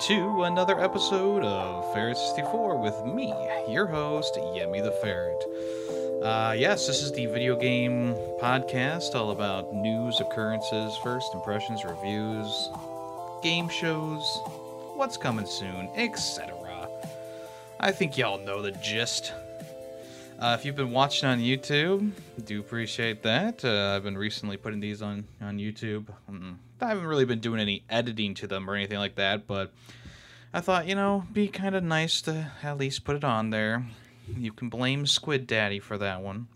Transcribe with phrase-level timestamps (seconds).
[0.00, 3.34] to another episode of Ferret 64 with me,
[3.68, 5.44] your host, Yemmy the Ferret.
[6.22, 12.70] Uh, yes, this is the video game podcast all about news, occurrences, first impressions, reviews,
[13.42, 14.40] game shows,
[14.94, 16.88] what's coming soon, etc.
[17.78, 19.34] I think y'all know the gist.
[20.38, 22.12] Uh, if you've been watching on YouTube,
[22.46, 23.62] do appreciate that.
[23.62, 26.06] Uh, I've been recently putting these on on YouTube.
[26.30, 29.70] Mm, I haven't really been doing any editing to them or anything like that, but
[30.52, 33.86] I thought you know, be kind of nice to at least put it on there.
[34.36, 36.48] You can blame Squid Daddy for that one.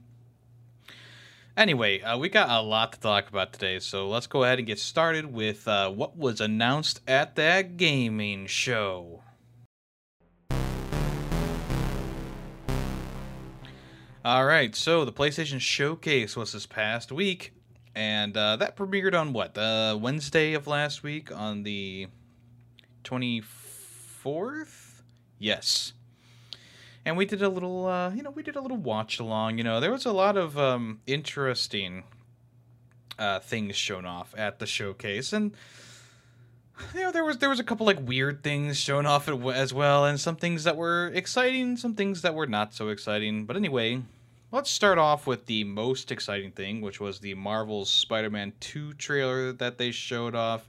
[1.56, 4.66] Anyway, uh, we got a lot to talk about today, so let's go ahead and
[4.66, 9.22] get started with uh, what was announced at that gaming show.
[14.24, 17.52] All right, so the PlayStation Showcase was this past week,
[17.94, 19.56] and uh, that premiered on what?
[19.56, 22.08] Uh, Wednesday of last week on the
[23.04, 23.63] 24th?
[25.38, 25.92] Yes.
[27.04, 29.58] And we did a little, uh, you know, we did a little watch along.
[29.58, 32.04] You know, there was a lot of um, interesting
[33.18, 35.52] uh, things shown off at the showcase, and
[36.94, 40.06] you know, there was there was a couple like weird things shown off as well,
[40.06, 43.44] and some things that were exciting, some things that were not so exciting.
[43.44, 44.02] But anyway,
[44.50, 49.52] let's start off with the most exciting thing, which was the Marvel's Spider-Man 2 trailer
[49.52, 50.68] that they showed off.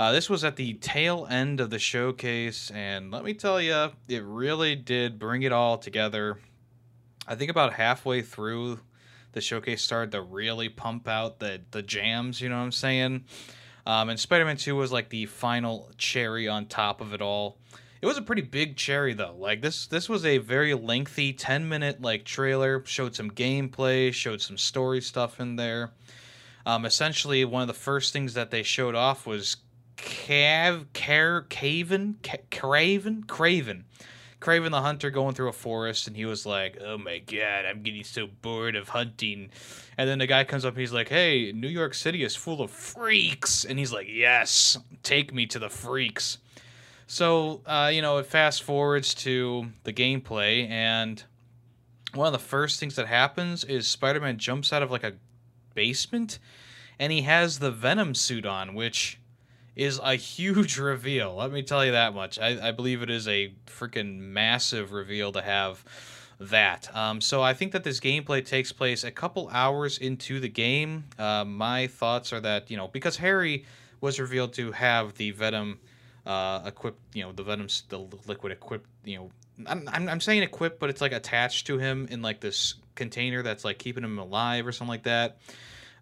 [0.00, 3.90] Uh, this was at the tail end of the showcase, and let me tell you,
[4.08, 6.38] it really did bring it all together.
[7.28, 8.80] I think about halfway through,
[9.32, 12.40] the showcase started to really pump out the the jams.
[12.40, 13.26] You know what I'm saying?
[13.84, 17.58] Um, and Spider-Man 2 was like the final cherry on top of it all.
[18.00, 19.36] It was a pretty big cherry though.
[19.36, 24.40] Like this this was a very lengthy 10 minute like trailer, showed some gameplay, showed
[24.40, 25.92] some story stuff in there.
[26.64, 29.58] Um, essentially one of the first things that they showed off was
[30.00, 32.16] Cav Car Caven
[32.50, 33.84] Craven Craven
[34.40, 37.82] Craven the hunter going through a forest and he was like, "Oh my god, I'm
[37.82, 39.50] getting so bored of hunting."
[39.98, 42.70] And then the guy comes up he's like, "Hey, New York City is full of
[42.70, 46.38] freaks." And he's like, "Yes, take me to the freaks."
[47.06, 51.22] So, uh, you know, it fast forwards to the gameplay and
[52.14, 55.14] one of the first things that happens is Spider-Man jumps out of like a
[55.74, 56.38] basement
[56.98, 59.19] and he has the Venom suit on, which
[59.76, 61.36] is a huge reveal.
[61.36, 62.38] Let me tell you that much.
[62.38, 65.84] I, I believe it is a freaking massive reveal to have
[66.38, 66.94] that.
[66.96, 71.04] Um, so I think that this gameplay takes place a couple hours into the game.
[71.18, 73.66] Uh, my thoughts are that you know because Harry
[74.00, 75.78] was revealed to have the Venom
[76.26, 79.30] uh, equipped, you know, the Venom, the liquid equipped, you know.
[79.66, 83.62] I'm, I'm, saying equipped, but it's like attached to him in like this container that's
[83.62, 85.36] like keeping him alive or something like that.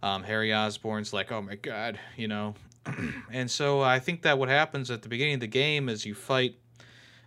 [0.01, 2.55] Um, Harry Osborn's like, oh my god, you know,
[3.33, 6.15] and so I think that what happens at the beginning of the game is you
[6.15, 6.57] fight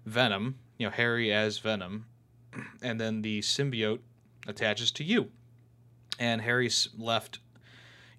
[0.06, 2.06] Venom, you know, Harry as Venom,
[2.82, 4.00] and then the symbiote
[4.48, 5.30] attaches to you.
[6.20, 7.40] And Harry's left,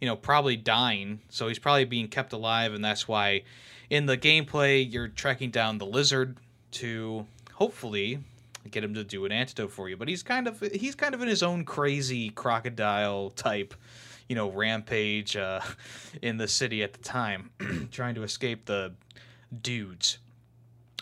[0.00, 3.42] you know, probably dying, so he's probably being kept alive, and that's why
[3.91, 6.38] in the gameplay you're tracking down the lizard
[6.72, 8.19] to hopefully
[8.70, 9.97] get him to do an antidote for you.
[9.97, 13.74] But he's kind of he's kind of in his own crazy crocodile type
[14.28, 15.60] you know, rampage uh,
[16.22, 17.50] in the city at the time,
[17.91, 18.94] trying to escape the
[19.60, 20.19] dudes.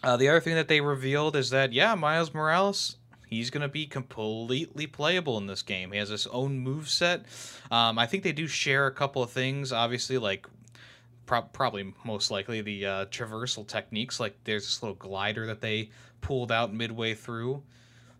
[0.02, 3.68] Uh, the other thing that they revealed is that, yeah, Miles Morales, he's going to
[3.68, 5.92] be completely playable in this game.
[5.92, 7.26] He has his own move set.
[7.70, 10.46] Um, I think they do share a couple of things, obviously, like
[11.26, 14.18] pro- probably most likely the uh, traversal techniques.
[14.18, 15.90] Like there's this little glider that they
[16.20, 17.62] pulled out midway through.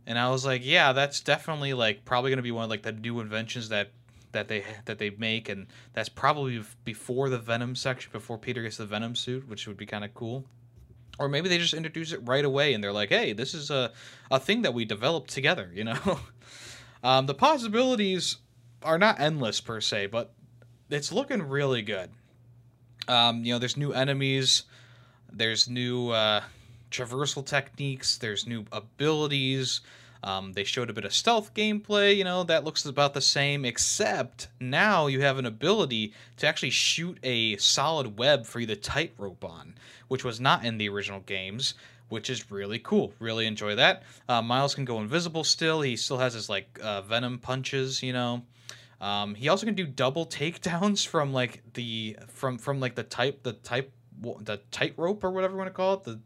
[0.06, 2.82] And I was like, yeah, that's definitely like probably going to be one of like
[2.82, 3.90] the new inventions that
[4.32, 8.76] that they that they make, and that's probably before the Venom section, before Peter gets
[8.76, 10.44] the Venom suit, which would be kind of cool.
[11.18, 13.92] Or maybe they just introduce it right away, and they're like, "Hey, this is a
[14.30, 16.20] a thing that we developed together," you know.
[17.04, 18.36] um, the possibilities
[18.82, 20.32] are not endless per se, but
[20.88, 22.10] it's looking really good.
[23.08, 24.64] Um, you know, there's new enemies,
[25.32, 26.42] there's new uh,
[26.90, 29.80] traversal techniques, there's new abilities.
[30.22, 33.64] Um, they showed a bit of stealth gameplay, you know, that looks about the same,
[33.64, 38.76] except now you have an ability to actually shoot a solid web for you to
[38.76, 39.74] tightrope on,
[40.08, 41.74] which was not in the original games,
[42.10, 43.14] which is really cool.
[43.18, 44.02] Really enjoy that.
[44.28, 45.80] Uh, Miles can go invisible still.
[45.80, 48.42] He still has his, like, uh, venom punches, you know.
[49.00, 53.42] Um, he also can do double takedowns from like the from from like the type
[53.42, 53.92] the type
[54.40, 56.02] the tightrope or whatever you want to call it.
[56.04, 56.20] The,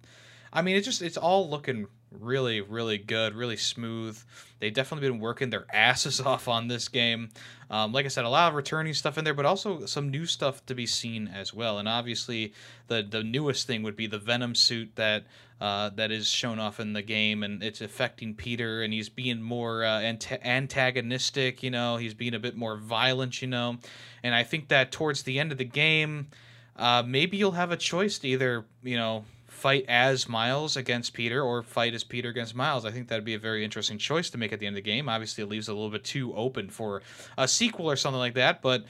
[0.52, 1.87] I mean, it's just it's all looking
[2.19, 4.20] really really good, really smooth.
[4.61, 7.31] They've definitely been working their asses off on this game.
[7.70, 10.26] Um, like I said, a lot of returning stuff in there, but also some new
[10.26, 11.78] stuff to be seen as well.
[11.78, 12.52] And obviously,
[12.88, 15.25] the the newest thing would be the Venom suit that
[15.61, 19.40] uh, that is shown off in the game, and it's affecting Peter, and he's being
[19.40, 20.00] more uh,
[20.43, 21.62] antagonistic.
[21.62, 23.40] You know, he's being a bit more violent.
[23.40, 23.78] You know,
[24.22, 26.28] and I think that towards the end of the game,
[26.76, 29.25] uh, maybe you'll have a choice to either you know
[29.64, 32.84] fight as Miles against Peter or fight as Peter against Miles.
[32.84, 34.90] I think that'd be a very interesting choice to make at the end of the
[34.90, 35.08] game.
[35.08, 37.00] Obviously, it leaves a little bit too open for
[37.38, 38.84] a sequel or something like that, but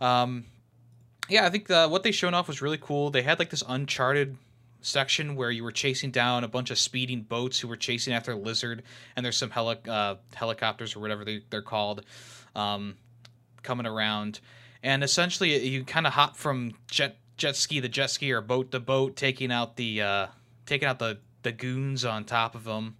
[0.00, 0.46] um,
[1.28, 3.10] yeah, I think the, what they shown off was really cool.
[3.10, 4.38] They had like this Uncharted
[4.80, 8.32] section where you were chasing down a bunch of speeding boats who were chasing after
[8.32, 8.82] a lizard,
[9.16, 12.02] and there's some heli- uh, helicopters or whatever they, they're called
[12.56, 12.94] um,
[13.62, 14.40] coming around.
[14.82, 18.70] And essentially, you kind of hop from jet jet ski the jet ski or boat
[18.70, 20.26] the boat, taking out the uh,
[20.66, 22.96] taking out the the goons on top of them.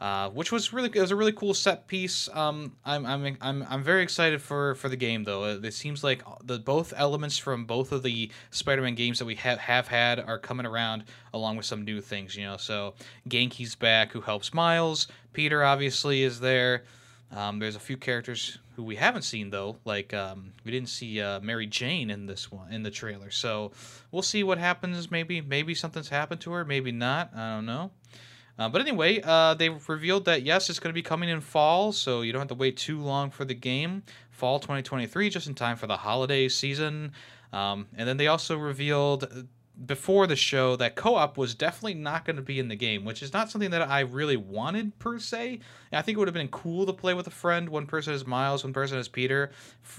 [0.00, 2.26] Uh, which was really it was a really cool set piece.
[2.32, 5.44] Um, I'm I'm I'm I'm very excited for for the game though.
[5.44, 9.58] It seems like the both elements from both of the Spider-Man games that we have
[9.58, 11.04] have had are coming around
[11.34, 12.34] along with some new things.
[12.34, 12.94] You know, so
[13.28, 15.06] Ganke's back, who helps Miles.
[15.34, 16.84] Peter obviously is there.
[17.32, 21.20] Um, there's a few characters who we haven't seen though, like um, we didn't see
[21.20, 23.30] uh, Mary Jane in this one in the trailer.
[23.30, 23.70] So
[24.10, 25.10] we'll see what happens.
[25.10, 27.30] Maybe maybe something's happened to her, maybe not.
[27.34, 27.92] I don't know.
[28.58, 31.92] Uh, but anyway, uh, they revealed that yes, it's going to be coming in fall,
[31.92, 34.02] so you don't have to wait too long for the game.
[34.30, 37.12] Fall 2023, just in time for the holiday season.
[37.52, 39.46] Um, and then they also revealed
[39.84, 43.22] before the show that co-op was definitely not going to be in the game, which
[43.22, 45.60] is not something that I really wanted per se.
[45.92, 47.68] I think it would have been cool to play with a friend.
[47.68, 49.50] One person is Miles, one person is Peter,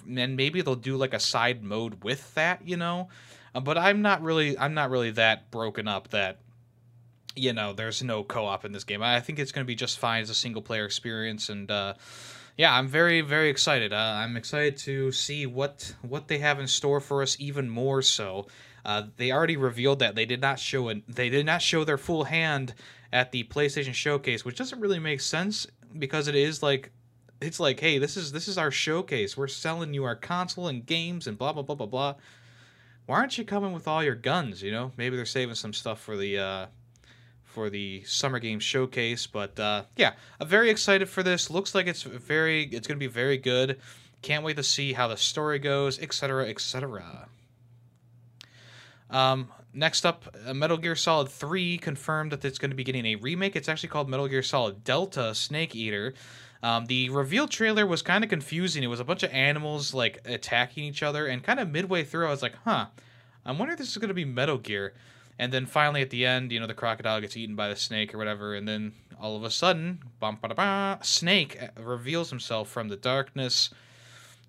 [0.08, 3.10] and maybe they'll do like a side mode with that, you know.
[3.56, 6.38] Uh, but I'm not really, I'm not really that broken up that
[7.34, 9.02] you know there's no co-op in this game.
[9.02, 11.96] I think it's going to be just fine as a single player experience, and uh,
[12.56, 13.94] yeah, I'm very, very excited.
[13.94, 18.02] Uh, I'm excited to see what what they have in store for us, even more
[18.02, 18.48] so
[18.86, 21.04] uh, they already revealed that they did not show it.
[21.08, 22.74] They did not show their full hand
[23.14, 25.68] at the PlayStation Showcase, which doesn't really make sense
[25.98, 26.92] because it is like
[27.42, 29.36] it's like, hey, this is this is our showcase.
[29.36, 32.16] We're selling you our console and games and blah blah blah blah blah.
[33.08, 34.62] Why aren't you coming with all your guns?
[34.62, 36.66] You know, maybe they're saving some stuff for the uh,
[37.52, 39.28] for the Summer Games Showcase.
[39.28, 41.50] But uh, yeah, I'm very excited for this.
[41.50, 43.80] Looks like it's very, it's going to be very good.
[44.22, 47.28] Can't wait to see how the story goes, etc., etc.
[49.12, 53.06] Um, next up, uh, Metal Gear Solid 3 confirmed that it's going to be getting
[53.06, 53.56] a remake.
[53.56, 56.14] It's actually called Metal Gear Solid Delta Snake Eater.
[56.64, 58.84] Um, the reveal trailer was kind of confusing.
[58.84, 62.28] It was a bunch of animals like attacking each other, and kind of midway through,
[62.28, 62.88] I was like, huh,
[63.46, 64.94] I'm wondering if this is going to be Metal Gear.
[65.40, 68.14] And then finally at the end, you know, the crocodile gets eaten by the snake
[68.14, 72.70] or whatever, and then all of a sudden, bum, ba, ba, Snake uh, reveals himself
[72.70, 73.72] from the darkness,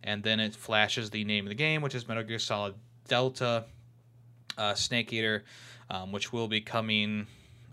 [0.03, 2.75] and then it flashes the name of the game, which is Metal Gear Solid
[3.09, 3.65] Delta
[4.59, 5.45] uh, Snake Eater,
[5.91, 7.27] um, which will be coming.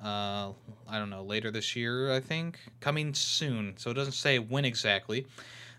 [0.03, 0.51] Uh,
[0.87, 2.11] I don't know later this year.
[2.13, 3.75] I think coming soon.
[3.77, 5.25] So it doesn't say when exactly.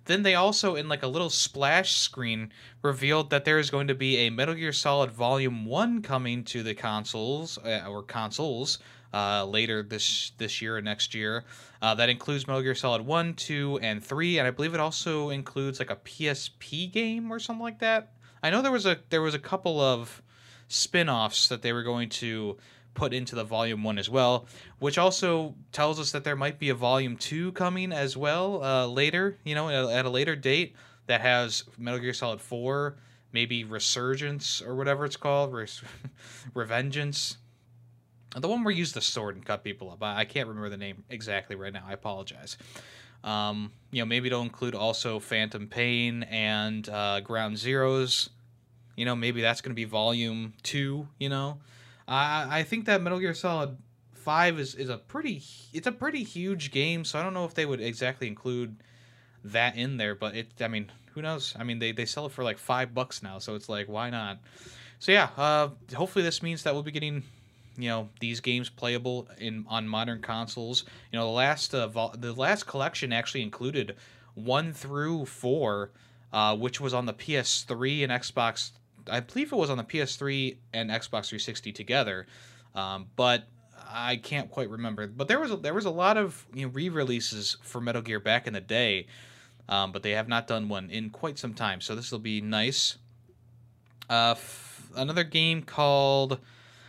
[0.06, 2.52] Then they also, in like a little splash screen,
[2.82, 6.62] revealed that there is going to be a Metal Gear Solid Volume One coming to
[6.62, 8.78] the consoles uh, or consoles
[9.12, 11.44] uh, later this this year or next year.
[11.82, 15.30] Uh, that includes Metal Gear Solid One, Two, and Three, and I believe it also
[15.30, 18.12] includes like a PSP game or something like that.
[18.42, 20.22] I know there was a there was a couple of
[20.70, 22.56] spin-offs that they were going to
[22.94, 24.46] put into the volume one as well
[24.78, 28.86] which also tells us that there might be a volume two coming as well uh,
[28.86, 30.74] later you know at a later date
[31.06, 32.96] that has metal gear solid 4
[33.32, 35.52] maybe resurgence or whatever it's called
[36.54, 37.36] revengeance.
[38.36, 40.02] The one where you use the sword and cut people up.
[40.02, 41.84] I can't remember the name exactly right now.
[41.86, 42.56] I apologize.
[43.22, 48.30] Um, you know maybe it'll include also phantom pain and uh, ground zeroes
[49.00, 51.08] you know, maybe that's going to be volume two.
[51.18, 51.56] You know,
[52.06, 53.78] I I think that Metal Gear Solid
[54.12, 55.42] Five is is a pretty
[55.72, 57.06] it's a pretty huge game.
[57.06, 58.76] So I don't know if they would exactly include
[59.42, 61.54] that in there, but it I mean who knows?
[61.58, 64.10] I mean they they sell it for like five bucks now, so it's like why
[64.10, 64.38] not?
[64.98, 67.22] So yeah, uh, hopefully this means that we'll be getting
[67.78, 70.84] you know these games playable in on modern consoles.
[71.10, 73.96] You know the last uh, vol- the last collection actually included
[74.34, 75.90] one through four,
[76.34, 78.72] uh, which was on the PS3 and Xbox
[79.10, 82.26] I believe it was on the PS3 and Xbox 360 together,
[82.74, 83.44] um, but
[83.92, 85.06] I can't quite remember.
[85.06, 88.20] But there was a, there was a lot of you know, re-releases for Metal Gear
[88.20, 89.06] back in the day.
[89.68, 91.80] um, but they have not done one in quite some time.
[91.80, 92.98] So this will be nice.
[94.08, 96.38] Uh, f- another game called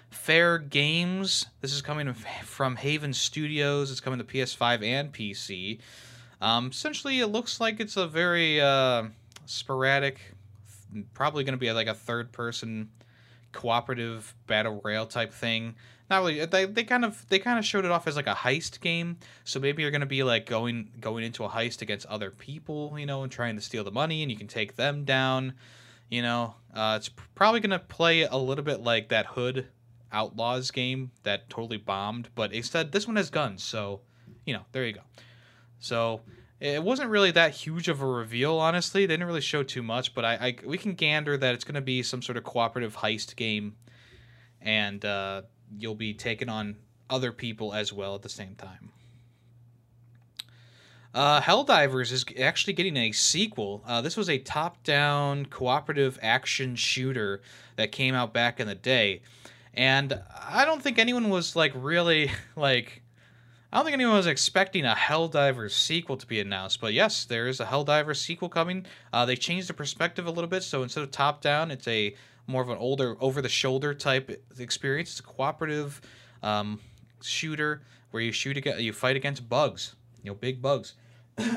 [0.09, 1.45] Fair Games.
[1.61, 2.11] This is coming
[2.43, 3.91] from Haven Studios.
[3.91, 5.79] It's coming to PS5 and PC.
[6.41, 9.03] Um, essentially, it looks like it's a very uh,
[9.45, 10.33] sporadic,
[11.13, 12.89] probably going to be like a third-person
[13.51, 15.75] cooperative battle royale type thing.
[16.09, 16.45] Not really.
[16.45, 19.17] They, they kind of they kind of showed it off as like a heist game.
[19.45, 22.93] So maybe you're going to be like going going into a heist against other people,
[22.97, 25.53] you know, and trying to steal the money, and you can take them down.
[26.09, 29.67] You know, uh, it's probably going to play a little bit like that Hood
[30.11, 33.63] Outlaws game that totally bombed, but instead this one has guns.
[33.63, 34.01] So,
[34.45, 35.01] you know, there you go.
[35.79, 36.19] So
[36.61, 39.07] it wasn't really that huge of a reveal, honestly.
[39.07, 41.75] They didn't really show too much, but I, I we can gander that it's going
[41.75, 43.75] to be some sort of cooperative heist game,
[44.61, 45.41] and uh,
[45.75, 46.75] you'll be taking on
[47.09, 48.91] other people as well at the same time.
[51.15, 53.83] Uh, Helldivers is actually getting a sequel.
[53.85, 57.41] Uh, this was a top-down cooperative action shooter
[57.75, 59.23] that came out back in the day,
[59.73, 63.00] and I don't think anyone was like really like.
[63.71, 67.47] I don't think anyone was expecting a Helldivers sequel to be announced, but yes, there
[67.47, 68.85] is a Helldivers sequel coming.
[69.13, 72.13] Uh, they changed the perspective a little bit, so instead of top-down, it's a
[72.47, 75.11] more of an older, over-the-shoulder type experience.
[75.11, 76.01] It's a cooperative
[76.43, 76.81] um,
[77.21, 80.95] shooter where you shoot against, you fight against bugs, you know, big bugs.
[81.37, 81.53] so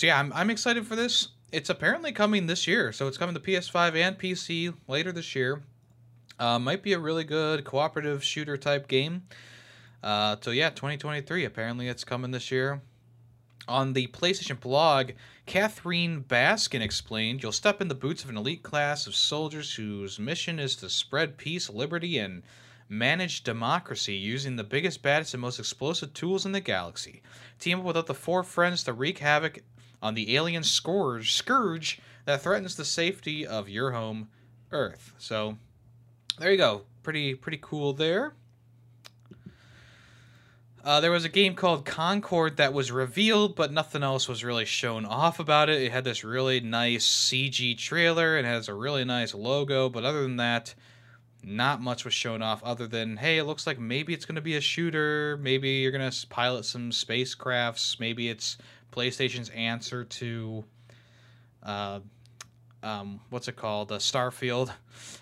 [0.00, 1.28] yeah, I'm, I'm excited for this.
[1.52, 5.62] It's apparently coming this year, so it's coming to PS5 and PC later this year.
[6.38, 9.22] Uh, might be a really good cooperative shooter type game.
[10.02, 11.44] Uh, so yeah, 2023.
[11.44, 12.82] Apparently, it's coming this year.
[13.68, 15.12] On the PlayStation blog,
[15.44, 20.20] Catherine Baskin explained, "You'll step in the boots of an elite class of soldiers whose
[20.20, 22.44] mission is to spread peace, liberty, and
[22.88, 27.22] manage democracy using the biggest, baddest, and most explosive tools in the galaxy.
[27.58, 29.64] Team up with to four friends to wreak havoc
[30.00, 34.28] on the alien scourge, scourge that threatens the safety of your home,
[34.70, 35.58] Earth." So,
[36.38, 36.82] there you go.
[37.02, 38.34] Pretty pretty cool there.
[40.84, 44.64] Uh, there was a game called Concord that was revealed, but nothing else was really
[44.64, 45.82] shown off about it.
[45.82, 48.38] It had this really nice CG trailer.
[48.38, 50.76] It has a really nice logo, but other than that,
[51.42, 54.40] not much was shown off other than, hey, it looks like maybe it's going to
[54.40, 55.36] be a shooter.
[55.42, 57.98] Maybe you're going to pilot some spacecrafts.
[57.98, 58.56] Maybe it's
[58.92, 60.64] PlayStation's answer to.
[61.64, 61.98] Uh,
[62.82, 63.90] um, what's it called?
[63.90, 64.72] Uh, Starfield.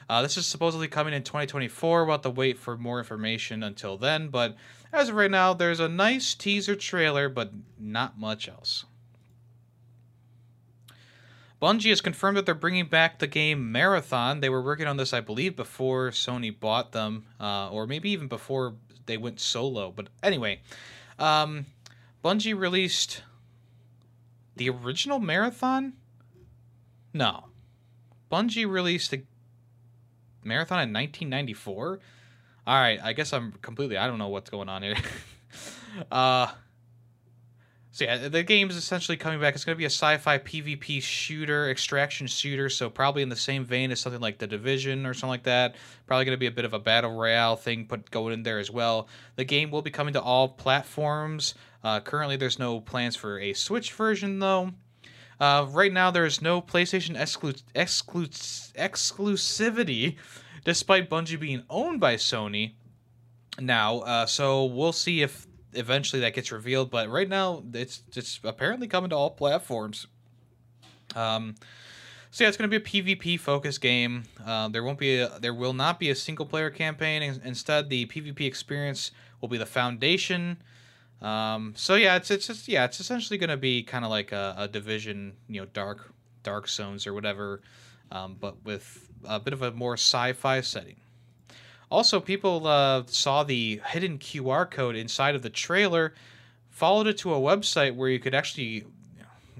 [0.08, 2.04] Uh, this is supposedly coming in 2024.
[2.04, 4.56] We'll have to wait for more information until then, but
[4.92, 8.84] as of right now, there's a nice teaser trailer, but not much else.
[11.60, 14.40] Bungie has confirmed that they're bringing back the game Marathon.
[14.40, 18.28] They were working on this, I believe, before Sony bought them, uh, or maybe even
[18.28, 18.74] before
[19.06, 19.90] they went solo.
[19.90, 20.60] But anyway,
[21.18, 21.66] um,
[22.22, 23.22] Bungie released
[24.56, 25.94] the original Marathon.
[27.14, 27.44] No,
[28.30, 29.22] Bungie released a
[30.42, 32.00] Marathon in 1994.
[32.66, 33.96] All right, I guess I'm completely.
[33.96, 34.96] I don't know what's going on here.
[36.12, 36.48] uh,
[37.92, 39.54] so yeah, the game's essentially coming back.
[39.54, 42.68] It's going to be a sci-fi PvP shooter, extraction shooter.
[42.68, 45.76] So probably in the same vein as something like The Division or something like that.
[46.08, 48.58] Probably going to be a bit of a battle royale thing put going in there
[48.58, 49.06] as well.
[49.36, 51.54] The game will be coming to all platforms.
[51.84, 54.72] Uh, currently, there's no plans for a Switch version though.
[55.40, 60.16] Uh, right now, there is no PlayStation exclu- exclu- exclusivity
[60.64, 62.72] despite Bungie being owned by Sony
[63.60, 63.98] now.
[64.00, 66.90] Uh, so we'll see if eventually that gets revealed.
[66.90, 70.06] But right now, it's it's apparently coming to all platforms.
[71.14, 71.54] Um,
[72.30, 74.24] so yeah, it's going to be a PvP focused game.
[74.44, 77.22] Uh, there won't be a, there will not be a single player campaign.
[77.22, 80.60] Instead, the PvP experience will be the foundation.
[81.24, 84.30] Um, so yeah, it's it's just yeah, it's essentially going to be kind of like
[84.30, 86.12] a, a, division, you know, dark
[86.42, 87.62] dark zones or whatever,
[88.12, 90.96] um, but with a bit of a more sci-fi setting.
[91.90, 96.12] Also, people uh, saw the hidden QR code inside of the trailer,
[96.68, 98.84] followed it to a website where you could actually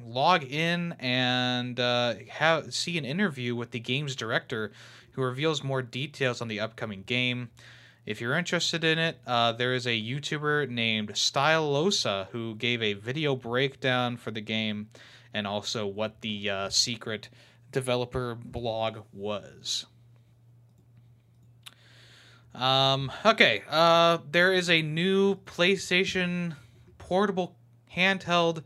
[0.06, 4.71] log in and uh, have see an interview with the game's director,
[5.12, 7.49] who reveals more details on the upcoming game.
[8.06, 12.92] If you're interested in it, uh, there is a YouTuber named Stylosa who gave a
[12.92, 14.88] video breakdown for the game
[15.32, 17.30] and also what the uh, secret
[17.73, 19.87] developer blog was.
[22.54, 26.56] Um, okay, uh, there is a new PlayStation
[26.99, 27.56] portable
[27.96, 28.62] handheld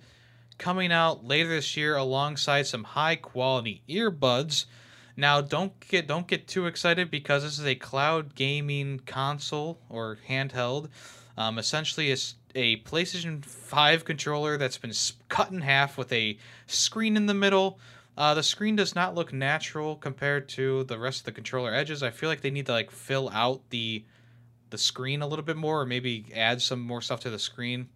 [0.58, 4.66] coming out later this year alongside some high quality earbuds.
[5.18, 10.16] Now, don't get don't get too excited because this is a cloud gaming console or
[10.28, 10.90] handheld.
[11.36, 14.92] Um, essentially, it's a PlayStation 5 controller that's been
[15.28, 17.80] cut in half with a screen in the middle.
[18.16, 22.04] Uh, the screen does not look natural compared to the rest of the controller edges.
[22.04, 24.04] I feel like they need to like fill out the
[24.70, 27.88] the screen a little bit more, or maybe add some more stuff to the screen.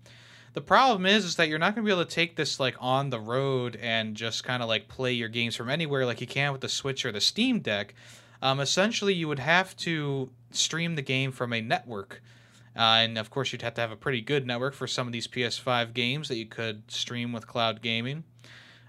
[0.54, 2.76] The problem is, is that you're not going to be able to take this like
[2.78, 6.26] on the road and just kind of like play your games from anywhere like you
[6.26, 7.94] can with the Switch or the Steam Deck.
[8.42, 12.21] Um, essentially, you would have to stream the game from a network.
[12.76, 15.12] Uh, and of course, you'd have to have a pretty good network for some of
[15.12, 18.25] these PS5 games that you could stream with cloud gaming.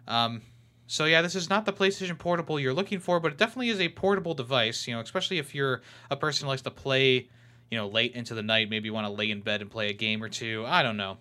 [0.08, 0.42] Um,
[0.88, 3.80] so yeah, this is not the PlayStation Portable you're looking for, but it definitely is
[3.80, 4.88] a portable device.
[4.88, 7.30] You know, especially if you're a person who likes to play,
[7.72, 8.70] you know, late into the night.
[8.70, 10.66] Maybe you want to lay in bed and play a game or two.
[10.68, 11.18] I don't know.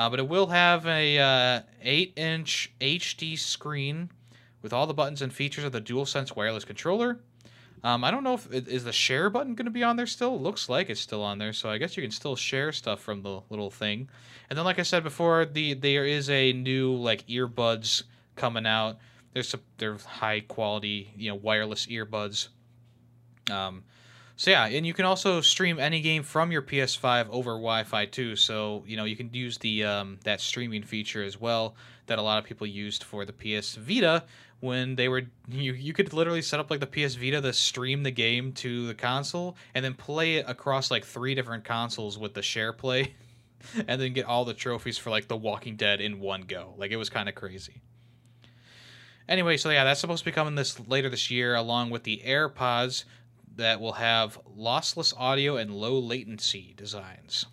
[0.00, 4.08] Uh, but it will have a uh, 8-inch HD screen
[4.62, 7.20] with all the buttons and features of the DualSense wireless controller.
[7.84, 10.36] Um, I don't know if is the share button going to be on there still.
[10.36, 13.00] It looks like it's still on there, so I guess you can still share stuff
[13.00, 14.08] from the little thing.
[14.48, 18.04] And then, like I said before, the there is a new like earbuds
[18.36, 18.96] coming out.
[19.34, 22.48] There's some they're high quality, you know, wireless earbuds.
[23.50, 23.84] Um,
[24.40, 28.36] so yeah, and you can also stream any game from your PS5 over Wi-Fi too.
[28.36, 31.74] So you know you can use the um, that streaming feature as well
[32.06, 34.24] that a lot of people used for the PS Vita
[34.60, 38.02] when they were you you could literally set up like the PS Vita to stream
[38.02, 42.32] the game to the console and then play it across like three different consoles with
[42.32, 43.12] the share play
[43.88, 46.72] and then get all the trophies for like The Walking Dead in one go.
[46.78, 47.82] Like it was kind of crazy.
[49.28, 52.22] Anyway, so yeah, that's supposed to be coming this later this year along with the
[52.24, 53.04] AirPods
[53.60, 57.46] that will have lossless audio and low latency designs.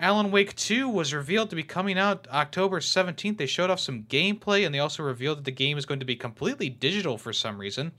[0.00, 3.36] Alan Wake 2 was revealed to be coming out October 17th.
[3.36, 6.06] They showed off some gameplay and they also revealed that the game is going to
[6.06, 7.92] be completely digital for some reason.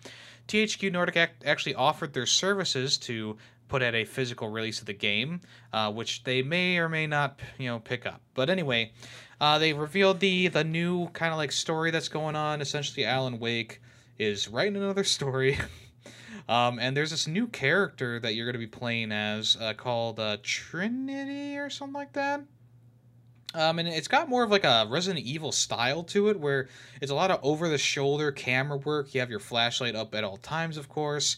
[0.48, 5.41] THQ Nordic actually offered their services to put out a physical release of the game,
[5.74, 8.22] uh, which they may or may not, you know, pick up.
[8.34, 8.94] But anyway,
[9.39, 12.62] uh, they revealed the the new kind of like story that's going on.
[12.62, 13.82] Essentially, Alan Wake
[14.20, 15.58] is writing another story.
[16.50, 20.20] um, and there's this new character that you're going to be playing as uh, called
[20.20, 22.42] uh, Trinity or something like that.
[23.56, 26.68] Um, and it's got more of like a Resident Evil style to it, where
[27.02, 29.16] it's a lot of over the shoulder camera work.
[29.16, 31.38] You have your flashlight up at all times, of course.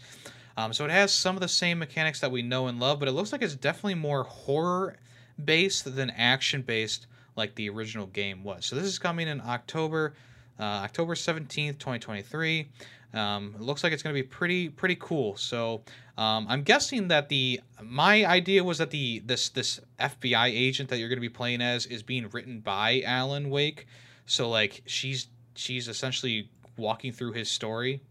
[0.58, 3.08] Um, so it has some of the same mechanics that we know and love, but
[3.08, 4.98] it looks like it's definitely more horror
[5.44, 8.66] based than action based, like the original game was.
[8.66, 10.14] So this is coming in October
[10.60, 12.68] uh, October 17th, 2023.
[13.14, 15.36] Um, it looks like it's going to be pretty pretty cool.
[15.36, 15.84] So
[16.18, 20.98] um, I'm guessing that the my idea was that the this this FBI agent that
[20.98, 23.88] you're going to be playing as is being written by Alan Wake.
[24.26, 28.02] So like she's she's essentially walking through his story.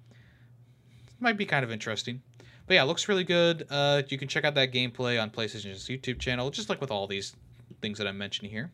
[1.18, 2.22] Might be kind of interesting.
[2.66, 3.66] But yeah, looks really good.
[3.68, 7.06] Uh, you can check out that gameplay on PlayStation's YouTube channel, just like with all
[7.06, 7.34] these
[7.80, 8.70] things that I'm mentioning here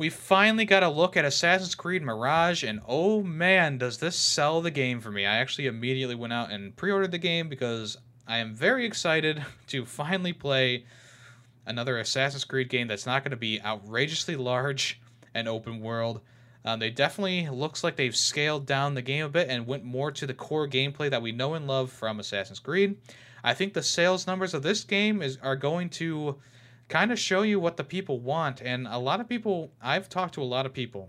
[0.00, 4.62] we finally got a look at Assassin's Creed Mirage, and oh man, does this sell
[4.62, 5.26] the game for me.
[5.26, 9.44] I actually immediately went out and pre ordered the game because I am very excited
[9.66, 10.86] to finally play
[11.66, 14.98] another Assassin's Creed game that's not going to be outrageously large
[15.34, 16.22] and open world.
[16.64, 20.10] Um, they definitely looks like they've scaled down the game a bit and went more
[20.12, 22.96] to the core gameplay that we know and love from Assassin's Creed.
[23.44, 26.36] I think the sales numbers of this game is are going to
[26.90, 28.60] kind of show you what the people want.
[28.60, 31.08] And a lot of people, I've talked to a lot of people,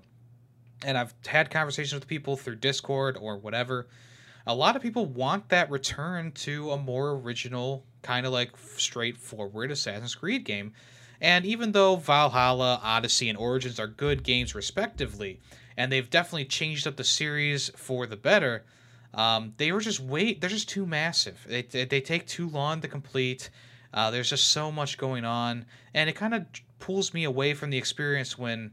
[0.85, 3.87] and I've had conversations with people through Discord or whatever.
[4.47, 9.71] A lot of people want that return to a more original, kind of like straightforward
[9.71, 10.73] Assassin's Creed game.
[11.19, 15.39] And even though Valhalla, Odyssey, and Origins are good games respectively,
[15.77, 18.65] and they've definitely changed up the series for the better,
[19.13, 20.41] um, they were just wait.
[20.41, 21.45] They're just too massive.
[21.47, 23.49] They, they take too long to complete.
[23.93, 26.45] Uh, there's just so much going on, and it kind of
[26.79, 28.71] pulls me away from the experience when,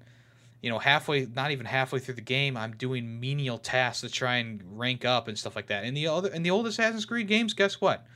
[0.63, 4.37] you know, halfway, not even halfway through the game, I'm doing menial tasks to try
[4.37, 5.85] and rank up and stuff like that.
[5.85, 8.07] In the other, in the old Assassin's Creed games, guess what?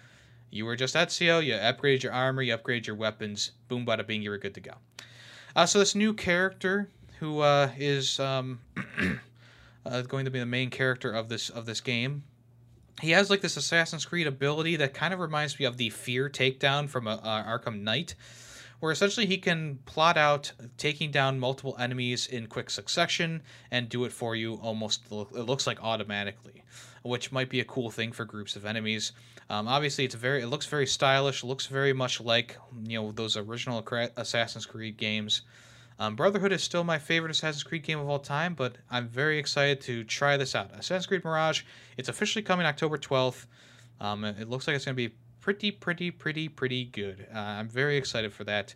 [0.50, 4.22] You were just Ezio, you upgrade your armor, you upgrade your weapons, boom, bada bing,
[4.22, 4.72] you were good to go.
[5.56, 6.88] Uh, so this new character
[7.18, 8.60] who uh, is um,
[9.86, 12.22] uh, going to be the main character of this of this game
[13.00, 16.28] he has like this Assassin's Creed ability that kind of reminds me of the Fear
[16.28, 18.14] takedown from uh, Arkham Knight,
[18.80, 24.04] where essentially he can plot out taking down multiple enemies in quick succession and do
[24.04, 26.64] it for you almost, it looks like automatically,
[27.02, 29.12] which might be a cool thing for groups of enemies.
[29.48, 33.36] Um, obviously, it's very, it looks very stylish, looks very much like, you know, those
[33.36, 35.42] original Assassin's Creed games.
[36.02, 39.38] Um, Brotherhood is still my favorite Assassin's Creed game of all time, but I'm very
[39.38, 40.72] excited to try this out.
[40.72, 41.62] Assassin's Creed Mirage,
[41.96, 43.46] it's officially coming October 12th.
[44.00, 47.28] Um, it looks like it's going to be pretty, pretty, pretty, pretty good.
[47.32, 48.74] Uh, I'm very excited for that.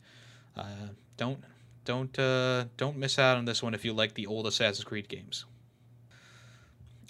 [0.56, 1.42] Uh, don't
[1.84, 5.08] don't uh, don't miss out on this one if you like the old Assassin's Creed
[5.08, 5.46] games.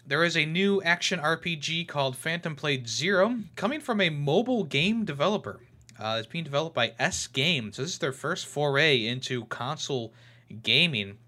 [0.07, 5.05] There is a new action RPG called Phantom Blade Zero coming from a mobile game
[5.05, 5.61] developer.
[5.99, 10.13] Uh, it's being developed by S Game, So this is their first foray into console
[10.63, 11.19] gaming.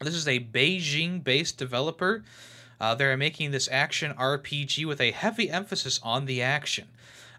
[0.00, 2.22] This is a Beijing-based developer.
[2.80, 6.88] Uh, they're making this action RPG with a heavy emphasis on the action.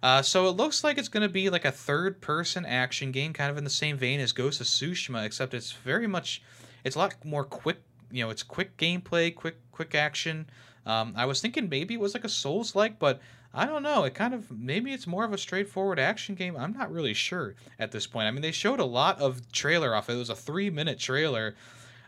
[0.02, 3.34] Uh, so it looks like it's going to be like a third person action game,
[3.34, 6.42] kind of in the same vein as Ghost of Tsushima, except it's very much,
[6.84, 7.78] it's a lot more quick.
[8.12, 10.48] You know, it's quick gameplay, quick quick action.
[10.86, 13.20] Um, I was thinking maybe it was like a Souls like, but
[13.54, 14.04] I don't know.
[14.04, 16.56] It kind of maybe it's more of a straightforward action game.
[16.58, 18.28] I'm not really sure at this point.
[18.28, 20.10] I mean, they showed a lot of trailer off.
[20.10, 21.56] It was a three minute trailer,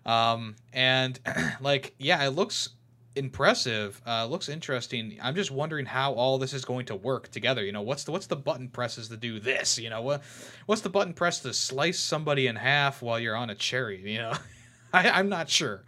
[0.05, 1.19] um, and
[1.61, 2.69] like yeah, it looks
[3.15, 4.01] impressive.
[4.07, 5.17] Uh, looks interesting.
[5.21, 7.63] I'm just wondering how all this is going to work together.
[7.63, 9.77] You know, what's the what's the button presses to do this?
[9.77, 10.23] You know, what
[10.65, 14.01] what's the button press to slice somebody in half while you're on a cherry?
[14.11, 14.33] You know,
[14.93, 15.83] I, I'm not sure.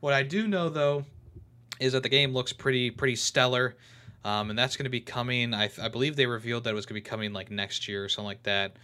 [0.00, 1.04] What I do know though
[1.78, 3.76] is that the game looks pretty pretty stellar.
[4.26, 5.54] Um, and that's going to be coming.
[5.54, 8.04] I, I believe they revealed that it was going to be coming like next year
[8.04, 8.74] or something like that.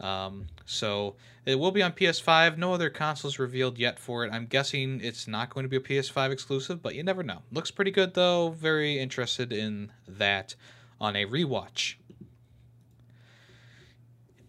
[0.00, 2.56] Um, so it will be on PS5.
[2.56, 4.32] No other consoles revealed yet for it.
[4.32, 7.42] I'm guessing it's not going to be a PS5 exclusive, but you never know.
[7.52, 8.48] Looks pretty good though.
[8.48, 10.54] Very interested in that
[10.98, 11.96] on a rewatch.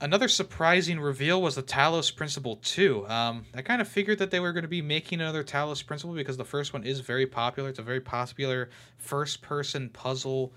[0.02, 3.06] Another surprising reveal was the Talos Principle 2.
[3.10, 6.16] Um, I kind of figured that they were going to be making another Talos Principle
[6.16, 7.68] because the first one is very popular.
[7.68, 10.54] It's a very popular first person puzzle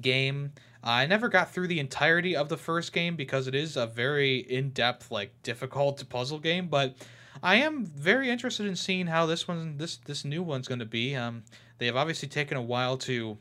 [0.00, 0.52] game.
[0.82, 4.38] I never got through the entirety of the first game because it is a very
[4.38, 6.96] in depth, like difficult puzzle game, but
[7.42, 10.86] I am very interested in seeing how this one this this new one's going to
[10.86, 11.14] be.
[11.14, 11.44] Um,
[11.76, 13.36] they have obviously taken a while to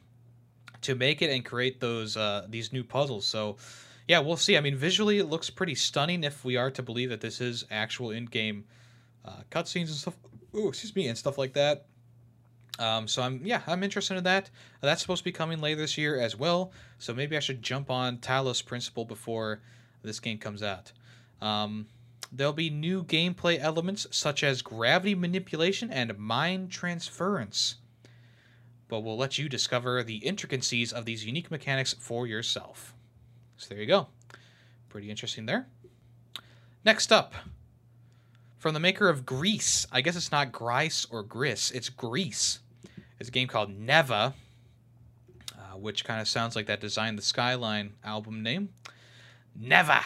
[0.81, 3.25] to make it and create those uh, these new puzzles.
[3.25, 3.57] So
[4.07, 4.57] yeah, we'll see.
[4.57, 7.65] I mean, visually, it looks pretty stunning if we are to believe that this is
[7.69, 8.65] actual in-game
[9.25, 10.15] uh, cutscenes and stuff.
[10.55, 11.85] Ooh, excuse me, and stuff like that.
[12.79, 14.49] Um, so I'm yeah, I'm interested in that.
[14.81, 16.71] That's supposed to be coming later this year as well.
[16.99, 19.61] So maybe I should jump on Talos Principle before
[20.03, 20.91] this game comes out.
[21.41, 21.87] Um,
[22.31, 27.75] there'll be new gameplay elements such as gravity manipulation and mind transference.
[28.87, 32.93] But we'll let you discover the intricacies of these unique mechanics for yourself.
[33.57, 34.07] So there you go.
[34.89, 35.67] Pretty interesting there.
[36.85, 37.33] Next up,
[38.57, 39.85] from the maker of Grease.
[39.91, 42.59] I guess it's not Grice or Gris, it's Grease.
[43.19, 44.33] It's a game called Neva,
[45.53, 48.69] uh, which kind of sounds like that Design the Skyline album name.
[49.55, 50.01] Neva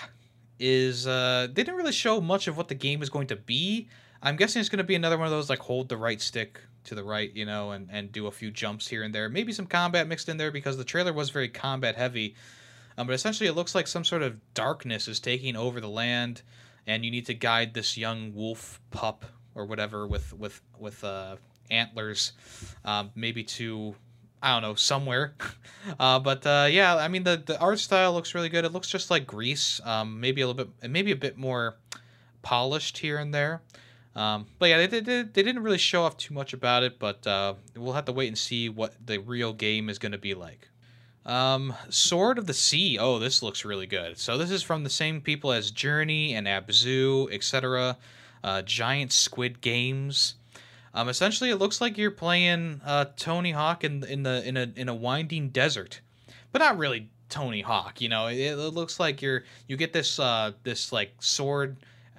[0.59, 3.89] is, uh, they didn't really show much of what the game is going to be.
[4.23, 6.61] I'm guessing it's going to be another one of those, like, hold the right stick
[6.85, 9.27] to the right, you know, and, and do a few jumps here and there.
[9.27, 12.35] Maybe some combat mixed in there because the trailer was very combat heavy.
[12.97, 16.41] Um, but essentially, it looks like some sort of darkness is taking over the land,
[16.87, 19.25] and you need to guide this young wolf pup
[19.55, 21.35] or whatever with with with uh,
[21.69, 22.33] antlers,
[22.85, 23.95] um, maybe to
[24.41, 25.35] I don't know somewhere.
[25.99, 28.65] uh, but uh, yeah, I mean the the art style looks really good.
[28.65, 31.75] It looks just like Gris, um, maybe a little bit, maybe a bit more
[32.41, 33.61] polished here and there.
[34.15, 37.25] Um, but yeah, they, they, they didn't really show off too much about it, but
[37.25, 40.33] uh, we'll have to wait and see what the real game is going to be
[40.33, 40.67] like.
[41.25, 42.97] Um, Sword of the Sea.
[42.99, 44.17] Oh, this looks really good.
[44.17, 47.97] So this is from the same people as Journey and Abzu, etc.
[48.43, 50.35] Uh, Giant Squid Games.
[50.93, 54.71] Um, essentially, it looks like you're playing uh, Tony Hawk in in the in a
[54.75, 56.01] in a winding desert,
[56.51, 58.01] but not really Tony Hawk.
[58.01, 61.77] You know, it, it looks like you're you get this uh, this like sword,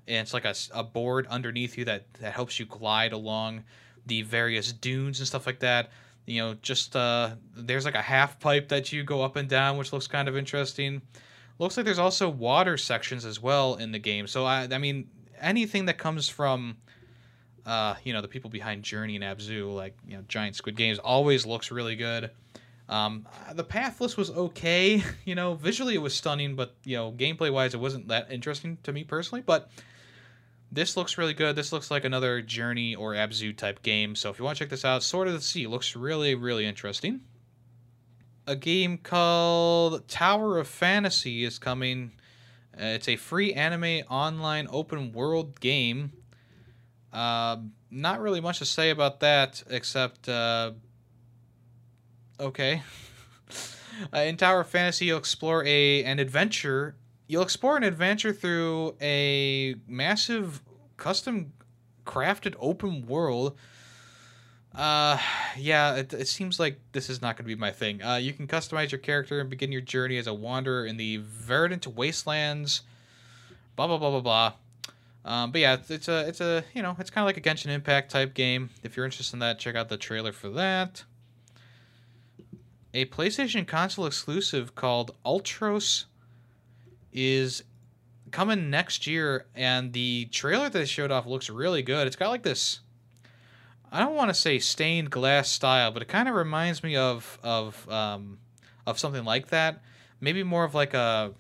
[0.08, 3.64] and it's like a, a board underneath you that that helps you glide along
[4.06, 5.90] the various dunes and stuff like that
[6.26, 9.76] you know, just uh, there's like a half pipe that you go up and down,
[9.76, 11.02] which looks kind of interesting.
[11.58, 14.26] Looks like there's also water sections as well in the game.
[14.26, 15.08] So I, I mean,
[15.40, 16.76] anything that comes from,
[17.66, 20.98] uh, you know, the people behind Journey and Abzu, like you know, Giant Squid Games,
[20.98, 22.30] always looks really good.
[22.88, 25.02] Um, the Pathless was okay.
[25.24, 28.78] You know, visually it was stunning, but you know, gameplay wise, it wasn't that interesting
[28.82, 29.42] to me personally.
[29.44, 29.70] But
[30.72, 31.54] this looks really good.
[31.54, 34.16] This looks like another Journey or Abzu type game.
[34.16, 36.64] So if you want to check this out, Sword of the Sea looks really, really
[36.66, 37.20] interesting.
[38.46, 42.12] A game called Tower of Fantasy is coming.
[42.74, 46.12] Uh, it's a free anime online open world game.
[47.12, 47.58] Uh,
[47.90, 50.72] not really much to say about that, except, uh,
[52.40, 52.82] okay.
[54.12, 58.96] Uh, in Tower of Fantasy, you'll explore a an adventure You'll explore an adventure through
[59.00, 60.62] a massive
[60.96, 61.52] custom
[62.04, 63.56] crafted open world
[64.74, 65.18] Uh,
[65.58, 68.02] yeah, it, it seems like this is not going to be my thing.
[68.02, 71.18] Uh, you can customize your character and begin your journey as a wanderer in the
[71.18, 72.80] verdant wastelands.
[73.76, 74.52] Blah blah blah blah blah.
[75.24, 77.40] Um, but yeah, it's, it's a it's a you know it's kind of like a
[77.48, 78.70] Genshin Impact type game.
[78.82, 81.04] If you're interested in that, check out the trailer for that.
[82.94, 86.04] A PlayStation console exclusive called Ultros
[87.12, 87.64] is
[88.30, 92.06] coming next year, and the trailer that they showed off looks really good.
[92.06, 92.80] It's got like this
[93.92, 97.38] I don't want to say stained glass style, but it kind of reminds me of
[97.42, 98.38] of um,
[98.86, 99.82] of something like that.
[100.20, 101.32] Maybe more of like a.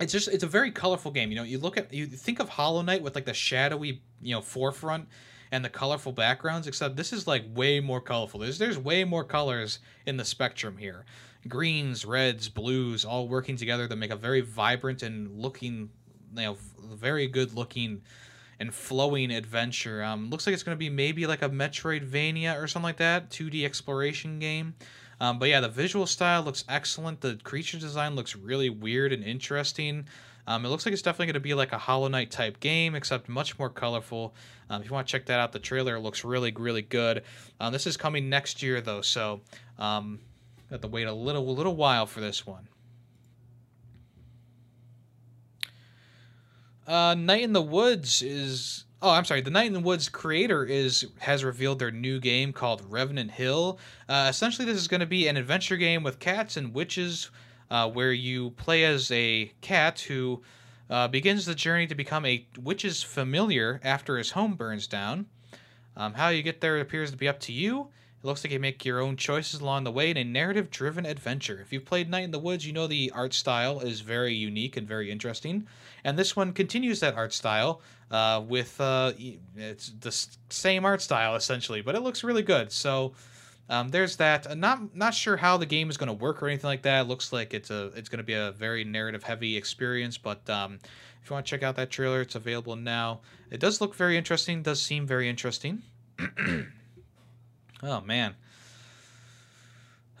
[0.00, 1.30] It's just it's a very colorful game.
[1.30, 4.34] You know, you look at you think of Hollow Knight with like the shadowy you
[4.34, 5.08] know forefront
[5.52, 6.66] and the colorful backgrounds.
[6.66, 8.40] Except this is like way more colorful.
[8.40, 11.04] There's there's way more colors in the spectrum here.
[11.48, 15.90] Greens, reds, blues, all working together to make a very vibrant and looking,
[16.34, 16.56] you know,
[16.94, 18.02] very good looking
[18.60, 20.02] and flowing adventure.
[20.02, 23.30] Um, looks like it's going to be maybe like a Metroidvania or something like that,
[23.30, 24.74] 2D exploration game.
[25.20, 27.20] Um, but yeah, the visual style looks excellent.
[27.20, 30.06] The creature design looks really weird and interesting.
[30.46, 32.94] Um, it looks like it's definitely going to be like a Hollow Knight type game,
[32.94, 34.34] except much more colorful.
[34.70, 37.24] Um, if you want to check that out, the trailer looks really, really good.
[37.60, 39.42] Um, this is coming next year though, so
[39.78, 40.20] um,
[40.70, 42.68] have to wait a little, little while for this one.
[46.86, 48.84] Uh, Night in the Woods is.
[49.00, 49.42] Oh, I'm sorry.
[49.42, 53.78] The Night in the Woods creator is has revealed their new game called Revenant Hill.
[54.08, 57.30] Uh, essentially, this is going to be an adventure game with cats and witches,
[57.70, 60.42] uh, where you play as a cat who
[60.88, 65.26] uh, begins the journey to become a witch's familiar after his home burns down.
[65.94, 67.88] Um, how you get there appears to be up to you.
[68.22, 71.06] It looks like you make your own choices along the way in a narrative driven
[71.06, 71.60] adventure.
[71.60, 74.76] If you've played Night in the Woods, you know the art style is very unique
[74.76, 75.68] and very interesting.
[76.02, 79.12] And this one continues that art style uh, with uh,
[79.56, 80.10] it's the
[80.50, 82.72] same art style essentially, but it looks really good.
[82.72, 83.12] So
[83.70, 84.50] um, there's that.
[84.50, 87.02] I'm not not sure how the game is going to work or anything like that.
[87.02, 90.48] It looks like it's a it's going to be a very narrative heavy experience, but
[90.50, 90.80] um,
[91.22, 93.20] if you want to check out that trailer, it's available now.
[93.50, 94.62] It does look very interesting.
[94.62, 95.82] Does seem very interesting.
[97.82, 98.34] Oh man.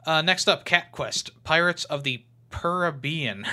[0.06, 3.46] Uh, next up, Cat Quest: Pirates of the Purribean.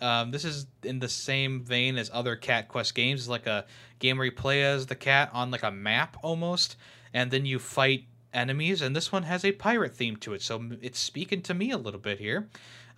[0.00, 3.20] Um, this is in the same vein as other Cat Quest games.
[3.20, 3.66] It's like a
[3.98, 6.76] game where you play as the cat on like a map almost,
[7.14, 8.82] and then you fight enemies.
[8.82, 11.78] And this one has a pirate theme to it, so it's speaking to me a
[11.78, 12.48] little bit here.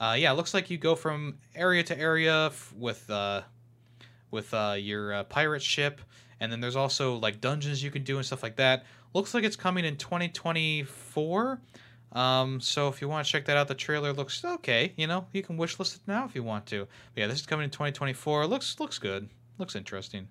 [0.01, 3.43] Uh, yeah, it looks like you go from area to area f- with uh,
[4.31, 6.01] with uh, your uh, pirate ship,
[6.41, 8.85] and then there's also like dungeons you can do and stuff like that.
[9.15, 11.61] Looks like it's coming in 2024.
[12.13, 14.93] Um, so if you want to check that out, the trailer looks okay.
[14.97, 16.87] You know, you can wishlist it now if you want to.
[17.15, 18.47] But yeah, this is coming in 2024.
[18.47, 19.31] looks looks good.
[19.59, 20.29] Looks interesting.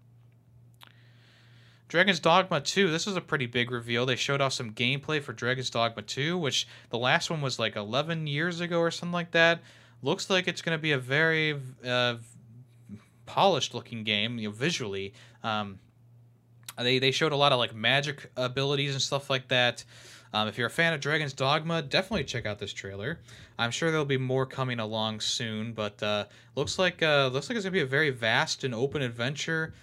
[1.87, 2.89] Dragon's Dogma 2.
[2.89, 4.05] This was a pretty big reveal.
[4.05, 7.75] They showed off some gameplay for Dragon's Dogma 2, which the last one was like
[7.75, 9.61] 11 years ago or something like that.
[10.01, 12.15] Looks like it's going to be a very uh,
[13.25, 15.13] polished looking game, you know, visually.
[15.43, 15.77] Um,
[16.77, 19.83] they they showed a lot of like magic abilities and stuff like that.
[20.33, 23.19] Um, if you're a fan of Dragon's Dogma, definitely check out this trailer.
[23.59, 27.55] I'm sure there'll be more coming along soon, but uh, looks like uh, looks like
[27.55, 29.73] it's gonna be a very vast and open adventure.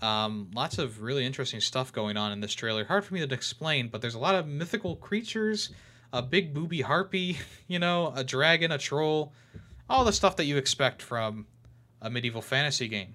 [0.00, 2.84] Um, lots of really interesting stuff going on in this trailer.
[2.84, 5.70] Hard for me to explain, but there's a lot of mythical creatures,
[6.12, 9.32] a big booby harpy, you know, a dragon, a troll,
[9.90, 11.46] all the stuff that you expect from
[12.00, 13.14] a medieval fantasy game.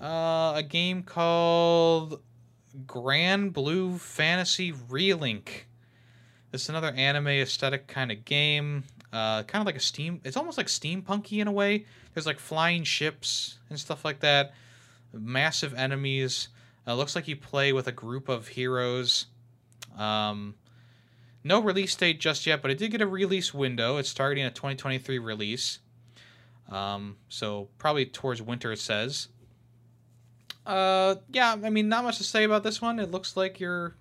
[0.00, 2.20] Uh, a game called
[2.86, 5.64] Granblue Fantasy Relink.
[6.52, 8.84] It's another anime aesthetic kind of game.
[9.12, 10.20] Uh, kind of like a steam.
[10.24, 11.84] It's almost like steampunky in a way.
[12.14, 14.52] There's like flying ships and stuff like that.
[15.12, 16.48] Massive enemies.
[16.86, 19.26] Uh, looks like you play with a group of heroes.
[19.96, 20.54] Um,
[21.44, 23.98] no release date just yet, but it did get a release window.
[23.98, 25.78] It's targeting a 2023 release.
[26.70, 29.28] Um, so probably towards winter, it says.
[30.64, 32.98] Uh, yeah, I mean, not much to say about this one.
[32.98, 33.94] It looks like your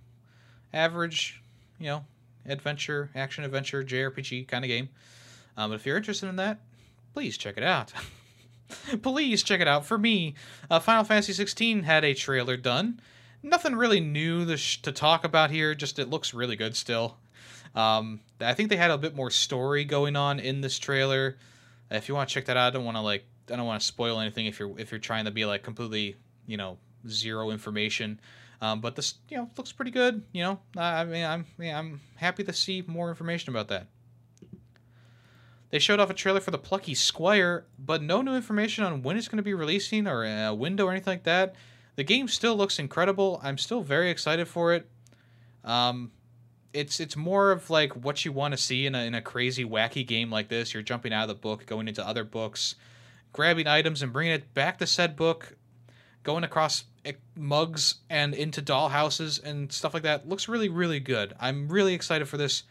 [0.74, 1.41] average,
[1.80, 2.06] you know,
[2.45, 4.89] adventure, action adventure, JRPG kind of game.
[5.58, 6.60] Um, but if you're interested in that,
[7.13, 7.93] please check it out.
[9.02, 9.86] please check it out.
[9.86, 10.36] For me,
[10.69, 13.00] uh, Final Fantasy 16 had a trailer done.
[13.43, 15.74] Nothing really new to, sh- to talk about here.
[15.74, 17.17] Just it looks really good still.
[17.74, 21.38] Um, I think they had a bit more story going on in this trailer.
[21.89, 23.82] If you want to check that out, I don't want to like I don't want
[23.82, 26.15] to spoil anything if you're if you're trying to be like completely
[26.46, 26.78] you know
[27.08, 28.20] zero information.
[28.62, 30.24] Um, but this you know looks pretty good.
[30.32, 33.88] You know, I mean I'm yeah, I'm happy to see more information about that.
[35.72, 39.16] They showed off a trailer for the Plucky Squire, but no new information on when
[39.16, 41.56] it's going to be releasing or a window or anything like that.
[41.96, 43.40] The game still looks incredible.
[43.42, 44.90] I'm still very excited for it.
[45.64, 46.12] Um,
[46.74, 49.64] it's it's more of like what you want to see in a in a crazy
[49.66, 50.74] wacky game like this.
[50.74, 52.76] You're jumping out of the book, going into other books,
[53.34, 55.56] grabbing items and bringing it back to said book,
[56.24, 60.28] going across eh, mugs and into dollhouses and stuff like that.
[60.28, 61.34] Looks really really good.
[61.40, 62.64] I'm really excited for this,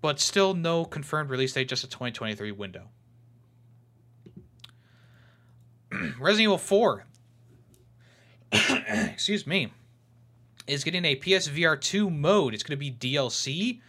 [0.00, 2.88] but still no confirmed release date, just a 2023 window.
[6.18, 7.06] Resident Evil 4.
[8.52, 9.72] Excuse me
[10.70, 12.54] is getting a PSVR 2 mode.
[12.54, 13.80] It's going to be DLC.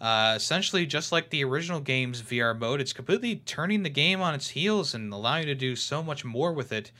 [0.00, 4.34] Uh, essentially, just like the original game's VR mode, it's completely turning the game on
[4.34, 6.90] its heels and allowing you to do so much more with it.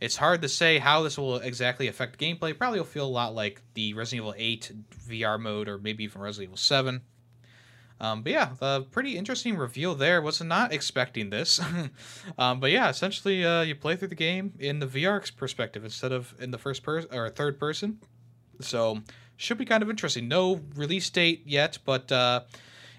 [0.00, 2.56] It's hard to say how this will exactly affect gameplay.
[2.56, 4.72] Probably will feel a lot like the Resident Evil 8
[5.08, 7.00] VR mode, or maybe even Resident Evil 7.
[8.00, 10.20] Um, but yeah, a pretty interesting reveal there.
[10.20, 11.60] Was not expecting this.
[12.38, 16.12] um, but yeah, essentially, uh, you play through the game in the VR perspective instead
[16.12, 17.98] of in the first person or third person.
[18.60, 19.00] So
[19.36, 20.28] should be kind of interesting.
[20.28, 22.42] No release date yet, but uh,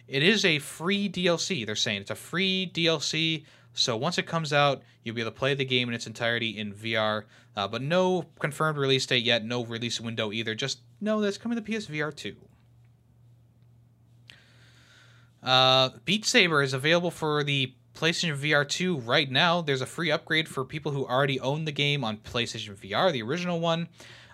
[0.07, 1.65] it is a free DLC.
[1.65, 3.45] They're saying it's a free DLC.
[3.75, 6.57] So once it comes out, you'll be able to play the game in its entirety
[6.57, 7.25] in VR.
[7.55, 9.45] Uh, but no confirmed release date yet.
[9.45, 10.55] No release window either.
[10.55, 12.35] Just know that it's coming to PSVR 2.
[15.43, 19.61] Uh, Beat Saber is available for the PlayStation VR 2 right now.
[19.61, 23.21] There's a free upgrade for people who already own the game on PlayStation VR, the
[23.21, 23.87] original one.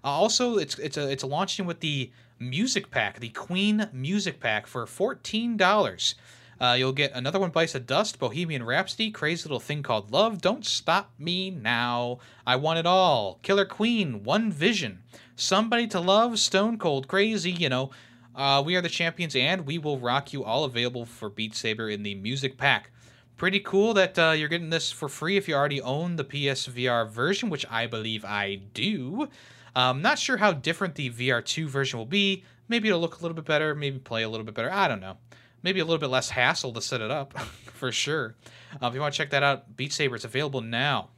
[0.03, 4.65] Uh, also, it's it's a it's launching with the music pack, the Queen music pack
[4.65, 6.15] for fourteen dollars.
[6.61, 10.43] Uh, you'll get another one bites of dust, Bohemian Rhapsody, crazy little thing called love.
[10.43, 12.19] Don't stop me now.
[12.45, 13.39] I want it all.
[13.41, 15.01] Killer Queen, One Vision,
[15.35, 17.49] somebody to love, Stone Cold Crazy.
[17.49, 17.89] You know,
[18.35, 20.43] uh, we are the champions, and we will rock you.
[20.43, 22.91] All available for Beat Saber in the music pack.
[23.37, 27.09] Pretty cool that uh, you're getting this for free if you already own the PSVR
[27.09, 29.29] version, which I believe I do.
[29.75, 32.43] Um, not sure how different the VR2 version will be.
[32.67, 34.71] Maybe it'll look a little bit better, maybe play a little bit better.
[34.71, 35.17] I don't know.
[35.63, 38.35] Maybe a little bit less hassle to set it up, for sure.
[38.81, 41.09] Uh, if you want to check that out, Beat Saber is available now.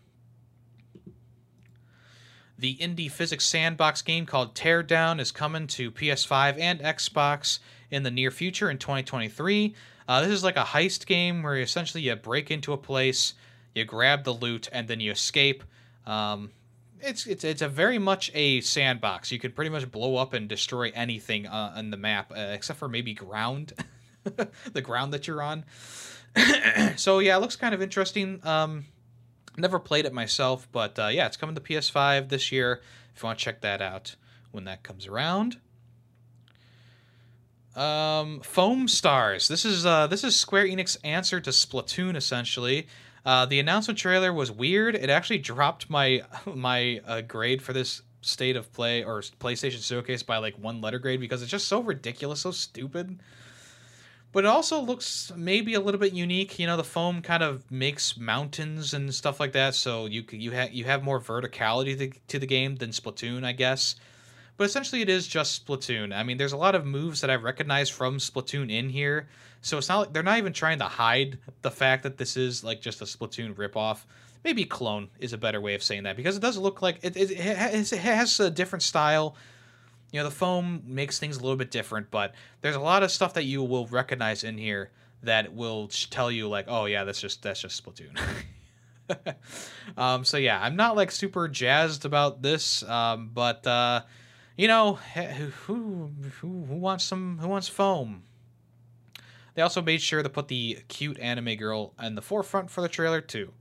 [2.57, 7.59] The indie physics sandbox game called Teardown is coming to PS5 and Xbox
[7.91, 9.75] in the near future in 2023.
[10.07, 13.33] Uh, this is like a heist game where essentially you break into a place,
[13.73, 15.63] you grab the loot, and then you escape.
[16.05, 16.51] Um,
[16.99, 19.31] it's it's it's a very much a sandbox.
[19.31, 22.79] You could pretty much blow up and destroy anything uh, on the map, uh, except
[22.79, 23.73] for maybe ground,
[24.73, 25.65] the ground that you're on.
[26.95, 28.39] so yeah, it looks kind of interesting.
[28.43, 28.85] Um,
[29.57, 32.81] never played it myself, but uh, yeah, it's coming to PS5 this year.
[33.15, 34.15] If you want to check that out
[34.51, 35.57] when that comes around.
[37.75, 39.47] Um, Foamstars.
[39.47, 42.87] This is uh, this is Square Enix answer to Splatoon essentially.
[43.25, 44.95] Uh, the announcement trailer was weird.
[44.95, 50.23] It actually dropped my my uh, grade for this state of play or PlayStation Showcase
[50.23, 53.19] by like one letter grade because it's just so ridiculous, so stupid.
[54.33, 56.57] But it also looks maybe a little bit unique.
[56.57, 60.51] You know, the foam kind of makes mountains and stuff like that, so you you
[60.51, 63.95] have you have more verticality to, to the game than Splatoon, I guess.
[64.57, 66.15] But essentially, it is just Splatoon.
[66.15, 69.27] I mean, there's a lot of moves that I recognize from Splatoon in here,
[69.61, 72.63] so it's not like they're not even trying to hide the fact that this is
[72.63, 73.99] like just a Splatoon ripoff.
[74.43, 77.15] Maybe clone is a better way of saying that because it does look like it,
[77.15, 79.35] it, it has a different style.
[80.13, 83.09] You know, the foam makes things a little bit different, but there's a lot of
[83.09, 84.91] stuff that you will recognize in here
[85.23, 88.15] that will tell you like, oh yeah, that's just that's just Splatoon.
[89.97, 94.01] um, so yeah, I'm not like super jazzed about this, um, but uh,
[94.55, 94.93] you know,
[95.65, 98.21] who, who who wants some who wants foam?
[99.55, 102.87] They also made sure to put the cute anime girl in the forefront for the
[102.87, 103.51] trailer too.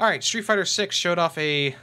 [0.00, 1.76] All right, Street Fighter 6 showed off a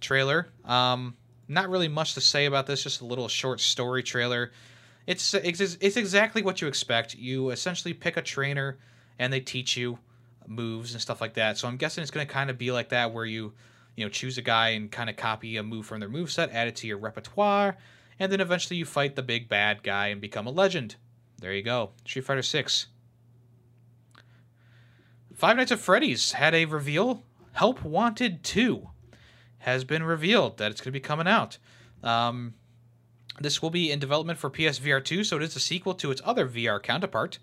[0.00, 0.48] trailer.
[0.64, 1.16] Um,
[1.48, 4.52] not really much to say about this, just a little short story trailer.
[5.06, 7.14] It's it's, it's exactly what you expect.
[7.14, 8.78] You essentially pick a trainer
[9.18, 9.98] and they teach you
[10.46, 11.58] moves and stuff like that.
[11.58, 13.52] So I'm guessing it's going to kind of be like that where you
[13.96, 16.52] you know, choose a guy and kind of copy a move from their move set,
[16.52, 17.76] add it to your repertoire,
[18.18, 20.96] and then eventually you fight the big bad guy and become a legend.
[21.38, 21.90] There you go.
[22.04, 22.86] Street Fighter 6.
[25.34, 27.24] Five Nights at Freddy's had a reveal.
[27.52, 28.88] Help Wanted 2
[29.66, 31.58] has been revealed that it's going to be coming out.
[32.04, 32.54] Um,
[33.40, 36.22] this will be in development for PSVR 2, so it is a sequel to its
[36.24, 37.40] other VR counterpart.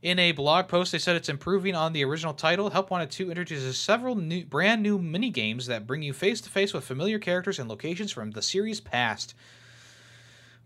[0.00, 2.70] In a blog post, they said it's improving on the original title.
[2.70, 6.48] Help Wanted 2 introduces several new, brand new mini games that bring you face to
[6.48, 9.34] face with familiar characters and locations from the series past.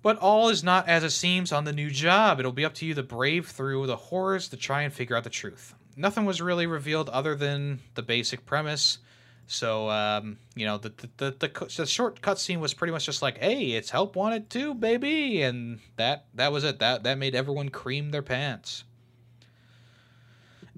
[0.03, 2.39] But all is not as it seems on the new job.
[2.39, 5.25] It'll be up to you to brave through the horrors to try and figure out
[5.25, 5.75] the truth.
[5.97, 8.99] Nothing was really revealed other than the basic premise.
[9.47, 13.23] So um, you know the the, the the the short cutscene was pretty much just
[13.23, 16.79] like, "Hey, it's help wanted too, baby," and that that was it.
[16.79, 18.85] That that made everyone cream their pants.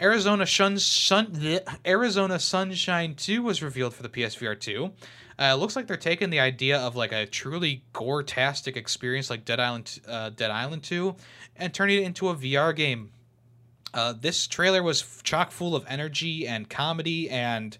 [0.00, 4.92] Arizona Shun, Sun, Arizona Sunshine 2 was revealed for the PSVR 2.
[5.38, 9.46] Uh, it looks like they're taking the idea of like a truly gore-tastic experience like
[9.46, 11.16] Dead Island, uh, Dead Island 2,
[11.56, 13.10] and turning it into a VR game.
[13.94, 17.78] Uh, this trailer was chock full of energy and comedy and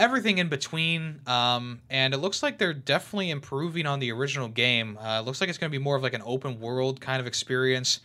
[0.00, 1.20] everything in between.
[1.26, 4.98] Um, and it looks like they're definitely improving on the original game.
[4.98, 7.20] Uh, it looks like it's going to be more of like an open world kind
[7.20, 8.00] of experience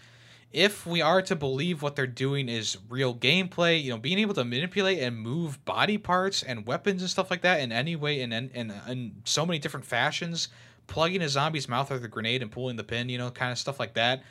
[0.56, 4.34] if we are to believe what they're doing is real gameplay, you know, being able
[4.34, 8.22] to manipulate and move body parts and weapons and stuff like that in any way
[8.22, 10.48] and in, in, in so many different fashions,
[10.88, 13.58] plugging a zombie's mouth with a grenade and pulling the pin, you know, kind of
[13.58, 14.24] stuff like that.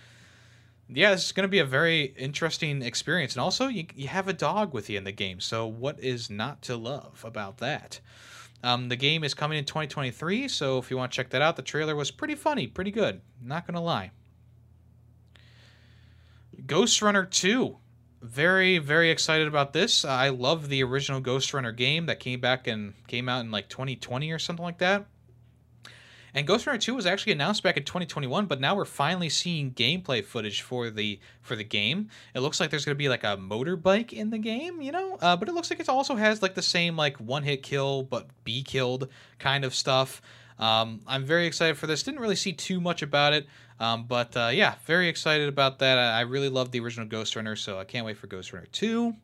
[0.89, 3.35] Yeah, is going to be a very interesting experience.
[3.35, 5.41] And also, you, you have a dog with you in the game.
[5.41, 8.01] So, what is not to love about that?
[8.62, 10.49] Um, the game is coming in 2023.
[10.49, 13.22] So, if you want to check that out, the trailer was pretty funny, pretty good.
[13.43, 14.11] Not going to lie.
[16.66, 17.76] Ghostrunner 2.
[18.20, 20.05] Very, very excited about this.
[20.05, 24.30] I love the original Ghostrunner game that came back and came out in like 2020
[24.32, 25.07] or something like that.
[26.37, 30.24] And Ghostrunner 2 was actually announced back in 2021, but now we're finally seeing gameplay
[30.24, 32.09] footage for the for the game.
[32.35, 35.16] It looks like there's going to be like a motorbike in the game, you know?
[35.22, 38.26] Uh, but it looks like it also has like the same like one-hit kill but
[38.43, 39.09] be killed
[39.39, 40.20] kind of stuff.
[40.59, 42.03] Um, I'm very excited for this.
[42.03, 43.47] Didn't really see too much about it,
[43.78, 45.99] um, but uh, yeah, very excited about that.
[45.99, 49.14] I, I really love the original Ghostrunner, so I can't wait for Ghostrunner 2.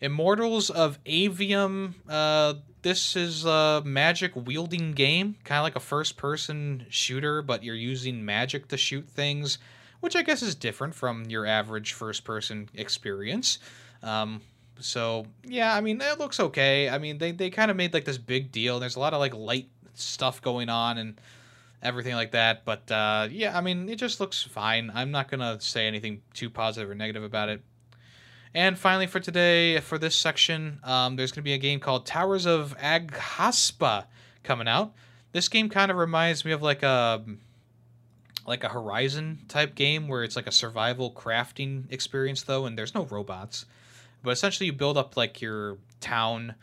[0.00, 2.54] Immortals of Aveum, Uh,
[2.86, 7.74] this is a magic wielding game, kind of like a first person shooter, but you're
[7.74, 9.58] using magic to shoot things,
[9.98, 13.58] which I guess is different from your average first person experience.
[14.04, 14.40] Um,
[14.78, 16.88] so yeah, I mean it looks okay.
[16.88, 18.78] I mean they they kind of made like this big deal.
[18.78, 21.20] There's a lot of like light stuff going on and
[21.82, 22.64] everything like that.
[22.64, 24.92] But uh, yeah, I mean it just looks fine.
[24.94, 27.62] I'm not gonna say anything too positive or negative about it.
[28.56, 32.06] And finally, for today, for this section, um, there's going to be a game called
[32.06, 34.06] Towers of Aghasba
[34.44, 34.94] coming out.
[35.32, 37.22] This game kind of reminds me of like a
[38.46, 42.94] like a Horizon type game where it's like a survival crafting experience though, and there's
[42.94, 43.66] no robots.
[44.22, 46.54] But essentially, you build up like your town,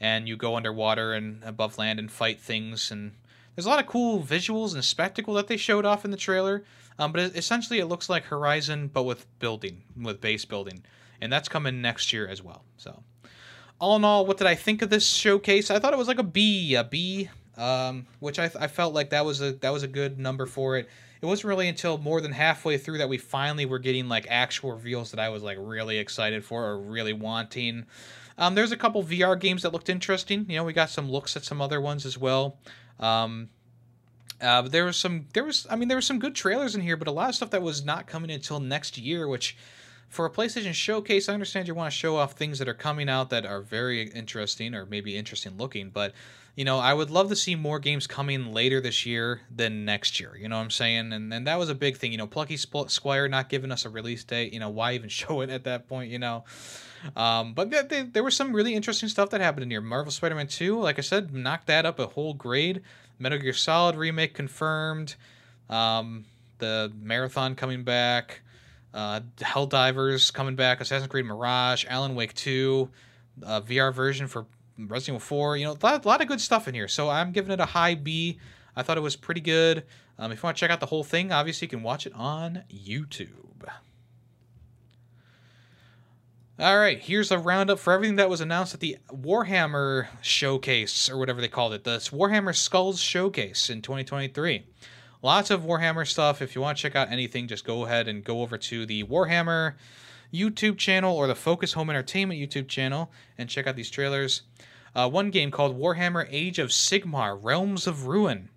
[0.00, 2.90] and you go underwater and above land and fight things.
[2.90, 3.12] And
[3.54, 6.64] there's a lot of cool visuals and spectacle that they showed off in the trailer.
[6.98, 10.82] Um, but essentially, it looks like Horizon, but with building, with base building,
[11.20, 12.64] and that's coming next year as well.
[12.76, 13.02] So,
[13.80, 15.70] all in all, what did I think of this showcase?
[15.70, 19.10] I thought it was like a B, a B, um, which I, I felt like
[19.10, 20.88] that was a that was a good number for it
[21.20, 24.72] it wasn't really until more than halfway through that we finally were getting like actual
[24.72, 27.86] reveals that I was like really excited for or really wanting.
[28.38, 30.44] Um, there's a couple VR games that looked interesting.
[30.48, 32.58] You know, we got some looks at some other ones as well.
[33.00, 33.48] Um,
[34.42, 36.82] uh, but there was some, there was, I mean, there were some good trailers in
[36.82, 39.56] here, but a lot of stuff that was not coming until next year, which
[40.08, 43.08] for a PlayStation showcase, I understand you want to show off things that are coming
[43.08, 46.12] out that are very interesting or maybe interesting looking, but
[46.56, 50.18] you know, I would love to see more games coming later this year than next
[50.18, 50.34] year.
[50.40, 51.12] You know what I'm saying?
[51.12, 52.12] And and that was a big thing.
[52.12, 54.54] You know, Plucky Squire not giving us a release date.
[54.54, 56.10] You know, why even show it at that point?
[56.10, 56.44] You know.
[57.14, 59.82] Um, but th- th- there was some really interesting stuff that happened in here.
[59.82, 62.80] Marvel Spider-Man 2, like I said, knocked that up a whole grade.
[63.18, 65.14] Metal Gear Solid remake confirmed.
[65.68, 66.24] Um,
[66.58, 68.40] the Marathon coming back.
[68.96, 70.80] Uh, Helldivers coming back.
[70.80, 71.84] Assassin's Creed Mirage.
[71.86, 72.88] Alan Wake 2.
[73.44, 74.46] Uh, VR version for
[74.78, 75.58] Resident Evil 4.
[75.58, 76.88] You know, a lot, a lot, of good stuff in here.
[76.88, 78.38] So I'm giving it a high B.
[78.74, 79.84] I thought it was pretty good.
[80.18, 82.14] Um, if you want to check out the whole thing, obviously you can watch it
[82.14, 83.68] on YouTube.
[86.58, 91.18] All right, here's a roundup for everything that was announced at the Warhammer Showcase, or
[91.18, 91.84] whatever they called it.
[91.84, 94.64] The Warhammer Skulls Showcase in 2023.
[95.26, 96.40] Lots of Warhammer stuff.
[96.40, 99.02] If you want to check out anything, just go ahead and go over to the
[99.02, 99.74] Warhammer
[100.32, 104.42] YouTube channel or the Focus Home Entertainment YouTube channel and check out these trailers.
[104.94, 108.50] Uh, one game called Warhammer Age of Sigmar Realms of Ruin.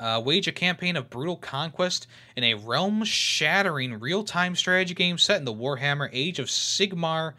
[0.00, 5.16] Uh, wage a campaign of brutal conquest in a realm shattering real time strategy game
[5.16, 7.34] set in the Warhammer Age of Sigmar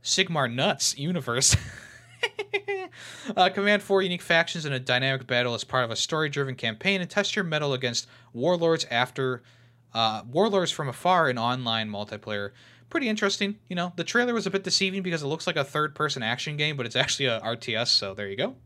[0.00, 1.56] Sigmar Nuts universe.
[3.36, 6.54] uh, command four unique factions in a dynamic battle as part of a story driven
[6.54, 9.42] campaign and test your mettle against warlords after
[9.94, 12.50] uh, Warlords from Afar in online multiplayer.
[12.90, 13.58] Pretty interesting.
[13.68, 16.22] You know, the trailer was a bit deceiving because it looks like a third person
[16.22, 18.56] action game, but it's actually a RTS, so there you go.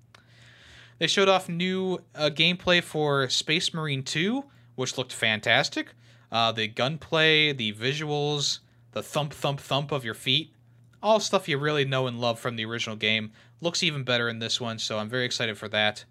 [0.98, 4.44] They showed off new uh, gameplay for Space Marine 2,
[4.74, 5.88] which looked fantastic.
[6.32, 8.58] Uh, the gunplay, the visuals,
[8.92, 10.52] the thump, thump, thump of your feet.
[11.02, 13.30] all stuff you really know and love from the original game.
[13.60, 16.04] Looks even better in this one, so I'm very excited for that.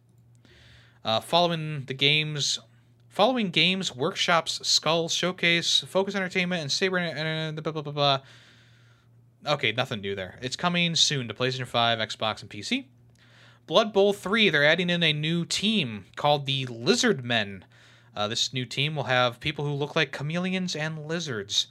[1.06, 2.60] Uh, following the games,
[3.08, 7.00] following games, workshops, Skull Showcase, Focus Entertainment, and Saber.
[7.00, 8.20] Uh, blah, blah, blah, blah.
[9.46, 10.38] Okay, nothing new there.
[10.42, 12.86] It's coming soon to PlayStation 5, Xbox, and PC.
[13.66, 17.66] Blood Bowl 3, they're adding in a new team called the Lizard Men.
[18.16, 21.68] Uh, this new team will have people who look like chameleons and lizards.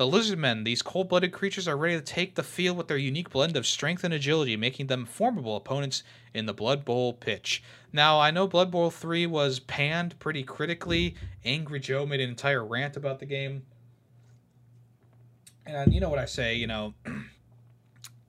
[0.00, 3.28] The Lizardmen, these cold blooded creatures, are ready to take the field with their unique
[3.28, 7.62] blend of strength and agility, making them formidable opponents in the Blood Bowl pitch.
[7.92, 11.16] Now, I know Blood Bowl 3 was panned pretty critically.
[11.44, 13.66] Angry Joe made an entire rant about the game.
[15.66, 16.94] And uh, you know what I say, you know,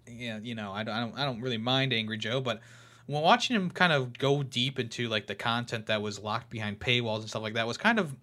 [0.10, 2.60] yeah, you know, I don't, I don't really mind Angry Joe, but
[3.06, 6.82] when watching him kind of go deep into like the content that was locked behind
[6.82, 8.14] paywalls and stuff like that was kind of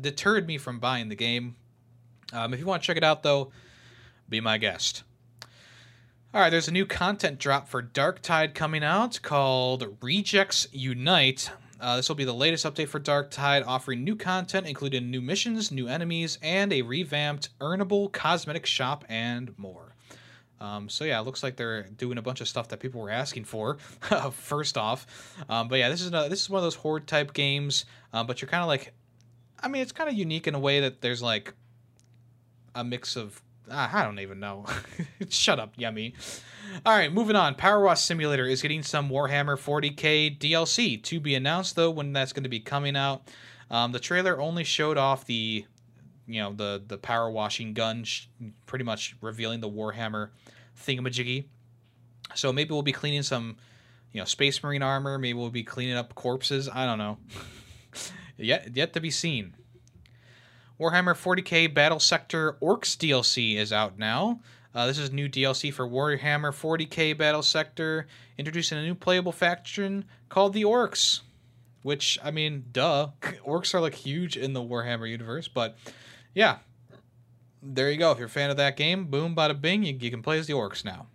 [0.00, 1.56] deterred me from buying the game
[2.32, 3.50] um, if you want to check it out, though,
[4.28, 5.02] be my guest.
[6.34, 11.50] All right, there's a new content drop for Darktide coming out called Rejects Unite.
[11.80, 15.70] Uh, this will be the latest update for Darktide, offering new content, including new missions,
[15.70, 19.94] new enemies, and a revamped earnable cosmetic shop and more.
[20.60, 23.10] Um, so yeah, it looks like they're doing a bunch of stuff that people were
[23.10, 23.76] asking for.
[24.32, 25.06] first off,
[25.48, 27.84] um, but yeah, this is a, this is one of those horde type games.
[28.12, 28.94] Uh, but you're kind of like,
[29.60, 31.54] I mean, it's kind of unique in a way that there's like
[32.76, 34.64] a mix of uh, I don't even know.
[35.28, 36.14] Shut up, Yemmy.
[36.84, 37.54] All right, moving on.
[37.56, 42.44] PowerWash Simulator is getting some Warhammer 40k DLC to be announced, though, when that's going
[42.44, 43.28] to be coming out.
[43.70, 45.64] Um, the trailer only showed off the,
[46.28, 48.04] you know, the the power washing gun,
[48.66, 50.30] pretty much revealing the Warhammer
[50.80, 51.46] thingamajiggy.
[52.34, 53.56] So maybe we'll be cleaning some,
[54.12, 55.18] you know, Space Marine armor.
[55.18, 56.68] Maybe we'll be cleaning up corpses.
[56.72, 57.18] I don't know.
[58.36, 59.54] yet yet to be seen.
[60.78, 64.40] Warhammer 40k Battlesector Orcs DLC is out now.
[64.74, 68.04] Uh, this is new DLC for Warhammer 40k Battlesector,
[68.36, 71.20] introducing a new playable faction called the Orcs.
[71.82, 73.08] Which, I mean, duh.
[73.22, 75.78] Orcs are like huge in the Warhammer universe, but
[76.34, 76.58] yeah.
[77.62, 78.12] There you go.
[78.12, 80.46] If you're a fan of that game, boom, bada bing, you, you can play as
[80.46, 81.06] the Orcs now.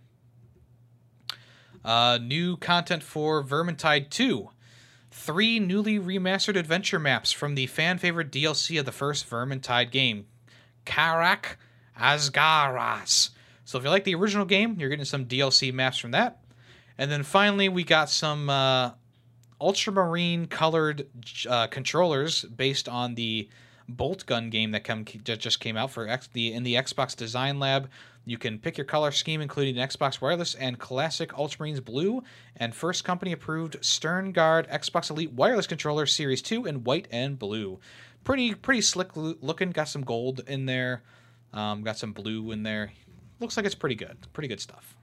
[1.84, 4.48] Uh, new content for Vermintide 2
[5.12, 10.26] three newly remastered adventure maps from the fan favorite DLC of the first Vermintide game,
[10.84, 11.56] Karak
[11.98, 13.30] Azgaraz.
[13.64, 16.38] So if you like the original game, you're getting some DLC maps from that.
[16.98, 18.92] And then finally, we got some uh,
[19.60, 21.06] ultramarine colored
[21.48, 23.48] uh, controllers based on the
[23.90, 27.58] Boltgun game that come that just came out for X, the in the Xbox Design
[27.58, 27.88] Lab.
[28.24, 32.22] You can pick your color scheme, including Xbox Wireless and Classic Ultramarines Blue,
[32.56, 37.80] and first company approved Sternguard Xbox Elite Wireless Controller Series 2 in white and blue.
[38.22, 39.70] Pretty pretty slick looking.
[39.70, 41.02] Got some gold in there.
[41.52, 42.92] Um, got some blue in there.
[43.40, 44.16] Looks like it's pretty good.
[44.32, 44.94] Pretty good stuff.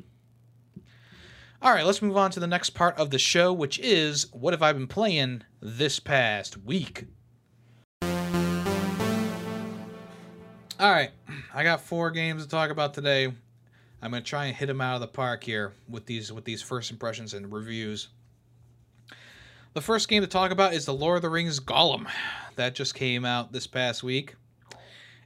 [1.61, 4.53] All right, let's move on to the next part of the show, which is what
[4.53, 7.07] have I been playing this past week?
[10.79, 11.11] All right,
[11.53, 13.25] I got four games to talk about today.
[13.25, 16.61] I'm gonna try and hit them out of the park here with these with these
[16.61, 18.07] first impressions and reviews.
[19.73, 22.07] The first game to talk about is the Lord of the Rings Gollum
[22.55, 24.35] that just came out this past week,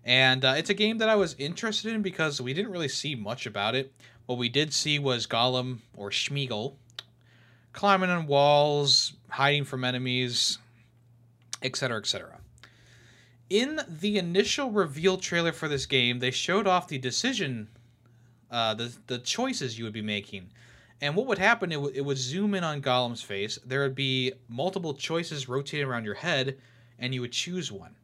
[0.04, 3.14] and uh, it's a game that I was interested in because we didn't really see
[3.14, 3.94] much about it.
[4.26, 6.78] What we did see was Gollum or Smeagol
[7.74, 10.58] climbing on walls, hiding from enemies,
[11.62, 12.40] etc., etc
[13.54, 17.70] in the initial reveal trailer for this game, they showed off the decision,
[18.50, 20.50] uh, the the choices you would be making,
[21.00, 21.72] and what would happen?
[21.72, 23.60] It, w- it would zoom in on Gollum's face.
[23.64, 26.58] There would be multiple choices rotating around your head,
[26.98, 27.96] and you would choose one.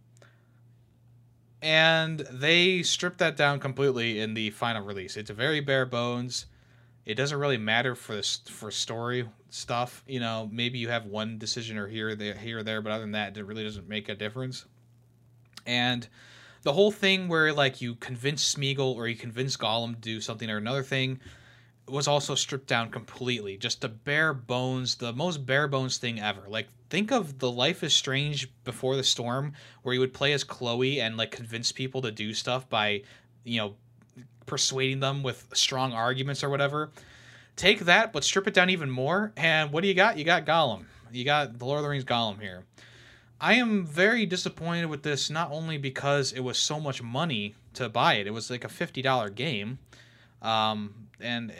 [1.63, 5.17] And they stripped that down completely in the final release.
[5.17, 6.45] It's very bare bones.
[7.07, 10.03] It doesn't really matter for this for story stuff.
[10.05, 13.01] You know, maybe you have one decision or here, there, here, or there, but other
[13.01, 14.67] than that, it really doesn't make a difference.
[15.69, 16.07] And
[16.63, 20.49] the whole thing where like you convince Smeagol or you convince Gollum to do something
[20.49, 21.19] or another thing
[21.87, 23.55] was also stripped down completely.
[23.55, 26.41] Just the bare bones, the most bare bones thing ever.
[26.47, 29.53] Like think of the Life is Strange before the storm,
[29.83, 33.03] where you would play as Chloe and like convince people to do stuff by,
[33.43, 33.75] you know,
[34.47, 36.89] persuading them with strong arguments or whatever.
[37.55, 40.17] Take that, but strip it down even more, and what do you got?
[40.17, 40.85] You got Gollum.
[41.11, 42.63] You got the Lord of the Rings Gollum here.
[43.41, 47.87] I am very disappointed with this, not only because it was so much money to
[47.89, 49.79] buy it, it was like a $50 game.
[50.41, 51.53] Um, and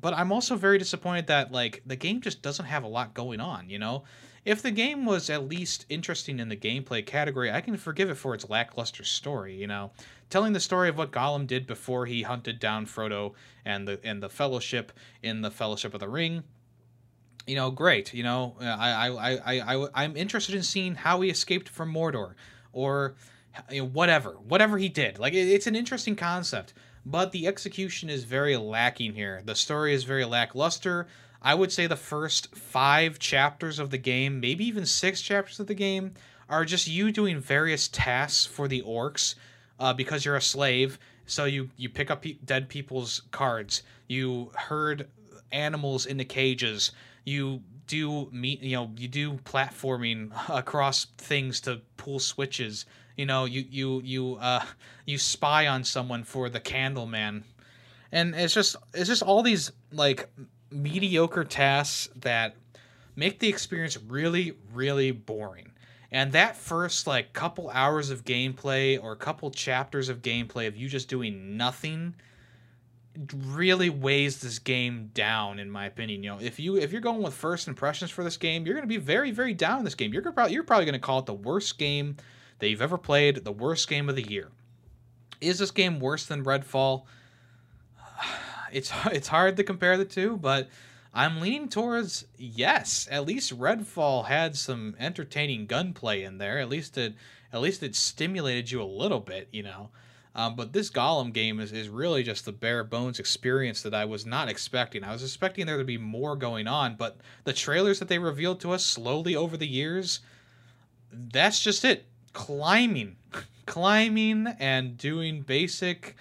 [0.00, 3.40] but I'm also very disappointed that like the game just doesn't have a lot going
[3.40, 4.04] on, you know?
[4.44, 8.16] if the game was at least interesting in the gameplay category, I can forgive it
[8.16, 9.54] for its lackluster story.
[9.54, 9.90] You know,
[10.30, 13.32] telling the story of what Gollum did before he hunted down Frodo
[13.64, 14.92] and the and the Fellowship
[15.22, 16.44] in the Fellowship of the Ring.
[17.46, 18.14] You know, great.
[18.14, 22.34] You know, I I I I I'm interested in seeing how he escaped from Mordor
[22.72, 23.14] or
[23.70, 25.18] you know, whatever whatever he did.
[25.18, 26.72] Like it, it's an interesting concept,
[27.04, 29.42] but the execution is very lacking here.
[29.44, 31.06] The story is very lackluster.
[31.42, 35.66] I would say the first five chapters of the game, maybe even six chapters of
[35.66, 36.14] the game,
[36.48, 39.34] are just you doing various tasks for the orcs
[39.78, 40.98] uh, because you're a slave.
[41.26, 45.08] So you you pick up pe- dead people's cards, you herd
[45.52, 46.92] animals into cages,
[47.24, 52.86] you do meet you know you do platforming across things to pull switches.
[53.16, 54.64] You know you you you uh
[55.06, 57.42] you spy on someone for the Candleman,
[58.12, 60.28] and it's just it's just all these like
[60.70, 62.56] mediocre tasks that
[63.16, 65.70] make the experience really, really boring.
[66.10, 70.88] And that first like couple hours of gameplay or couple chapters of gameplay of you
[70.88, 72.14] just doing nothing
[73.46, 76.22] really weighs this game down in my opinion.
[76.22, 78.88] You know, if you if you're going with first impressions for this game, you're going
[78.88, 80.12] to be very very down in this game.
[80.12, 82.16] You're probably you're probably going to call it the worst game
[82.58, 84.48] that you've ever played, the worst game of the year.
[85.40, 87.04] Is this game worse than Redfall?
[88.72, 90.68] it's it's hard to compare the two, but
[91.12, 93.06] I'm leaning towards yes.
[93.10, 96.58] At least Redfall had some entertaining gunplay in there.
[96.58, 97.14] At least it
[97.52, 99.90] at least it stimulated you a little bit, you know.
[100.36, 104.04] Um, but this Gollum game is, is really just the bare bones experience that I
[104.04, 105.04] was not expecting.
[105.04, 108.60] I was expecting there to be more going on, but the trailers that they revealed
[108.60, 110.20] to us slowly over the years,
[111.12, 112.06] that's just it.
[112.32, 113.16] Climbing,
[113.66, 116.16] climbing, and doing basic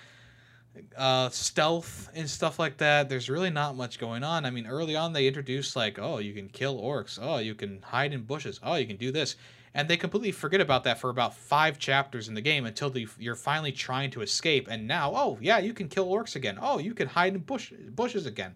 [0.97, 3.09] uh, stealth and stuff like that.
[3.09, 4.45] There's really not much going on.
[4.45, 7.17] I mean, early on they introduced like, oh, you can kill orcs.
[7.21, 8.59] Oh, you can hide in bushes.
[8.63, 9.35] Oh, you can do this.
[9.75, 13.07] And they completely forget about that for about five chapters in the game until the,
[13.17, 14.67] you're finally trying to escape.
[14.69, 16.59] And now, oh yeah, you can kill orcs again.
[16.61, 18.53] Oh, you can hide in bush bushes again.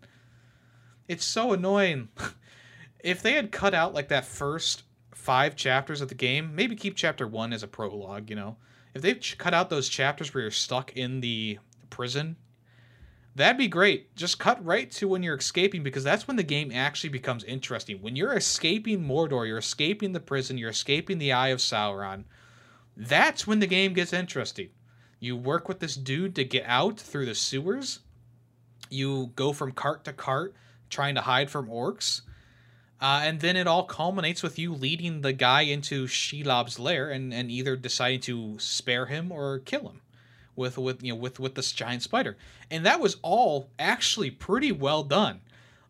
[1.08, 2.10] It's so annoying.
[3.00, 6.96] if they had cut out like that first five chapters of the game, maybe keep
[6.96, 8.30] chapter one as a prologue.
[8.30, 8.58] You know,
[8.94, 11.58] if they've cut out those chapters where you're stuck in the
[11.90, 12.36] prison,
[13.38, 14.16] that'd be great.
[14.16, 18.02] Just cut right to when you're escaping because that's when the game actually becomes interesting.
[18.02, 22.24] When you're escaping Mordor, you're escaping the prison, you're escaping the Eye of Sauron.
[22.96, 24.70] That's when the game gets interesting.
[25.20, 28.00] You work with this dude to get out through the sewers.
[28.90, 30.56] You go from cart to cart
[30.90, 32.22] trying to hide from orcs.
[33.00, 37.32] Uh, and then it all culminates with you leading the guy into Shelob's lair and,
[37.32, 40.02] and either deciding to spare him or kill him
[40.58, 42.36] with with you know with with this giant spider,
[42.70, 45.42] and that was all actually pretty well done.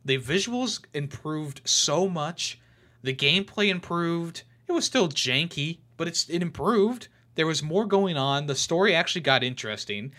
[0.06, 2.60] The visuals improved so much,
[3.02, 4.44] the gameplay improved.
[4.68, 7.08] It was still janky, but it's it improved.
[7.36, 8.48] There was more going on.
[8.48, 10.14] The story actually got interesting,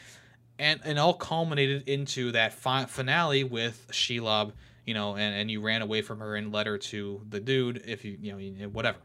[0.59, 4.53] and and all culminated into that fi- finale with Shelob,
[4.87, 7.83] you know, and and you ran away from her and led her to the dude.
[7.87, 8.99] If you you know whatever.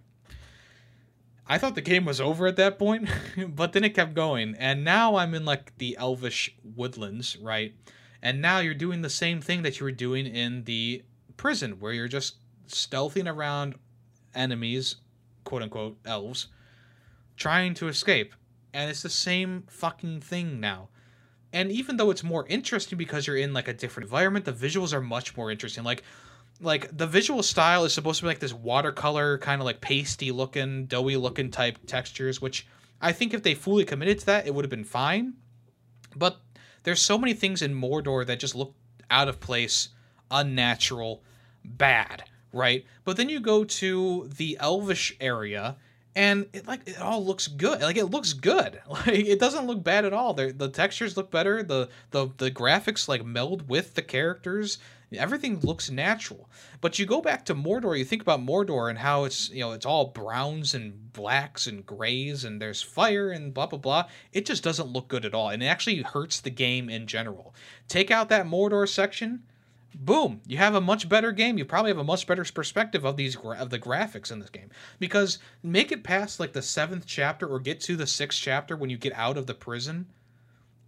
[1.48, 3.10] I thought the game was over at that point,
[3.50, 4.56] but then it kept going.
[4.58, 7.74] And now I'm in like the elvish woodlands, right?
[8.22, 11.04] And now you're doing the same thing that you were doing in the
[11.36, 12.38] prison, where you're just
[12.68, 13.76] stealthing around
[14.34, 14.98] enemies,
[15.44, 16.48] quote unquote, elves,
[17.36, 18.34] trying to escape.
[18.74, 20.89] And it's the same fucking thing now.
[21.52, 24.94] And even though it's more interesting because you're in like a different environment, the visuals
[24.94, 25.84] are much more interesting.
[25.84, 26.04] Like,
[26.64, 30.32] like the visual style is supposed to be like this watercolor kind of like pasty
[30.32, 32.66] looking doughy looking type textures which
[33.01, 35.34] i think if they fully committed to that it would have been fine.
[36.16, 36.38] But
[36.84, 38.76] there's so many things in mordor that just look
[39.09, 39.89] out of place
[40.30, 41.24] unnatural
[41.64, 42.86] bad right?
[43.03, 45.76] But then you go to the elvish area
[46.16, 47.82] and it like it all looks good.
[47.82, 48.80] Like it looks good.
[48.88, 50.34] Like it doesn't look bad at all.
[50.34, 51.64] The the textures look better.
[51.64, 54.78] The the the graphics like meld with the characters
[55.16, 56.49] everything looks natural.
[56.82, 59.72] But you go back to mordor you think about mordor and how it's you know
[59.72, 64.05] it's all browns and blacks and grays and there's fire and blah blah blah.
[64.32, 67.53] It just doesn't look good at all and it actually hurts the game in general.
[67.88, 69.43] Take out that mordor section
[69.95, 71.57] boom you have a much better game.
[71.57, 74.49] You probably have a much better perspective of these gra- of the graphics in this
[74.49, 74.70] game.
[74.99, 78.89] Because make it past like the seventh chapter or get to the sixth chapter when
[78.89, 80.07] you get out of the prison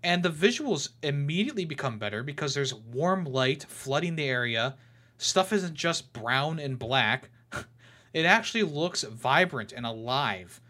[0.06, 4.76] and the visuals immediately become better because there's warm light flooding the area
[5.18, 7.30] stuff isn't just brown and black
[8.14, 10.62] it actually looks vibrant and alive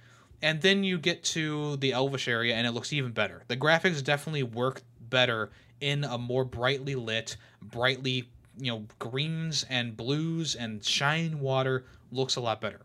[0.41, 4.03] and then you get to the elvish area and it looks even better the graphics
[4.03, 10.83] definitely work better in a more brightly lit, brightly you know greens and blues and
[10.83, 12.81] shine water looks a lot better.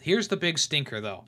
[0.00, 1.24] Here's the big stinker though.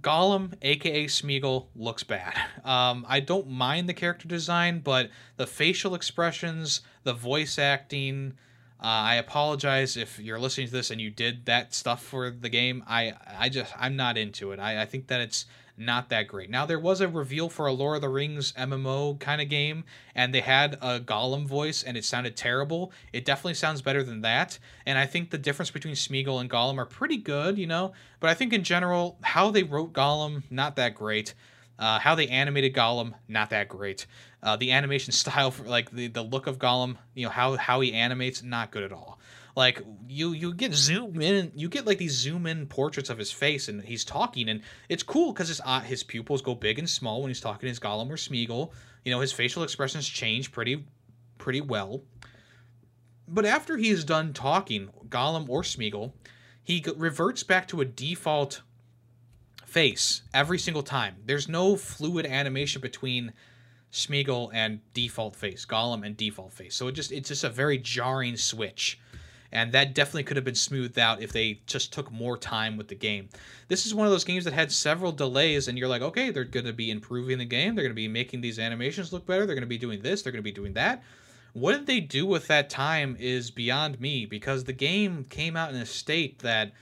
[0.00, 2.34] Gollum, aka Smeagol, looks bad.
[2.64, 5.08] Um, I don't mind the character design, but
[5.38, 8.34] the facial expressions, the voice acting.
[8.78, 12.50] Uh, I apologize if you're listening to this and you did that stuff for the
[12.50, 12.84] game.
[12.86, 14.60] I I just I'm not into it.
[14.60, 15.46] I, I think that it's
[15.78, 16.50] not that great.
[16.50, 19.84] Now there was a reveal for a Lord of the Rings MMO kind of game,
[20.14, 22.92] and they had a Gollum voice, and it sounded terrible.
[23.12, 26.78] It definitely sounds better than that, and I think the difference between Smeagol and Gollum
[26.78, 27.92] are pretty good, you know.
[28.20, 31.34] But I think in general, how they wrote Gollum, not that great.
[31.78, 34.06] Uh, how they animated Gollum, not that great.
[34.42, 37.80] Uh, the animation style, for, like the, the look of Gollum, you know how how
[37.80, 39.18] he animates, not good at all
[39.58, 43.32] like you you get zoom in you get like these zoom in portraits of his
[43.32, 46.88] face and he's talking and it's cool because his uh, his pupils go big and
[46.88, 48.70] small when he's talking his Gollum or Smeagol.
[49.04, 50.84] You know his facial expressions change pretty
[51.38, 52.02] pretty well.
[53.26, 56.12] But after he's done talking Gollum or Smeagol
[56.62, 58.62] he reverts back to a default
[59.66, 61.16] face every single time.
[61.26, 63.32] There's no fluid animation between
[63.90, 66.76] Smeagol and default face, Gollum and default face.
[66.76, 69.00] So it just it's just a very jarring switch
[69.52, 72.88] and that definitely could have been smoothed out if they just took more time with
[72.88, 73.28] the game.
[73.68, 76.44] This is one of those games that had several delays, and you're like, okay, they're
[76.44, 77.74] going to be improving the game.
[77.74, 79.46] They're going to be making these animations look better.
[79.46, 80.22] They're going to be doing this.
[80.22, 81.02] They're going to be doing that.
[81.54, 85.70] What did they do with that time is beyond me because the game came out
[85.70, 86.72] in a state that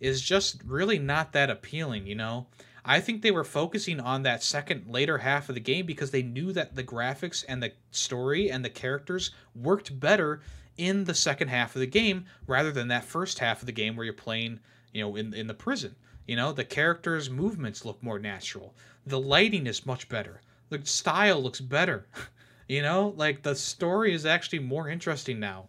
[0.00, 2.46] is just really not that appealing, you know?
[2.84, 6.22] I think they were focusing on that second later half of the game because they
[6.22, 10.40] knew that the graphics and the story and the characters worked better
[10.76, 13.96] in the second half of the game rather than that first half of the game
[13.96, 14.60] where you're playing,
[14.92, 15.94] you know, in in the prison.
[16.26, 18.74] You know, the characters' movements look more natural.
[19.06, 20.42] The lighting is much better.
[20.70, 22.08] The style looks better.
[22.68, 25.68] you know, like the story is actually more interesting now.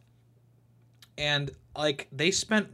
[1.18, 2.70] And like they spent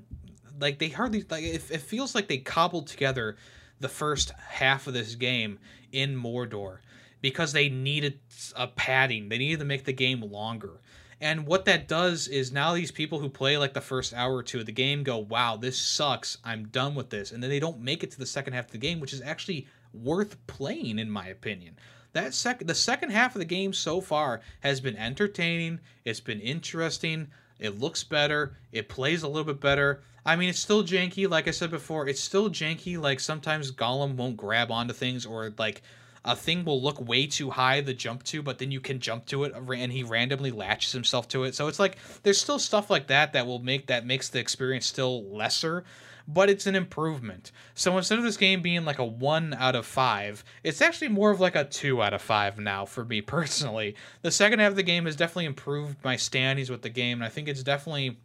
[0.59, 3.35] like they hardly like it, it feels like they cobbled together
[3.79, 5.59] the first half of this game
[5.91, 6.77] in Mordor
[7.21, 8.19] because they needed
[8.55, 9.29] a padding.
[9.29, 10.81] They needed to make the game longer.
[11.23, 14.43] And what that does is now these people who play like the first hour or
[14.43, 16.37] two of the game go, wow, this sucks.
[16.43, 17.31] I'm done with this.
[17.31, 19.21] And then they don't make it to the second half of the game, which is
[19.21, 21.77] actually worth playing, in my opinion.
[22.11, 25.79] That sec- the second half of the game so far has been entertaining.
[26.03, 27.29] It's been interesting.
[27.57, 28.57] It looks better.
[28.73, 30.01] It plays a little bit better.
[30.25, 31.29] I mean, it's still janky.
[31.29, 32.99] Like I said before, it's still janky.
[32.99, 35.83] Like sometimes Gollum won't grab onto things, or like
[36.25, 39.25] a thing will look way too high to jump to, but then you can jump
[39.27, 41.55] to it and he randomly latches himself to it.
[41.55, 44.85] So it's like there's still stuff like that that will make that makes the experience
[44.85, 45.83] still lesser,
[46.27, 47.51] but it's an improvement.
[47.75, 51.31] So instead of this game being like a 1 out of 5, it's actually more
[51.31, 53.95] of like a 2 out of 5 now for me personally.
[54.21, 57.25] The second half of the game has definitely improved my standings with the game, and
[57.25, 58.17] I think it's definitely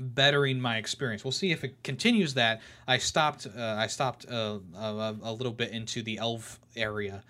[0.00, 1.24] bettering my experience.
[1.24, 2.60] We'll see if it continues that.
[2.88, 3.46] I stopped.
[3.46, 7.22] Uh, I stopped uh, a, a, little bit into the elf area,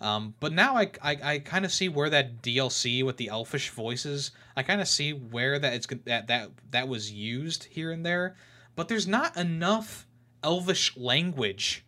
[0.00, 3.70] um, but now I I, I kind of see where that DLC with the elfish
[3.70, 4.32] voices.
[4.56, 8.36] I kind of see where that it's that that that was used here and there,
[8.74, 10.06] but there's not enough
[10.42, 11.84] elvish language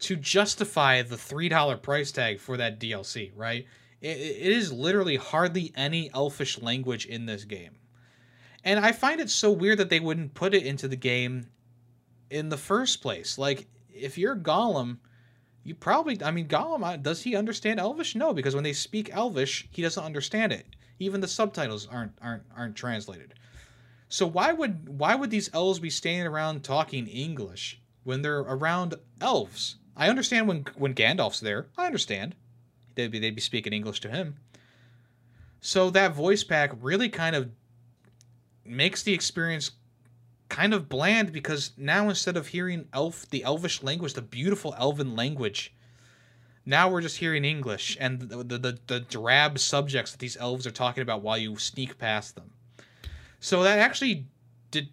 [0.00, 3.32] to justify the three dollar price tag for that DLC.
[3.36, 3.66] Right?
[4.00, 7.76] It, it is literally hardly any elfish language in this game
[8.64, 11.46] and I find it so weird that they wouldn't put it into the game
[12.30, 13.38] in the first place.
[13.38, 14.98] Like, if you're Gollum,
[15.62, 18.14] you probably, I mean, Gollum, uh, does he understand Elvish?
[18.14, 20.66] No, because when they speak Elvish, he doesn't understand it.
[20.98, 23.34] Even the subtitles aren't aren't aren't translated.
[24.08, 28.94] So why would why would these elves be standing around talking English when they're around
[29.20, 29.76] elves?
[29.96, 31.66] I understand when when Gandalf's there.
[31.76, 32.36] I understand.
[32.94, 34.36] They'd be they'd be speaking English to him.
[35.60, 37.50] So that voice pack really kind of
[38.64, 39.72] makes the experience
[40.48, 45.16] kind of bland because now instead of hearing elf the elvish language the beautiful elven
[45.16, 45.74] language
[46.66, 50.66] now we're just hearing english and the, the, the, the drab subjects that these elves
[50.66, 52.50] are talking about while you sneak past them.
[53.40, 54.26] So that actually
[54.70, 54.88] did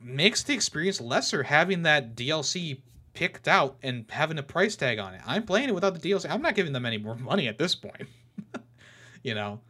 [0.00, 2.80] makes the experience lesser having that dlc
[3.12, 5.20] picked out and having a price tag on it.
[5.26, 7.74] I'm playing it without the dlc i'm not giving them any more money at this
[7.74, 8.08] point.
[9.22, 9.60] You know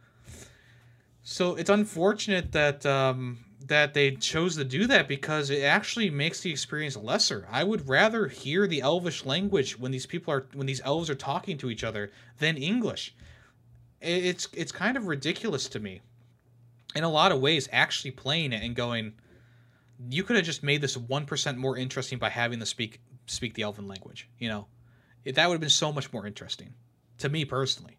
[1.23, 6.41] so it's unfortunate that um, that they chose to do that because it actually makes
[6.41, 7.47] the experience lesser.
[7.49, 11.15] I would rather hear the Elvish language when these people are when these elves are
[11.15, 13.15] talking to each other than English.
[13.99, 16.01] It's it's kind of ridiculous to me.
[16.95, 19.13] In a lot of ways, actually playing it and going,
[20.09, 23.53] you could have just made this one percent more interesting by having the speak speak
[23.53, 24.27] the Elven language.
[24.39, 24.67] You know,
[25.23, 26.73] that would have been so much more interesting
[27.19, 27.97] to me personally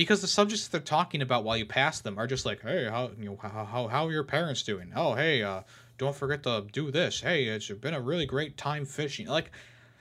[0.00, 3.10] because the subjects they're talking about while you pass them are just like, hey, how
[3.20, 4.90] you know how how, how are your parents doing?
[4.96, 5.60] Oh, hey, uh,
[5.98, 7.20] don't forget to do this.
[7.20, 9.26] Hey, it's been a really great time fishing.
[9.26, 9.50] Like,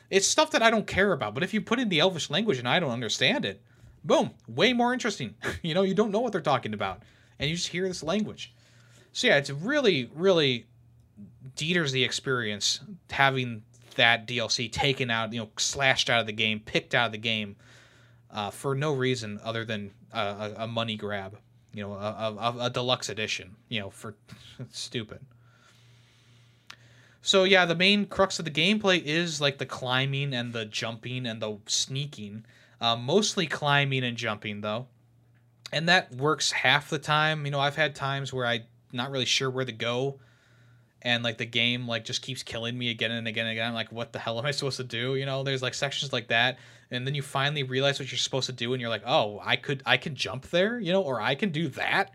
[0.10, 1.34] it's stuff that I don't care about.
[1.34, 3.62] But if you put in the Elvish language and I don't understand it,
[4.06, 5.36] boom, way more interesting.
[5.64, 7.04] you know, you don't know what they're talking about,
[7.38, 8.54] and you just hear this language.
[9.12, 10.66] So yeah, it's really, really
[11.58, 12.80] Dieter's the experience
[13.10, 13.64] having
[13.96, 17.18] that DLC taken out, you know, slashed out of the game, picked out of the
[17.18, 17.58] game
[18.32, 21.38] uh, for no reason other than a, a money grab,
[21.74, 24.16] you know, a, a, a, deluxe edition, you know, for
[24.72, 25.20] stupid.
[27.22, 31.26] So yeah, the main crux of the gameplay is like the climbing and the jumping
[31.26, 32.46] and the sneaking,
[32.80, 34.88] uh, mostly climbing and jumping though,
[35.72, 37.46] and that works half the time.
[37.46, 40.20] You know, I've had times where I not really sure where to go
[41.02, 43.68] and like the game like just keeps killing me again and again and again.
[43.68, 45.16] I'm like, what the hell am I supposed to do?
[45.16, 46.58] You know, there's like sections like that,
[46.92, 49.56] and then you finally realize what you're supposed to do, and you're like, oh, I
[49.56, 52.12] could I can jump there, you know, or I can do that.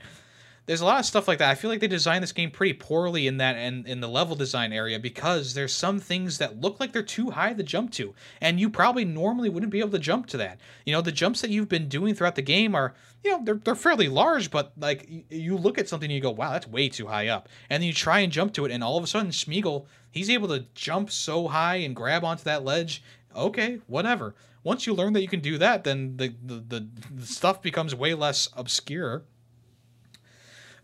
[0.66, 1.50] There's a lot of stuff like that.
[1.50, 4.34] I feel like they designed this game pretty poorly in that and in the level
[4.34, 8.14] design area because there's some things that look like they're too high to jump to,
[8.40, 10.58] and you probably normally wouldn't be able to jump to that.
[10.86, 12.94] You know, the jumps that you've been doing throughout the game are
[13.24, 16.30] you know they're, they're fairly large but like you look at something and you go
[16.30, 17.48] wow that's way too high up.
[17.70, 20.30] And then you try and jump to it and all of a sudden Smeagol he's
[20.30, 23.02] able to jump so high and grab onto that ledge.
[23.34, 24.34] Okay whatever.
[24.62, 27.94] Once you learn that you can do that then the the, the, the stuff becomes
[27.94, 29.24] way less obscure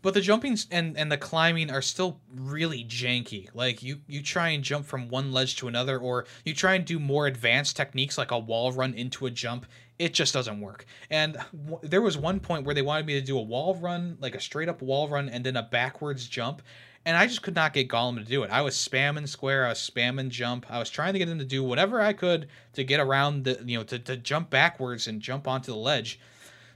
[0.03, 4.49] but the jumping and, and the climbing are still really janky like you you try
[4.49, 8.19] and jump from one ledge to another or you try and do more advanced techniques
[8.19, 9.67] like a wall run into a jump
[10.01, 10.87] it just doesn't work.
[11.11, 14.17] And w- there was one point where they wanted me to do a wall run,
[14.19, 16.63] like a straight up wall run, and then a backwards jump.
[17.05, 18.51] And I just could not get Gollum to do it.
[18.51, 20.65] I was spamming square, I was spamming jump.
[20.71, 23.63] I was trying to get him to do whatever I could to get around the,
[23.63, 26.19] you know, to, to jump backwards and jump onto the ledge.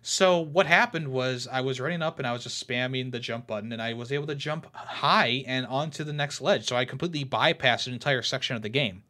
[0.06, 3.46] So what happened was I was running up and I was just spamming the jump
[3.46, 6.66] button and I was able to jump high and onto the next ledge.
[6.68, 9.02] So I completely bypassed an entire section of the game.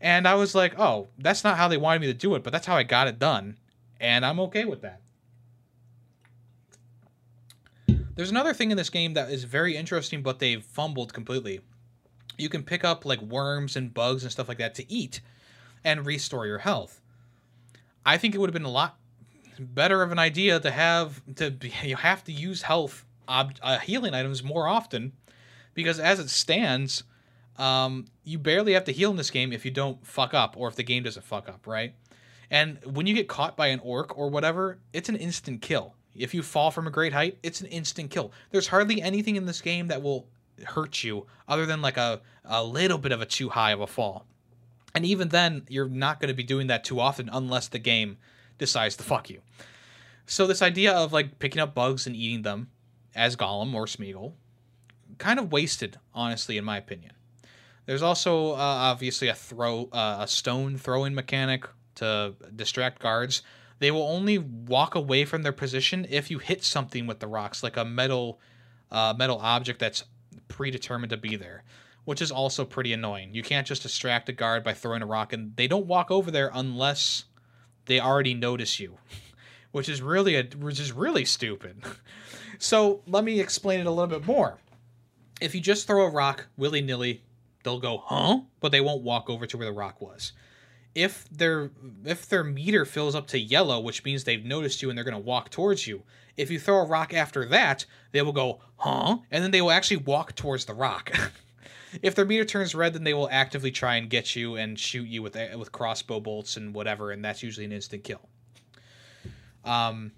[0.00, 2.52] And I was like, oh, that's not how they wanted me to do it, but
[2.52, 3.56] that's how I got it done.
[4.00, 5.00] And I'm okay with that.
[8.16, 11.60] There's another thing in this game that is very interesting, but they've fumbled completely.
[12.36, 15.20] You can pick up like worms and bugs and stuff like that to eat
[15.84, 17.00] and restore your health.
[18.04, 18.97] I think it would have been a lot
[19.58, 23.78] better of an idea to have to be, you have to use health ob, uh,
[23.78, 25.12] healing items more often
[25.74, 27.04] because as it stands,
[27.56, 30.68] um, you barely have to heal in this game if you don't fuck up or
[30.68, 31.94] if the game doesn't fuck up, right?
[32.50, 35.94] And when you get caught by an orc or whatever, it's an instant kill.
[36.14, 38.32] If you fall from a great height, it's an instant kill.
[38.50, 40.26] There's hardly anything in this game that will
[40.64, 43.86] hurt you other than like a, a little bit of a too high of a
[43.86, 44.26] fall.
[44.94, 48.16] And even then, you're not going to be doing that too often unless the game
[48.58, 49.40] decides to fuck you.
[50.26, 52.68] So this idea of like picking up bugs and eating them
[53.14, 54.34] as Gollum or Smeagol,
[55.16, 57.12] kind of wasted, honestly, in my opinion.
[57.86, 63.42] There's also uh, obviously a throw, uh, a stone throwing mechanic to distract guards.
[63.78, 67.62] They will only walk away from their position if you hit something with the rocks,
[67.62, 68.40] like a metal,
[68.90, 70.04] uh, metal object that's
[70.48, 71.64] predetermined to be there,
[72.04, 73.34] which is also pretty annoying.
[73.34, 76.30] You can't just distract a guard by throwing a rock, and they don't walk over
[76.30, 77.24] there unless
[77.88, 78.96] they already notice you,
[79.72, 81.82] which is really a, which is really stupid.
[82.58, 84.58] so let me explain it a little bit more.
[85.40, 87.22] If you just throw a rock willy nilly
[87.62, 90.32] they'll go, "Huh?" but they won't walk over to where the rock was.
[90.94, 91.70] If their
[92.04, 95.12] if their meter fills up to yellow, which means they've noticed you and they're going
[95.12, 96.02] to walk towards you,
[96.36, 99.70] if you throw a rock after that, they will go, "Huh?" and then they will
[99.70, 101.12] actually walk towards the rock.
[102.02, 105.08] if their meter turns red, then they will actively try and get you and shoot
[105.08, 108.28] you with with crossbow bolts and whatever, and that's usually an instant kill.
[109.64, 110.12] Um,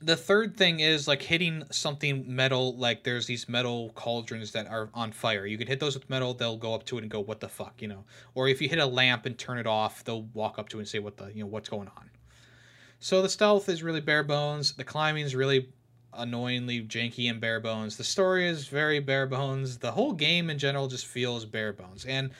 [0.00, 4.90] the third thing is like hitting something metal like there's these metal cauldrons that are
[4.94, 5.44] on fire.
[5.44, 7.48] You can hit those with metal they'll go up to it and go what the
[7.48, 8.04] fuck you know?
[8.34, 10.82] Or if you hit a lamp and turn it off they'll walk up to it
[10.82, 12.10] and say what the you know what's going on?
[13.00, 14.72] So the stealth is really bare bones.
[14.72, 15.68] The climbing is really
[16.14, 20.58] annoyingly janky and bare bones the story is very bare bones the whole game in
[20.58, 22.30] general just feels bare bones and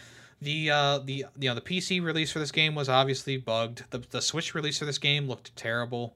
[0.40, 3.84] the uh, the you know the PC release for this game was obviously bugged.
[3.90, 6.14] The, the Switch release for this game looked terrible.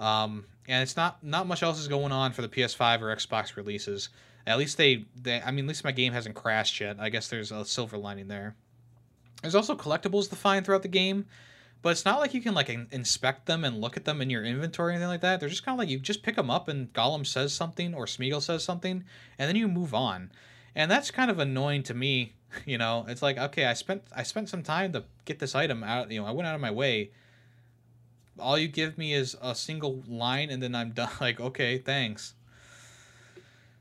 [0.00, 3.56] Um, and it's not not much else is going on for the PS5 or Xbox
[3.56, 4.08] releases.
[4.46, 6.96] At least they, they I mean, at least my game hasn't crashed yet.
[6.98, 8.56] I guess there's a silver lining there.
[9.42, 11.26] There's also collectibles to find throughout the game,
[11.82, 14.30] but it's not like you can like in- inspect them and look at them in
[14.30, 15.40] your inventory or anything like that.
[15.40, 18.06] They're just kind of like you just pick them up and Gollum says something or
[18.06, 19.04] Smeagol says something,
[19.38, 20.30] and then you move on.
[20.74, 22.34] And that's kind of annoying to me.
[22.66, 25.82] You know, it's like okay, I spent I spent some time to get this item
[25.82, 26.10] out.
[26.10, 27.10] You know, I went out of my way
[28.38, 32.34] all you give me is a single line and then I'm done like okay, thanks.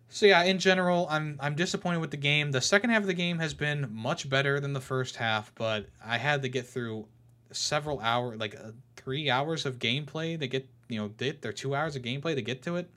[0.09, 2.51] So yeah, in general, I'm I'm disappointed with the game.
[2.51, 5.87] The second half of the game has been much better than the first half, but
[6.05, 7.07] I had to get through
[7.51, 11.75] several hours, like uh, three hours of gameplay to get you know did their two
[11.75, 12.89] hours of gameplay to get to it.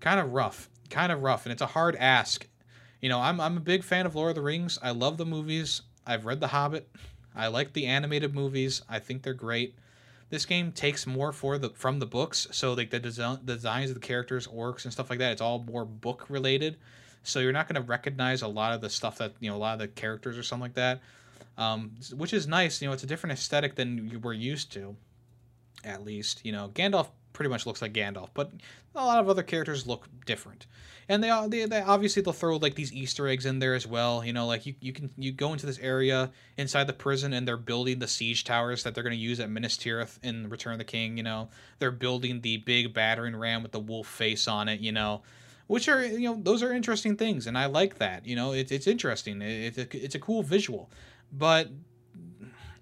[0.00, 2.46] Kind of rough, kind of rough, and it's a hard ask.
[3.00, 4.78] You know, I'm I'm a big fan of Lord of the Rings.
[4.82, 5.82] I love the movies.
[6.06, 6.88] I've read The Hobbit.
[7.34, 8.82] I like the animated movies.
[8.88, 9.74] I think they're great.
[10.30, 13.90] This game takes more for the from the books, so like the design, the designs
[13.90, 15.32] of the characters, orcs, and stuff like that.
[15.32, 16.76] It's all more book related,
[17.22, 19.58] so you're not going to recognize a lot of the stuff that you know, a
[19.58, 21.00] lot of the characters or something like that,
[21.58, 22.80] um, which is nice.
[22.80, 24.96] You know, it's a different aesthetic than you were used to,
[25.84, 26.44] at least.
[26.44, 28.52] You know, Gandalf pretty much looks like Gandalf, but
[28.94, 30.66] a lot of other characters look different.
[31.08, 34.24] And they, they, they obviously they'll throw like these Easter eggs in there as well.
[34.24, 37.46] You know, like you, you can you go into this area inside the prison and
[37.46, 40.72] they're building the siege towers that they're going to use at Minas Tirith in Return
[40.72, 41.18] of the King.
[41.18, 41.48] You know,
[41.78, 44.80] they're building the big battering ram with the wolf face on it.
[44.80, 45.22] You know,
[45.66, 48.26] which are you know those are interesting things, and I like that.
[48.26, 49.42] You know, it's it's interesting.
[49.42, 50.90] It, it, it's a cool visual,
[51.32, 51.70] but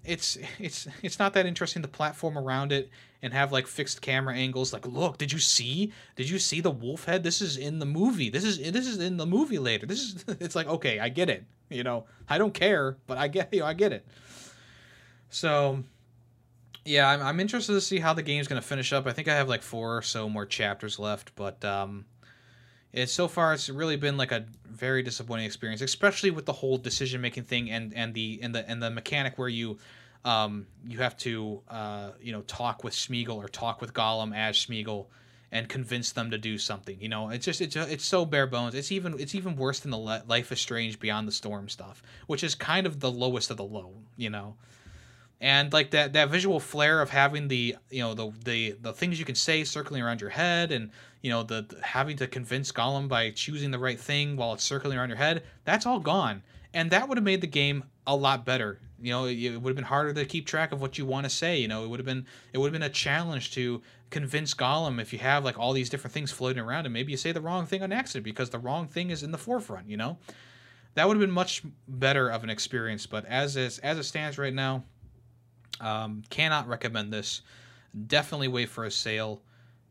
[0.05, 2.89] it's it's it's not that interesting the platform around it
[3.21, 6.71] and have like fixed camera angles like look did you see did you see the
[6.71, 7.23] wolf head?
[7.23, 8.29] This is in the movie.
[8.29, 9.85] This is this is in the movie later.
[9.85, 12.05] This is it's like okay i get it you know?
[12.27, 14.05] I don't care but i get you know i get it.
[15.29, 15.83] So
[16.83, 19.07] yeah i'm, I'm interested to see how the game's going to finish up.
[19.07, 22.05] I think i have like four or so more chapters left but um
[22.93, 26.77] it's so far it's really been like a very disappointing experience especially with the whole
[26.77, 29.77] decision making thing and and the and the and the mechanic where you
[30.23, 34.55] um you have to uh you know talk with Smeagol or talk with Gollum as
[34.57, 35.07] Smeagol
[35.51, 37.29] and convince them to do something you know?
[37.29, 38.75] It's just it's it's so bare bones.
[38.75, 42.43] It's even it's even worse than the life is strange beyond the storm stuff which
[42.43, 44.55] is kind of the lowest of the low you know?
[45.41, 49.19] And like that that visual flair of having the you know the the the things
[49.19, 50.91] you can say circling around your head and
[51.23, 54.63] you know the, the, having to convince Gollum by choosing the right thing while it's
[54.63, 56.43] circling around your head that's all gone
[56.73, 59.75] and that would have made the game a lot better you know it, would have
[59.75, 61.99] been harder to keep track of what you want to say you know it would
[61.99, 65.57] have been it would have been a challenge to convince Gollum if you have like
[65.57, 68.23] all these different things floating around and maybe you say the wrong thing on accident
[68.23, 70.17] because the wrong thing is in the forefront you know
[70.93, 74.37] that would have been much better of an experience but as is as it stands
[74.37, 74.83] right now
[75.79, 77.41] um, cannot recommend this.
[78.07, 79.41] Definitely wait for a sale.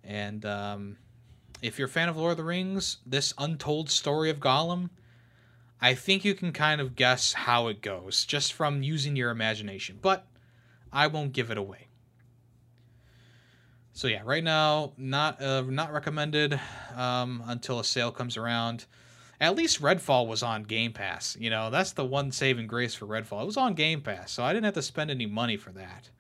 [0.05, 0.97] And um,
[1.63, 4.91] if you're a fan of Lord of the Rings, this untold story of Gollum,
[5.81, 9.99] I think you can kind of guess how it goes just from using your imagination.
[10.03, 10.27] But
[10.93, 11.89] I won't give it away.
[13.95, 16.59] So yeah, right now not uh, not recommended
[16.97, 18.87] um, until a sale comes around
[19.43, 21.37] at least Redfall was on Game Pass.
[21.39, 23.43] You know, that's the one saving grace for Redfall.
[23.43, 26.11] It was on Game Pass, so I didn't have to spend any money for that.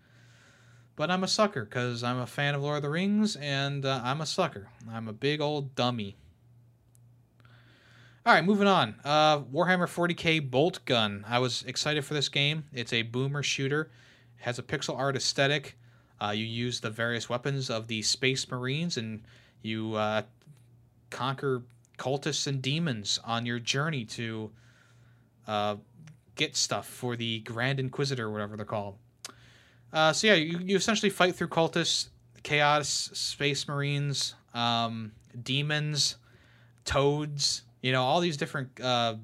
[1.02, 4.02] But I'm a sucker because I'm a fan of Lord of the Rings, and uh,
[4.04, 4.68] I'm a sucker.
[4.88, 6.14] I'm a big old dummy.
[8.24, 8.94] All right, moving on.
[9.04, 11.24] Uh, Warhammer 40k Boltgun.
[11.26, 12.66] I was excited for this game.
[12.72, 13.90] It's a boomer shooter.
[14.38, 15.76] It has a pixel art aesthetic.
[16.22, 19.24] Uh, you use the various weapons of the Space Marines, and
[19.60, 20.22] you uh,
[21.10, 21.64] conquer
[21.98, 24.52] cultists and demons on your journey to
[25.48, 25.74] uh,
[26.36, 28.98] get stuff for the Grand Inquisitor, whatever they're called.
[29.92, 32.08] Uh, so yeah, you, you essentially fight through cultists,
[32.42, 35.12] chaos, space marines, um,
[35.42, 36.16] demons,
[36.84, 37.62] toads.
[37.82, 39.16] You know all these different uh,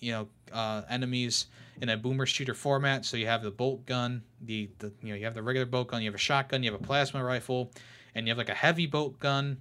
[0.00, 1.46] you know uh, enemies
[1.80, 3.04] in a boomer shooter format.
[3.04, 5.88] So you have the bolt gun, the the you know you have the regular bolt
[5.88, 7.72] gun, you have a shotgun, you have a plasma rifle,
[8.14, 9.58] and you have like a heavy bolt gun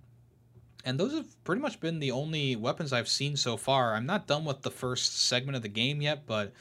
[0.86, 3.96] and those have pretty much been the only weapons I've seen so far.
[3.96, 6.54] I'm not done with the first segment of the game yet, but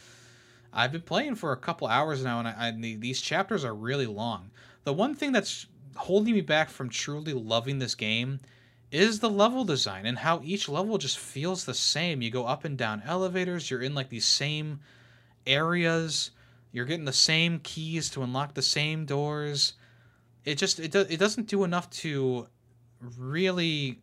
[0.74, 4.50] I've been playing for a couple hours now, and, I, these chapters are really long.
[4.82, 5.66] The one thing that's
[5.96, 8.40] holding me back from truly loving this game
[8.90, 12.22] is the level design and how each level just feels the same.
[12.22, 14.80] You go up and down elevators, you're in like these same
[15.46, 16.32] areas,
[16.72, 19.74] you're getting the same keys to unlock the same doors.
[20.44, 22.48] It just it, do, it doesn't do enough to
[23.16, 24.00] really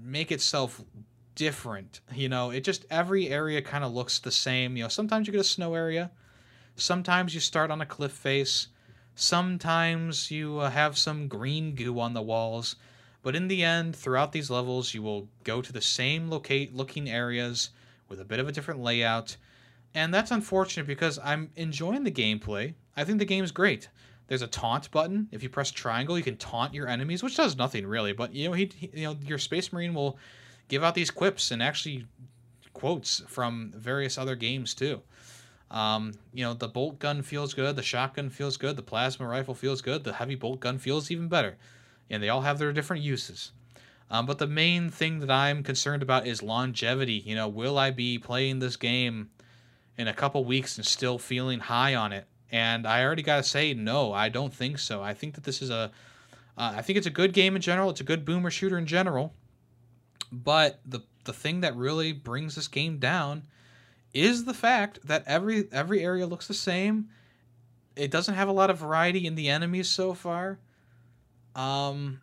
[0.00, 0.82] make itself
[1.36, 2.00] different.
[2.12, 4.76] You know, it just every area kind of looks the same.
[4.76, 6.10] You know, sometimes you get a snow area,
[6.74, 8.68] sometimes you start on a cliff face,
[9.14, 12.74] sometimes you uh, have some green goo on the walls.
[13.22, 17.08] But in the end, throughout these levels, you will go to the same locate looking
[17.08, 17.70] areas
[18.08, 19.36] with a bit of a different layout.
[19.94, 22.74] And that's unfortunate because I'm enjoying the gameplay.
[22.96, 23.88] I think the game's great.
[24.28, 25.28] There's a taunt button.
[25.32, 28.12] If you press triangle, you can taunt your enemies, which does nothing really.
[28.12, 30.18] But you know, he, he you know, your space marine will
[30.68, 32.06] give out these quips and actually
[32.72, 35.00] quotes from various other games too.
[35.70, 39.54] Um, you know, the bolt gun feels good, the shotgun feels good, the plasma rifle
[39.54, 41.56] feels good, the heavy bolt gun feels even better.
[42.08, 43.50] And they all have their different uses.
[44.10, 47.14] Um, but the main thing that I'm concerned about is longevity.
[47.14, 49.30] You know, will I be playing this game
[49.98, 52.26] in a couple weeks and still feeling high on it?
[52.52, 55.02] And I already got to say, no, I don't think so.
[55.02, 55.90] I think that this is a,
[56.56, 57.90] uh, I think it's a good game in general.
[57.90, 59.34] It's a good boomer shooter in general.
[60.30, 63.42] But the the thing that really brings this game down
[64.14, 67.08] is the fact that every every area looks the same.
[67.94, 70.58] It doesn't have a lot of variety in the enemies so far.
[71.54, 72.20] Um,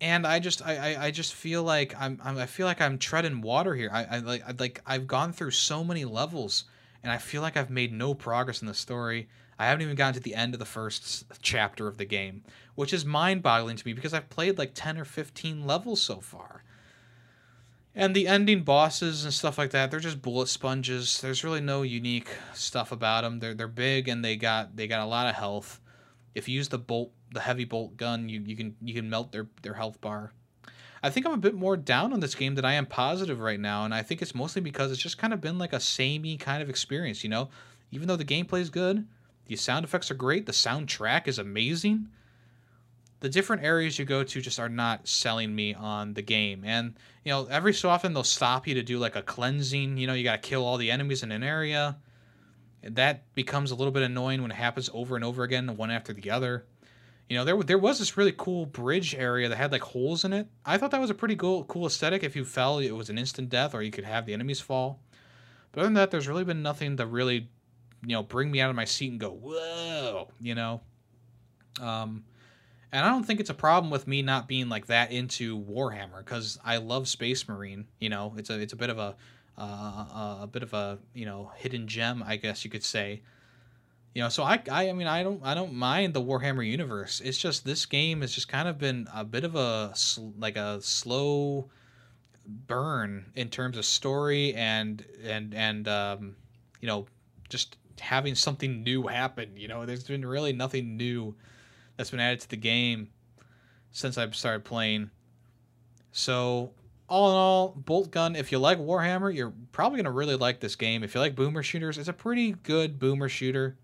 [0.00, 2.98] and I just I, I, I just feel like I'm, I'm I feel like I'm
[2.98, 3.90] treading water here.
[3.92, 6.64] I, I like I, like I've gone through so many levels
[7.02, 9.28] and I feel like I've made no progress in the story.
[9.58, 12.44] I haven't even gotten to the end of the first chapter of the game,
[12.76, 16.62] which is mind-boggling to me because I've played like 10 or 15 levels so far.
[17.94, 21.20] And the ending bosses and stuff like that, they're just bullet sponges.
[21.20, 23.40] There's really no unique stuff about them.
[23.40, 25.80] They're they're big and they got they got a lot of health.
[26.34, 29.32] If you use the bolt the heavy bolt gun, you, you can you can melt
[29.32, 30.32] their their health bar.
[31.02, 33.60] I think I'm a bit more down on this game than I am positive right
[33.60, 36.36] now, and I think it's mostly because it's just kind of been like a samey
[36.36, 37.50] kind of experience, you know?
[37.92, 39.06] Even though the gameplay is good,
[39.46, 42.08] the sound effects are great, the soundtrack is amazing.
[43.20, 46.62] The different areas you go to just are not selling me on the game.
[46.64, 46.94] And,
[47.24, 50.14] you know, every so often they'll stop you to do like a cleansing, you know,
[50.14, 51.98] you got to kill all the enemies in an area.
[52.82, 56.12] That becomes a little bit annoying when it happens over and over again, one after
[56.12, 56.64] the other.
[57.28, 60.32] You know, there there was this really cool bridge area that had like holes in
[60.32, 60.46] it.
[60.64, 62.22] I thought that was a pretty cool cool aesthetic.
[62.22, 65.00] If you fell, it was an instant death, or you could have the enemies fall.
[65.72, 67.50] But other than that, there's really been nothing to really,
[68.02, 70.80] you know, bring me out of my seat and go, whoa, you know.
[71.82, 72.24] Um,
[72.92, 76.18] and I don't think it's a problem with me not being like that into Warhammer
[76.18, 77.86] because I love Space Marine.
[78.00, 79.14] You know, it's a it's a bit of a
[79.58, 83.22] uh, a bit of a you know hidden gem, I guess you could say.
[84.14, 87.20] You know, so I, I, I mean, I don't, I don't mind the Warhammer universe.
[87.22, 89.94] It's just this game has just kind of been a bit of a
[90.38, 91.68] like a slow
[92.46, 96.36] burn in terms of story and and and um,
[96.80, 97.06] you know,
[97.48, 99.50] just having something new happen.
[99.56, 101.34] You know, there's been really nothing new
[101.98, 103.08] that's been added to the game
[103.90, 105.10] since I've started playing.
[106.12, 106.70] So
[107.08, 110.76] all in all, Boltgun, if you like Warhammer, you're probably going to really like this
[110.76, 111.02] game.
[111.02, 113.76] If you like boomer shooters, it's a pretty good boomer shooter.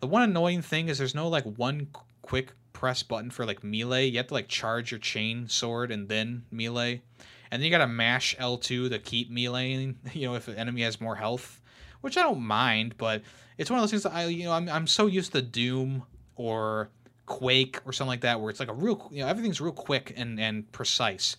[0.00, 1.88] The one annoying thing is there's no like one
[2.22, 4.06] quick press button for like melee.
[4.06, 7.02] You have to like charge your chain sword and then melee.
[7.50, 11.00] And then you gotta mash L2 to keep meleeing, you know, if an enemy has
[11.00, 11.60] more health.
[12.00, 13.22] Which I don't mind, but
[13.58, 16.04] it's one of those things that I you know, I'm I'm so used to Doom
[16.36, 16.90] or
[17.26, 20.14] Quake or something like that where it's like a real you know, everything's real quick
[20.16, 21.36] and, and precise.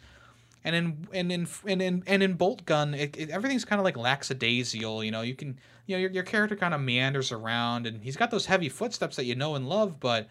[0.63, 3.95] And in and in and in and in Boltgun, it, it, everything's kind of like
[3.95, 5.03] lackadaisical.
[5.03, 8.17] You know, you can you know your, your character kind of meanders around, and he's
[8.17, 9.99] got those heavy footsteps that you know and love.
[9.99, 10.27] But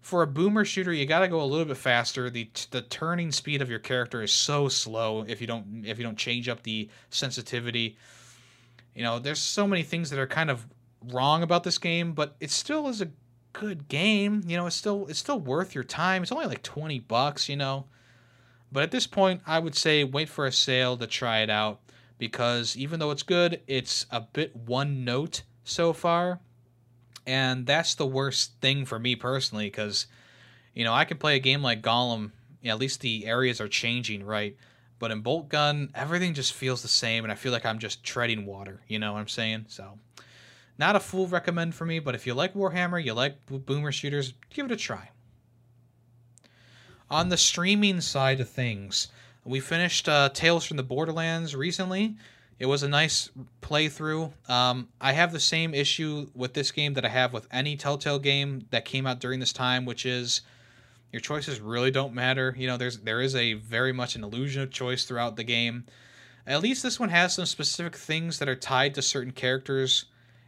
[0.00, 2.30] for a boomer shooter, you got to go a little bit faster.
[2.30, 6.04] the The turning speed of your character is so slow if you don't if you
[6.04, 7.98] don't change up the sensitivity.
[8.94, 10.64] You know, there's so many things that are kind of
[11.12, 13.10] wrong about this game, but it still is a
[13.60, 14.42] good game.
[14.46, 16.22] You know, it's still it's still worth your time.
[16.22, 17.48] It's only like twenty bucks.
[17.48, 17.86] You know
[18.72, 21.80] but at this point, I would say wait for a sale to try it out
[22.18, 26.40] because even though it's good, it's a bit one note so far.
[27.26, 30.06] And that's the worst thing for me personally because,
[30.74, 32.32] you know, I can play a game like Gollum,
[32.64, 34.56] at least the areas are changing, right?
[34.98, 38.46] But in Boltgun, everything just feels the same, and I feel like I'm just treading
[38.46, 38.80] water.
[38.88, 39.66] You know what I'm saying?
[39.68, 39.98] So,
[40.78, 44.34] not a full recommend for me, but if you like Warhammer, you like boomer shooters,
[44.50, 45.10] give it a try.
[47.10, 49.08] On the streaming side of things,
[49.44, 52.16] we finished uh, Tales from the Borderlands recently.
[52.58, 53.30] It was a nice
[53.60, 54.32] playthrough.
[54.50, 58.18] Um, I have the same issue with this game that I have with any Telltale
[58.18, 60.40] game that came out during this time, which is
[61.12, 62.54] your choices really don't matter.
[62.58, 65.84] You know, there's there is a very much an illusion of choice throughout the game.
[66.46, 70.06] At least this one has some specific things that are tied to certain characters.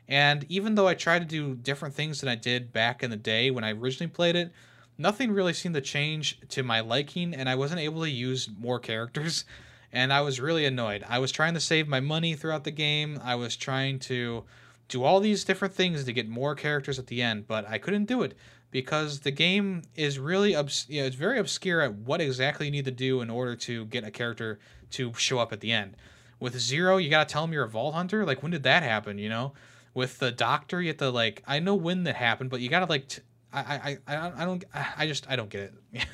[0.09, 3.17] And even though I tried to do different things than I did back in the
[3.17, 4.53] day when I originally played it,
[4.97, 8.79] nothing really seemed to change to my liking, and I wasn't able to use more
[8.79, 9.45] characters,
[9.93, 11.05] and I was really annoyed.
[11.09, 13.21] I was trying to save my money throughout the game.
[13.23, 14.45] I was trying to
[14.89, 18.07] do all these different things to get more characters at the end, but I couldn't
[18.07, 18.35] do it
[18.71, 22.73] because the game is really obs- you know, it's very obscure at what exactly you
[22.73, 24.59] need to do in order to get a character
[24.91, 25.97] to show up at the end.
[26.41, 28.25] With Zero, you gotta tell him you're a Vault Hunter.
[28.25, 29.19] Like when did that happen?
[29.19, 29.53] You know,
[29.99, 32.87] with the Doctor, you have to like I know when that happened, but you gotta
[32.87, 33.23] like t-
[33.53, 34.65] I, I, I, I don't
[34.97, 36.07] I just I don't get it.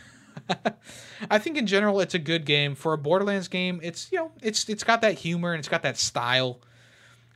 [1.30, 3.80] I think in general it's a good game for a Borderlands game.
[3.82, 6.60] It's you know it's it's got that humor and it's got that style.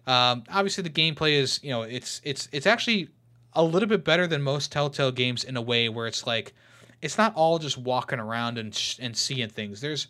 [0.07, 3.11] Um, obviously, the gameplay is you know it's it's it's actually
[3.53, 6.55] a little bit better than most Telltale games in a way where it's like
[7.03, 9.83] it's not all just walking around and sh- and seeing things.
[9.83, 10.09] There's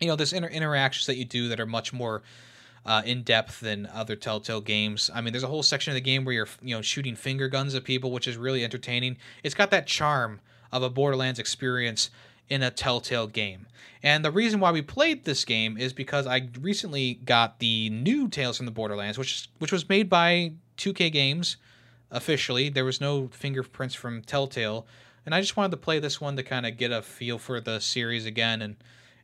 [0.00, 2.22] you know there's inter- interactions that you do that are much more
[2.84, 5.10] uh, in depth than other Telltale games.
[5.14, 7.48] I mean, there's a whole section of the game where you're you know shooting finger
[7.48, 9.16] guns at people, which is really entertaining.
[9.42, 10.40] It's got that charm
[10.70, 12.10] of a Borderlands experience
[12.48, 13.66] in a Telltale game.
[14.02, 18.28] And the reason why we played this game is because I recently got the new
[18.28, 21.56] Tales from the Borderlands, which which was made by 2K Games
[22.10, 22.68] officially.
[22.68, 24.86] There was no fingerprints from Telltale,
[25.24, 27.60] and I just wanted to play this one to kind of get a feel for
[27.60, 28.76] the series again and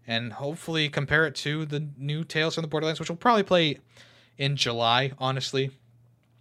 [0.09, 3.79] and hopefully compare it to the new Tales from the Borderlands, which we'll probably play
[4.39, 5.71] in July, honestly,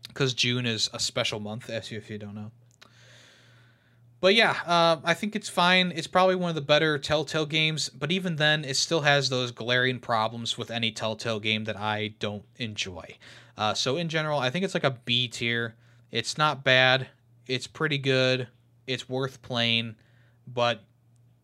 [0.07, 2.51] because June is a special month, as you, if you don't know.
[4.21, 5.91] But yeah, uh, I think it's fine.
[5.93, 9.51] It's probably one of the better Telltale games, but even then, it still has those
[9.51, 13.17] glaring problems with any Telltale game that I don't enjoy.
[13.57, 15.75] Uh, so in general, I think it's like a B tier.
[16.09, 17.07] It's not bad.
[17.47, 18.47] It's pretty good.
[18.87, 19.95] It's worth playing,
[20.47, 20.83] but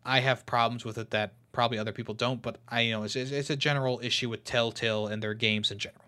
[0.06, 2.41] I have problems with it that probably other people don't.
[2.41, 5.80] But I you know it's, it's a general issue with Telltale and their games in
[5.80, 6.01] general.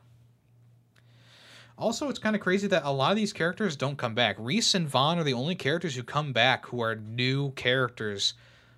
[1.77, 4.37] Also, it's kind of crazy that a lot of these characters don't come back.
[4.39, 8.33] Rhys and Vaughn are the only characters who come back who are new characters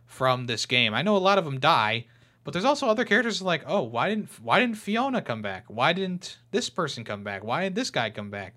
[0.06, 0.94] from this game.
[0.96, 2.08] I know a lot of them die,
[2.44, 5.66] but there's also other characters like, oh, why didn't why didn't Fiona come back?
[5.68, 7.44] Why didn't this person come back?
[7.44, 8.56] Why did this guy come back?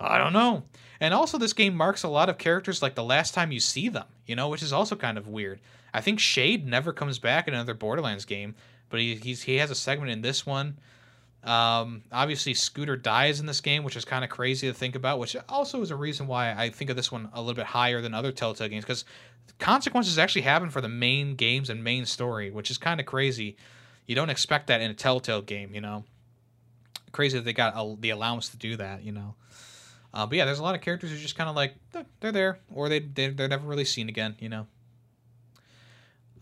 [0.00, 0.64] I don't know.
[1.00, 3.88] And also, this game marks a lot of characters like the last time you see
[3.88, 5.60] them, you know, which is also kind of weird.
[5.92, 8.54] I think Shade never comes back in another Borderlands game,
[8.90, 10.78] but he he's, he has a segment in this one.
[11.44, 15.18] Um, obviously, Scooter dies in this game, which is kind of crazy to think about,
[15.18, 18.00] which also is a reason why I think of this one a little bit higher
[18.02, 19.04] than other Telltale games, because
[19.58, 23.56] consequences actually happen for the main games and main story, which is kind of crazy.
[24.06, 26.04] You don't expect that in a Telltale game, you know.
[27.12, 29.34] Crazy that they got a, the allowance to do that, you know.
[30.12, 31.74] Uh, but yeah, there's a lot of characters who just kind of like
[32.20, 34.66] they're there, or they they're never really seen again, you know.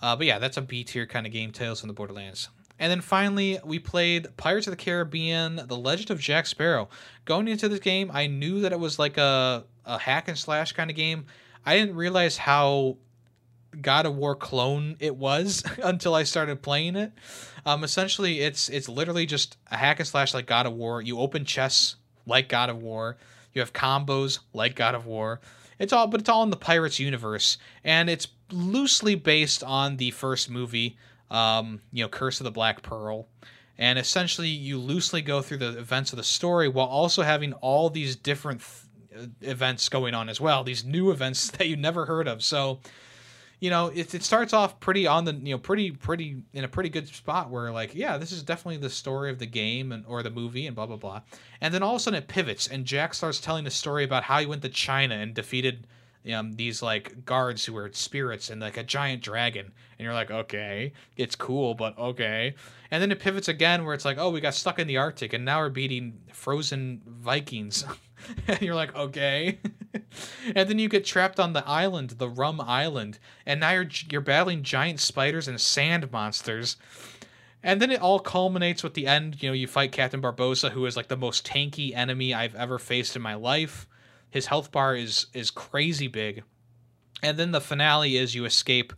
[0.01, 2.48] Uh, but yeah, that's a B tier kind of game, Tales from the Borderlands.
[2.78, 6.89] And then finally, we played Pirates of the Caribbean: The Legend of Jack Sparrow.
[7.24, 10.73] Going into this game, I knew that it was like a a hack and slash
[10.73, 11.27] kind of game.
[11.64, 12.98] I didn't realize how
[13.81, 17.12] God of War clone it was until I started playing it.
[17.64, 21.01] Um, essentially, it's it's literally just a hack and slash like God of War.
[21.01, 21.97] You open chests
[22.27, 23.16] like God of War.
[23.55, 25.40] You have combos like God of War.
[25.78, 30.10] It's all, but it's all in the Pirates universe, and it's loosely based on the
[30.12, 30.97] first movie,
[31.31, 33.28] um, you know, Curse of the Black Pearl.
[33.78, 37.90] And essentially, you loosely go through the events of the story while also having all
[37.90, 38.62] these different
[39.12, 40.64] th- events going on as well.
[40.64, 42.43] These new events that you never heard of.
[42.43, 42.81] So,
[43.60, 46.68] you know, it, it starts off pretty on the, you know, pretty, pretty, in a
[46.68, 50.05] pretty good spot where, like, yeah, this is definitely the story of the game and
[50.06, 51.20] or the movie and blah, blah, blah.
[51.60, 54.24] And then all of a sudden it pivots and Jack starts telling a story about
[54.24, 55.86] how he went to China and defeated
[56.32, 59.73] um, these like guards who are spirits and like a giant dragon.
[59.98, 62.55] And you're like okay it's cool but okay.
[62.90, 65.32] And then it pivots again where it's like oh we got stuck in the arctic
[65.32, 67.85] and now we're beating frozen vikings.
[68.48, 69.59] And you're like okay.
[70.55, 74.20] And then you get trapped on the island the rum island and now you're you're
[74.20, 76.77] battling giant spiders and sand monsters.
[77.62, 79.43] And then it all culminates with the end.
[79.43, 82.78] You know you fight captain barbossa who is like the most tanky enemy i've ever
[82.78, 83.86] faced in my life
[84.36, 86.44] his health bar is is crazy big,
[87.22, 88.92] and then the finale is you escape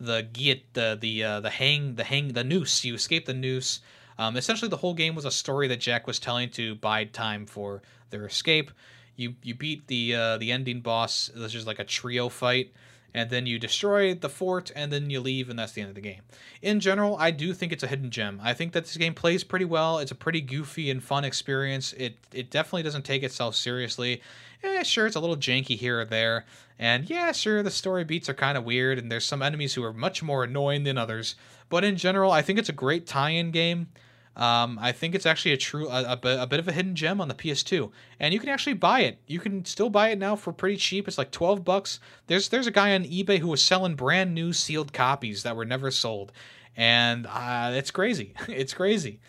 [0.00, 2.84] the get the the uh, the hang the hang the noose.
[2.84, 3.80] You escape the noose.
[4.18, 7.44] Um, essentially, the whole game was a story that Jack was telling to bide time
[7.44, 8.70] for their escape.
[9.14, 11.30] You you beat the uh, the ending boss.
[11.36, 12.72] This is like a trio fight,
[13.14, 15.94] and then you destroy the fort, and then you leave, and that's the end of
[15.94, 16.22] the game.
[16.62, 18.40] In general, I do think it's a hidden gem.
[18.42, 19.98] I think that this game plays pretty well.
[19.98, 21.92] It's a pretty goofy and fun experience.
[21.94, 24.20] It it definitely doesn't take itself seriously
[24.62, 26.44] eh, sure, it's a little janky here or there.
[26.78, 29.82] And yeah, sure, the story beats are kind of weird, and there's some enemies who
[29.84, 31.34] are much more annoying than others.
[31.68, 33.88] But in general, I think it's a great tie-in game.
[34.36, 37.20] Um, I think it's actually a true a, a, a, bit of a hidden gem
[37.20, 37.90] on the PS2,
[38.20, 39.18] and you can actually buy it.
[39.26, 41.08] You can still buy it now for pretty cheap.
[41.08, 41.98] It's like twelve bucks.
[42.28, 45.64] There's there's a guy on eBay who was selling brand new sealed copies that were
[45.64, 46.30] never sold,
[46.76, 48.34] and uh, it's crazy.
[48.48, 49.20] it's crazy.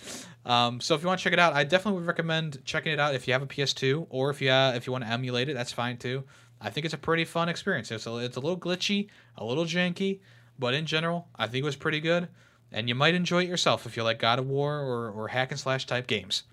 [0.45, 2.99] Um, so if you want to check it out, I definitely would recommend checking it
[2.99, 5.49] out if you have a PS2 or if you uh, if you want to emulate
[5.49, 6.23] it, that's fine too.
[6.61, 7.91] I think it's a pretty fun experience.
[7.91, 9.07] It's a, it's a little glitchy,
[9.37, 10.19] a little janky,
[10.57, 12.27] but in general, I think it was pretty good.
[12.71, 15.51] And you might enjoy it yourself if you like God of War or, or hack
[15.51, 16.43] and slash type games.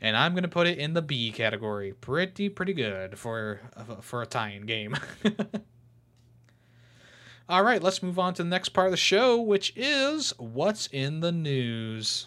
[0.00, 1.92] And I'm gonna put it in the B category.
[1.92, 3.60] Pretty pretty good for
[4.00, 4.96] for a tying game.
[7.48, 10.86] All right, let's move on to the next part of the show, which is what's
[10.88, 12.26] in the news.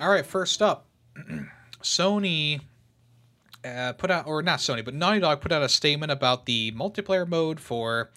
[0.00, 0.86] All right, first up,
[1.82, 2.60] Sony
[3.64, 6.72] uh, put out, or not Sony, but Naughty Dog put out a statement about the
[6.72, 8.10] multiplayer mode for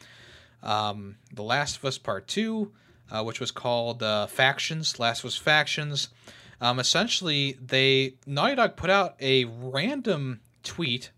[0.66, 2.72] um, The Last of Us Part 2,
[3.12, 6.10] uh, which was called uh, Factions, Last of Us Factions.
[6.60, 11.12] Um, essentially, they Naughty Dog put out a random tweet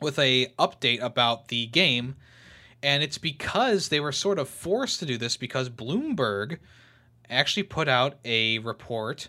[0.00, 2.16] with a update about the game,
[2.82, 6.58] and it's because they were sort of forced to do this because Bloomberg
[7.28, 9.28] actually put out a report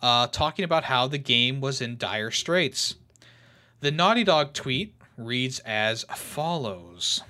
[0.00, 2.94] uh, talking about how the game was in dire straits.
[3.80, 7.22] The Naughty Dog tweet reads as follows.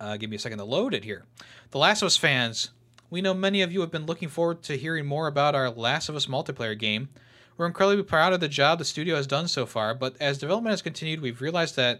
[0.00, 1.24] Uh, give me a second to load it here.
[1.70, 2.70] The Last of Us fans,
[3.10, 6.08] we know many of you have been looking forward to hearing more about our Last
[6.08, 7.08] of Us multiplayer game.
[7.56, 10.72] We're incredibly proud of the job the studio has done so far, but as development
[10.72, 11.98] has continued, we've realized that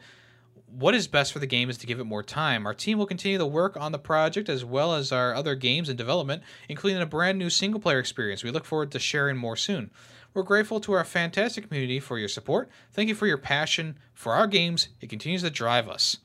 [0.70, 2.66] what is best for the game is to give it more time.
[2.66, 5.88] Our team will continue to work on the project as well as our other games
[5.88, 8.44] in development, including a brand new single player experience.
[8.44, 9.90] We look forward to sharing more soon.
[10.34, 12.68] We're grateful to our fantastic community for your support.
[12.92, 14.88] Thank you for your passion for our games.
[15.00, 16.18] It continues to drive us.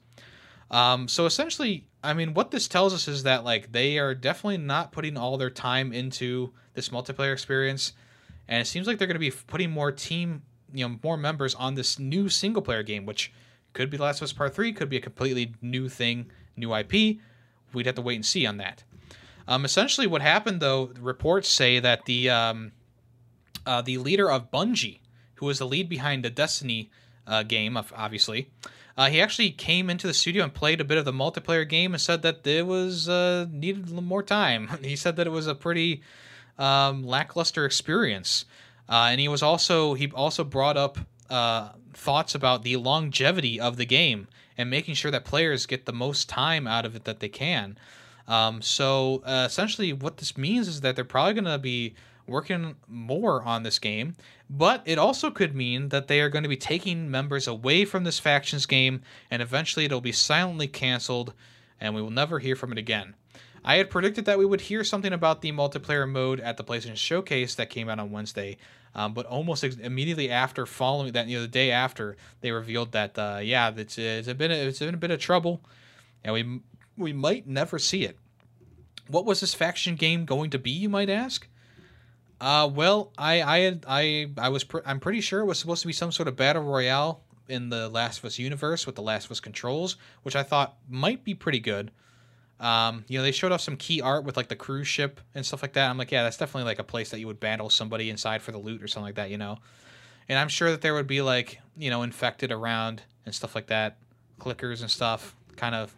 [0.72, 4.57] Um, so essentially, I mean, what this tells us is that like they are definitely
[4.57, 7.94] not putting all their time into this multiplayer experience,
[8.48, 10.41] and it seems like they're going to be putting more team,
[10.73, 13.31] you know, more members on this new single player game, which
[13.73, 17.18] could be Last of Us Part 3, could be a completely new thing, new IP.
[17.73, 18.84] We'd have to wait and see on that.
[19.48, 22.72] Um, essentially, what happened though, reports say that the um,
[23.65, 24.99] uh, the leader of Bungie,
[25.35, 26.90] who was the lead behind the Destiny
[27.27, 28.49] uh, game, obviously,
[28.98, 31.94] uh, he actually came into the studio and played a bit of the multiplayer game
[31.94, 34.70] and said that it was uh, needed more time.
[34.84, 36.02] he said that it was a pretty
[36.60, 38.45] um, lackluster experience,
[38.88, 40.99] uh, and he was also he also brought up
[41.30, 45.94] uh, thoughts about the longevity of the game and making sure that players get the
[45.94, 47.78] most time out of it that they can.
[48.28, 51.95] Um, so uh, essentially, what this means is that they're probably going to be
[52.28, 54.16] working more on this game,
[54.50, 58.04] but it also could mean that they are going to be taking members away from
[58.04, 61.34] this factions game, and eventually it'll be silently canceled,
[61.80, 63.16] and we will never hear from it again.
[63.66, 66.98] I had predicted that we would hear something about the multiplayer mode at the PlayStation
[66.98, 68.58] Showcase that came out on Wednesday,
[68.94, 72.91] um, but almost ex- immediately after following that, you know, the day after, they revealed
[72.91, 75.62] that uh, yeah, it's, it's been a, it's been a bit of trouble,
[76.24, 76.60] and we
[76.95, 78.20] we might never see it.
[79.08, 80.72] What was this faction game going to be?
[80.72, 81.48] You might ask.
[82.44, 85.88] Uh, well, I I I I was pr- I'm pretty sure it was supposed to
[85.88, 89.26] be some sort of battle royale in the Last of Us universe with the Last
[89.26, 91.90] of Us controls, which I thought might be pretty good.
[92.60, 95.45] Um, you know, they showed off some key art with like the cruise ship and
[95.45, 95.90] stuff like that.
[95.90, 98.52] I'm like, yeah, that's definitely like a place that you would battle somebody inside for
[98.52, 99.60] the loot or something like that, you know.
[100.28, 103.68] And I'm sure that there would be like, you know, infected around and stuff like
[103.68, 103.95] that,
[104.41, 105.95] clickers and stuff, kind of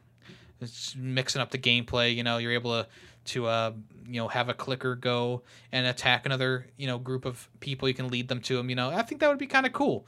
[0.96, 2.14] mixing up the gameplay.
[2.16, 2.88] You know, you're able to
[3.26, 3.72] to uh,
[4.08, 7.88] you know have a clicker go and attack another you know group of people.
[7.88, 8.70] You can lead them to them.
[8.70, 10.06] You know, I think that would be kind of cool.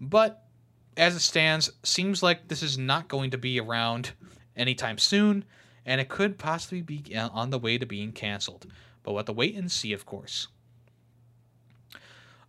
[0.00, 0.42] But
[0.96, 4.12] as it stands, seems like this is not going to be around
[4.56, 5.44] anytime soon
[5.86, 8.66] and it could possibly be uh, on the way to being canceled.
[9.02, 10.48] But we'll have to wait and see, of course.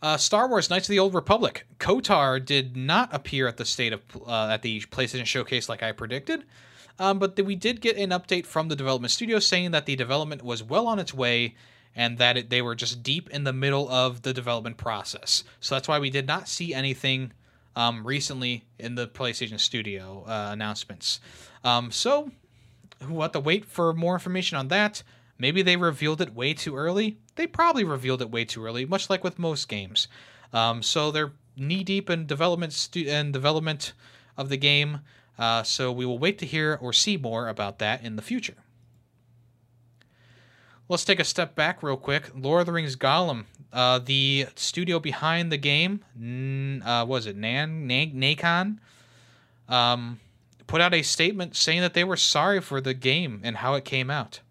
[0.02, 1.66] Uh, Star Wars: Knights of the Old Republic.
[1.80, 5.92] KOTOR did not appear at the state of uh, at the PlayStation Showcase like I
[5.92, 6.46] predicted,
[7.00, 10.44] um, but we did get an update from the development studio saying that the development
[10.44, 11.56] was well on its way
[11.96, 15.44] and that it, they were just deep in the middle of the development process.
[15.60, 17.32] So that's why we did not see anything
[17.76, 21.20] um, recently in the PlayStation Studio uh, announcements.
[21.64, 22.32] Um, so
[23.08, 25.04] we'll have to wait for more information on that.
[25.38, 27.18] Maybe they revealed it way too early.
[27.36, 30.08] They probably revealed it way too early, much like with most games.
[30.54, 33.94] Um, so they're knee deep in development stu- and development
[34.38, 35.02] of the game.
[35.38, 38.56] Uh, so we will wait to hear or see more about that in the future.
[40.88, 42.30] Let's take a step back real quick.
[42.36, 46.02] Lord of the Rings Gollum, uh, the studio behind the game,
[46.86, 48.78] uh, was it Nan, Nan Nacon?
[49.68, 50.20] Um,
[50.68, 53.84] put out a statement saying that they were sorry for the game and how it
[53.84, 54.41] came out.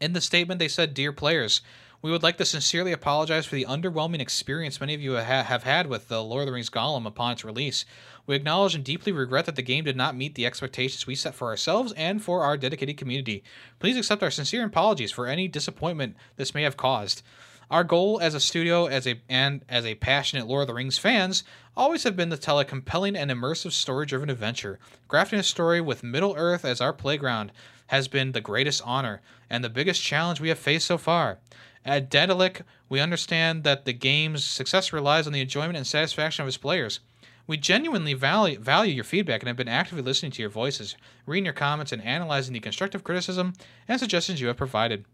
[0.00, 1.60] In the statement, they said, Dear players,
[2.02, 5.86] we would like to sincerely apologize for the underwhelming experience many of you have had
[5.86, 7.84] with The Lord of the Rings Gollum upon its release.
[8.26, 11.36] We acknowledge and deeply regret that the game did not meet the expectations we set
[11.36, 13.44] for ourselves and for our dedicated community.
[13.78, 17.22] Please accept our sincere apologies for any disappointment this may have caused.
[17.70, 20.98] Our goal as a studio as a and as a passionate Lord of the Rings
[20.98, 21.44] fans
[21.76, 24.80] always have been to tell a compelling and immersive story-driven adventure.
[25.08, 27.52] Crafting a story with Middle-earth as our playground
[27.86, 31.38] has been the greatest honor and the biggest challenge we have faced so far.
[31.84, 36.48] At Daedalic, we understand that the game's success relies on the enjoyment and satisfaction of
[36.48, 37.00] its players.
[37.46, 40.96] We genuinely value, value your feedback and have been actively listening to your voices,
[41.26, 43.54] reading your comments, and analyzing the constructive criticism
[43.88, 45.04] and suggestions you have provided.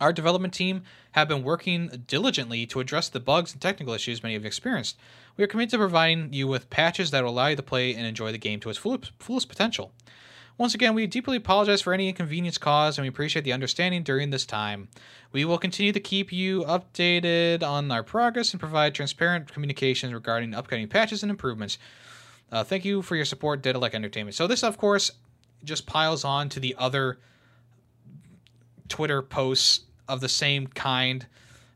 [0.00, 0.82] Our development team
[1.12, 4.98] have been working diligently to address the bugs and technical issues many have experienced.
[5.36, 8.06] We are committed to providing you with patches that will allow you to play and
[8.06, 9.92] enjoy the game to its fullest potential.
[10.58, 14.30] Once again, we deeply apologize for any inconvenience caused and we appreciate the understanding during
[14.30, 14.88] this time.
[15.32, 20.54] We will continue to keep you updated on our progress and provide transparent communications regarding
[20.54, 21.78] upcoming patches and improvements.
[22.50, 24.34] Uh, thank you for your support, Daedalic Entertainment.
[24.34, 25.10] So, this, of course,
[25.64, 27.18] just piles on to the other
[28.88, 31.26] Twitter posts of the same kind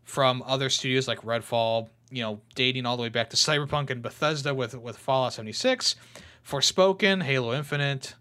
[0.04, 4.02] from other studios like Redfall, you know, dating all the way back to Cyberpunk and
[4.02, 5.96] Bethesda with, with Fallout 76,
[6.46, 8.14] Forspoken, Halo Infinite,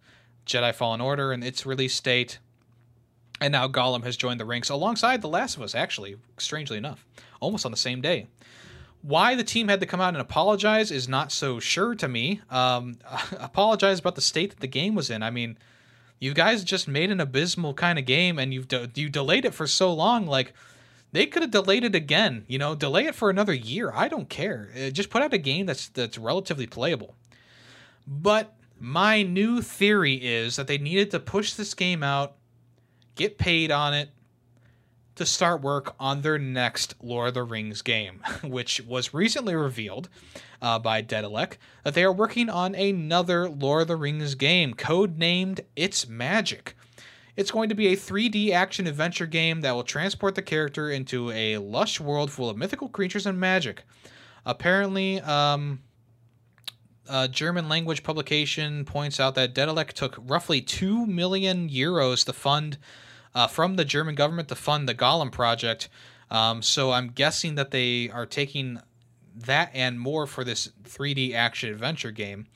[0.45, 2.39] Jedi Fallen Order and its release date.
[3.41, 7.05] And now Gollum has joined the ranks alongside The Last of Us, actually, strangely enough,
[7.41, 8.27] almost on the same day.
[9.01, 12.41] Why the team had to come out and apologize is not so sure to me.
[12.49, 12.97] Um,
[13.39, 15.21] apologize about the state that the game was in.
[15.21, 15.57] I mean,
[16.19, 19.53] you guys just made an abysmal kind of game, and you've de- you delayed it
[19.53, 20.25] for so long.
[20.25, 20.53] Like
[21.11, 22.45] they could have delayed it again.
[22.47, 23.91] You know, delay it for another year.
[23.93, 24.69] I don't care.
[24.75, 27.15] Uh, just put out a game that's that's relatively playable.
[28.07, 32.35] But my new theory is that they needed to push this game out,
[33.15, 34.09] get paid on it,
[35.15, 40.09] to start work on their next Lord of the Rings game, which was recently revealed
[40.61, 45.61] uh, by Daedalic that they are working on another Lord of the Rings game, codenamed
[45.75, 46.75] It's Magic.
[47.37, 51.31] It's going to be a 3D action adventure game that will transport the character into
[51.31, 53.83] a lush world full of mythical creatures and magic.
[54.45, 55.79] Apparently, um,
[57.07, 62.77] a German language publication points out that Daedalic took roughly 2 million euros to fund
[63.33, 65.89] uh, from the German government to fund the Gollum project.
[66.31, 68.79] Um, so I'm guessing that they are taking
[69.35, 72.47] that and more for this 3D action adventure game.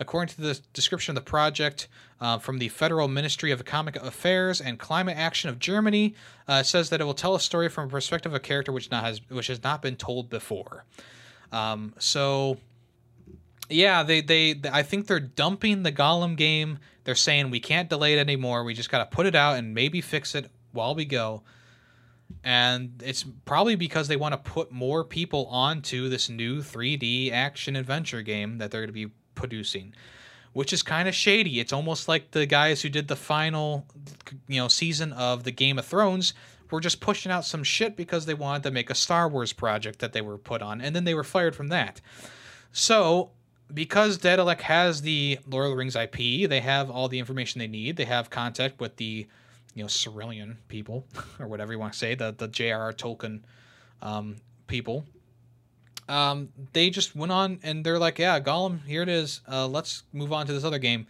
[0.00, 1.86] According to the description of the project
[2.20, 6.14] uh, from the Federal Ministry of Economic Affairs and Climate Action of Germany,
[6.48, 8.72] uh, it says that it will tell a story from a perspective of a character
[8.72, 10.84] which not has which has not been told before.
[11.52, 12.58] Um, so
[13.68, 16.78] yeah, they, they, they I think they're dumping the Gollum game.
[17.04, 18.64] They're saying we can't delay it anymore.
[18.64, 21.42] We just got to put it out and maybe fix it while we go.
[22.42, 27.76] And it's probably because they want to put more people onto this new 3D action
[27.76, 29.94] adventure game that they're going to be producing,
[30.52, 31.60] which is kind of shady.
[31.60, 33.86] It's almost like the guys who did the final,
[34.48, 36.34] you know, season of the Game of Thrones
[36.70, 39.98] were just pushing out some shit because they wanted to make a Star Wars project
[40.00, 42.00] that they were put on, and then they were fired from that.
[42.72, 43.30] So
[43.72, 47.66] because Daedalic has the Lord of the Rings IP, they have all the information they
[47.66, 47.96] need.
[47.96, 49.26] They have contact with the,
[49.74, 51.06] you know, Cerulean people,
[51.40, 52.92] or whatever you want to say, the the J.R.R.
[52.92, 53.40] Tolkien
[54.02, 54.36] um,
[54.66, 55.04] people.
[56.08, 59.40] Um, they just went on and they're like, yeah, Gollum, here it is.
[59.50, 61.06] Uh, let's move on to this other game,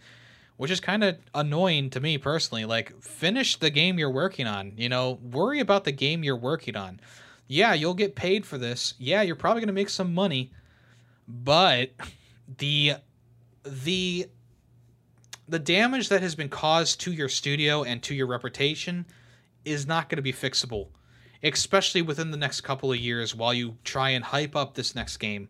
[0.55, 2.63] which is kind of annoying to me personally.
[2.63, 4.71] Like, finish the game you're working on.
[4.77, 7.01] You know, worry about the game you're working on.
[7.47, 8.93] Yeah, you'll get paid for this.
[8.97, 10.51] Yeah, you're probably gonna make some money,
[11.27, 11.91] but
[12.57, 12.93] the
[13.63, 14.27] the
[15.47, 19.05] the damage that has been caused to your studio and to your reputation
[19.63, 20.87] is not going to be fixable
[21.43, 25.17] especially within the next couple of years while you try and hype up this next
[25.17, 25.47] game.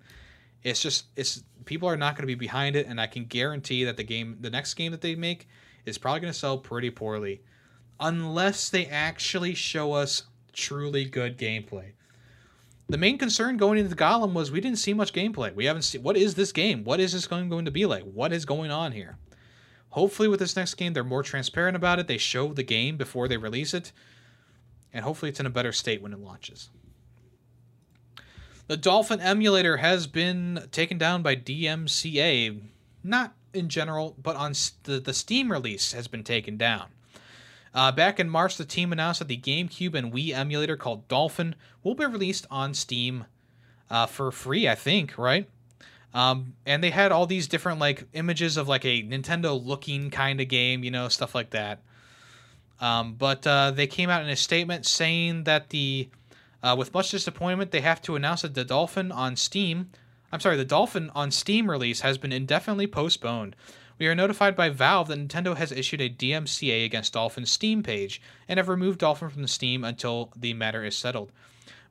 [0.62, 3.84] It's just it's people are not going to be behind it and i can guarantee
[3.84, 5.48] that the game the next game that they make
[5.86, 7.42] is probably going to sell pretty poorly
[8.00, 10.24] unless they actually show us
[10.54, 11.92] truly good gameplay
[12.88, 15.54] the main concern going into the Gollum was we didn't see much gameplay.
[15.54, 16.84] We haven't seen what is this game?
[16.84, 18.04] What is this going, going to be like?
[18.04, 19.18] What is going on here?
[19.90, 22.08] Hopefully, with this next game, they're more transparent about it.
[22.08, 23.92] They show the game before they release it,
[24.94, 26.70] and hopefully, it's in a better state when it launches.
[28.68, 32.62] The Dolphin emulator has been taken down by DMCA,
[33.04, 34.54] not in general, but on
[34.84, 36.88] the, the Steam release has been taken down.
[37.76, 41.56] Uh, back in March, the team announced that the GameCube and Wii emulator called Dolphin
[41.84, 43.26] will be released on Steam
[43.90, 45.50] uh, for free, I think, right?
[46.14, 50.40] Um, and they had all these different like images of like a Nintendo looking kind
[50.40, 51.82] of game, you know, stuff like that.
[52.80, 56.08] Um, but uh, they came out in a statement saying that the,
[56.64, 59.90] uh, with much disappointment, they have to announce that the Dolphin on Steam,
[60.32, 63.58] I'm sorry, the Dolphin on Steam release has been indefinitely postponed.
[63.98, 68.22] We are notified by Valve that Nintendo has issued a DMCA against Dolphin's Steam page
[68.48, 71.32] and have removed Dolphin from the Steam until the matter is settled.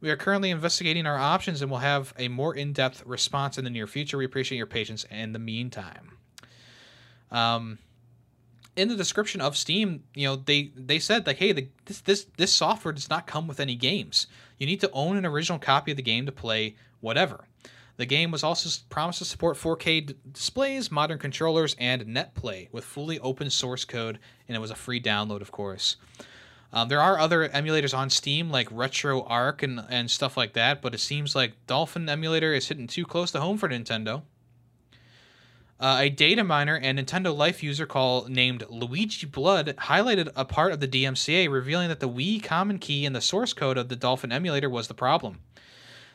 [0.00, 3.64] We are currently investigating our options and will have a more in depth response in
[3.64, 4.18] the near future.
[4.18, 6.18] We appreciate your patience in the meantime.
[7.30, 7.78] Um,
[8.76, 12.26] in the description of Steam, you know, they they said like, hey, the, this this
[12.36, 14.26] this software does not come with any games.
[14.58, 17.44] You need to own an original copy of the game to play whatever.
[17.96, 22.84] The game was also promised to support 4K d- displays, modern controllers, and NetPlay with
[22.84, 24.18] fully open source code,
[24.48, 25.96] and it was a free download, of course.
[26.72, 30.92] Um, there are other emulators on Steam like RetroArch and, and stuff like that, but
[30.92, 34.22] it seems like Dolphin emulator is hitting too close to home for Nintendo.
[35.78, 40.72] Uh, a data miner and Nintendo Life user call named Luigi Blood highlighted a part
[40.72, 43.96] of the DMCA, revealing that the Wii common key in the source code of the
[43.96, 45.40] Dolphin emulator was the problem.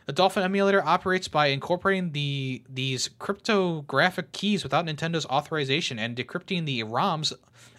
[0.09, 6.65] The Dolphin emulator operates by incorporating the these cryptographic keys without Nintendo's authorization and decrypting
[6.65, 7.31] the ROMs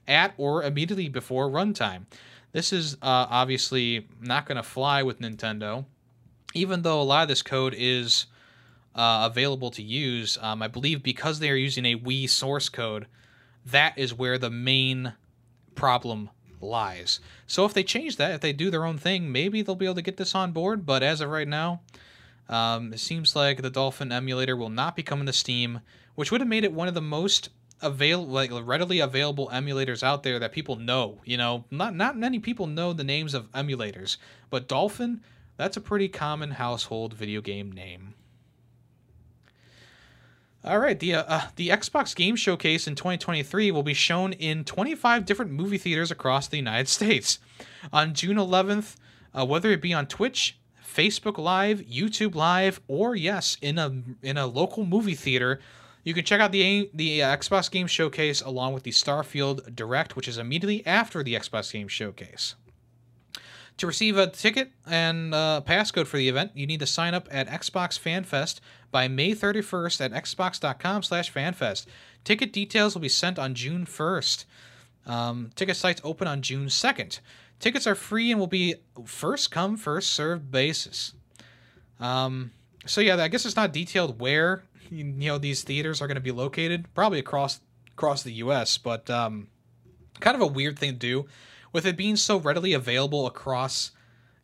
[0.06, 2.04] at or immediately before runtime.
[2.52, 5.86] This is uh, obviously not going to fly with Nintendo,
[6.54, 8.26] even though a lot of this code is
[8.94, 10.38] uh, available to use.
[10.40, 13.08] Um, I believe because they are using a Wii source code,
[13.66, 15.14] that is where the main
[15.74, 16.30] problem
[16.60, 17.18] lies.
[17.48, 19.96] So if they change that, if they do their own thing, maybe they'll be able
[19.96, 20.86] to get this on board.
[20.86, 21.80] But as of right now,
[22.50, 25.80] um, it seems like the Dolphin emulator will not be coming to Steam,
[26.16, 27.48] which would have made it one of the most
[27.80, 31.20] avail like readily available emulators out there that people know.
[31.24, 34.16] You know, not not many people know the names of emulators,
[34.50, 35.22] but Dolphin,
[35.56, 38.14] that's a pretty common household video game name.
[40.64, 44.64] All right, the uh, uh, the Xbox Game Showcase in 2023 will be shown in
[44.64, 47.38] 25 different movie theaters across the United States
[47.92, 48.96] on June 11th.
[49.32, 50.58] Uh, whether it be on Twitch,
[50.94, 55.60] Facebook Live, YouTube Live, or yes, in a in a local movie theater,
[56.04, 60.16] you can check out the the uh, Xbox Game Showcase along with the Starfield Direct,
[60.16, 62.54] which is immediately after the Xbox Game Showcase.
[63.78, 67.28] To receive a ticket and uh, passcode for the event, you need to sign up
[67.30, 68.60] at Xbox FanFest
[68.90, 71.86] by May 31st at xbox.com/fanfest.
[72.24, 74.44] Ticket details will be sent on June 1st.
[75.06, 77.20] Um, ticket sites open on June 2nd.
[77.60, 78.74] Tickets are free and will be
[79.04, 81.12] first come first served basis.
[82.00, 82.52] Um,
[82.86, 86.22] so yeah, I guess it's not detailed where you know these theaters are going to
[86.22, 87.60] be located, probably across
[87.92, 88.78] across the U.S.
[88.78, 89.48] But um,
[90.20, 91.26] kind of a weird thing to do
[91.72, 93.90] with it being so readily available across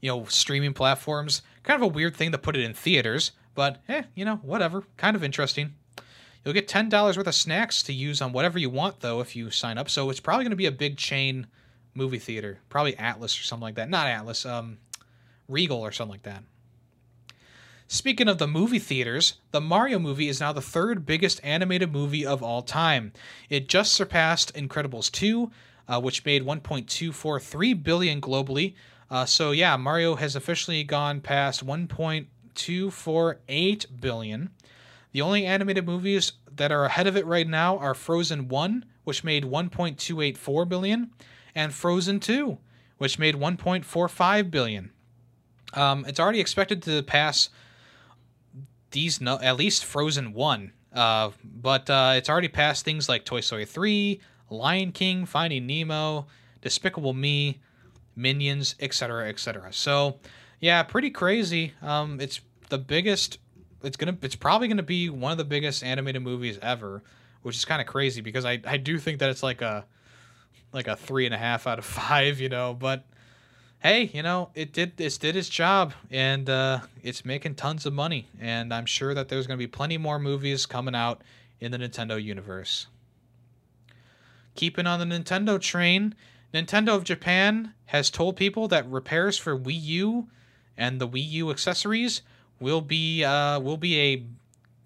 [0.03, 1.41] you know streaming platforms.
[1.63, 4.85] Kind of a weird thing to put it in theaters, but eh, you know whatever.
[4.99, 5.75] Kind of interesting.
[6.45, 9.35] You'll get ten dollars worth of snacks to use on whatever you want though if
[9.35, 9.89] you sign up.
[9.89, 11.47] So it's probably going to be a big chain
[11.97, 13.90] movie theater, probably Atlas or something like that.
[13.90, 14.78] Not Atlas, um,
[15.48, 16.43] Regal or something like that.
[17.89, 22.27] Speaking of the movie theaters, the Mario movie is now the third biggest animated movie
[22.27, 23.12] of all time.
[23.48, 25.52] It just surpassed Incredibles 2,
[25.86, 28.74] uh, which made 1.243 billion globally.
[29.09, 34.51] Uh, so yeah, Mario has officially gone past 1.248 billion.
[35.12, 39.23] The only animated movies that are ahead of it right now are Frozen 1, which
[39.23, 41.12] made 1.284 billion,
[41.57, 42.59] and Frozen 2,
[42.99, 44.93] which made 1.45 billion.
[45.73, 47.49] Um, it's already expected to pass
[48.93, 50.73] these no, at least Frozen one.
[50.93, 56.27] Uh, but uh, it's already passed things like Toy Story three, Lion King, Finding Nemo,
[56.62, 57.61] Despicable Me,
[58.15, 59.73] Minions, etc., etc.
[59.73, 60.19] So,
[60.61, 61.73] yeah, pretty crazy.
[61.83, 63.39] Um, it's the biggest.
[63.83, 64.16] It's gonna.
[64.23, 67.03] It's probably gonna be one of the biggest animated movies ever,
[67.43, 69.85] which is kind of crazy because I I do think that it's like a
[70.73, 72.75] like a three and a half out of five, you know.
[72.75, 73.05] But
[73.81, 77.93] hey, you know, it did it did its job, and uh, it's making tons of
[77.93, 78.29] money.
[78.41, 81.23] And I'm sure that there's going to be plenty more movies coming out
[81.61, 82.87] in the Nintendo universe.
[84.55, 86.15] Keeping on the Nintendo train,
[86.55, 90.29] Nintendo of Japan has told people that repairs for Wii U
[90.77, 92.23] and the Wii U accessories
[92.61, 94.27] will be uh, will be a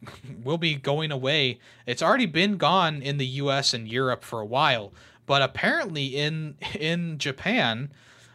[0.44, 1.61] will be going away.
[1.86, 4.93] It's already been gone in the US and Europe for a while,
[5.31, 7.93] but apparently in in Japan,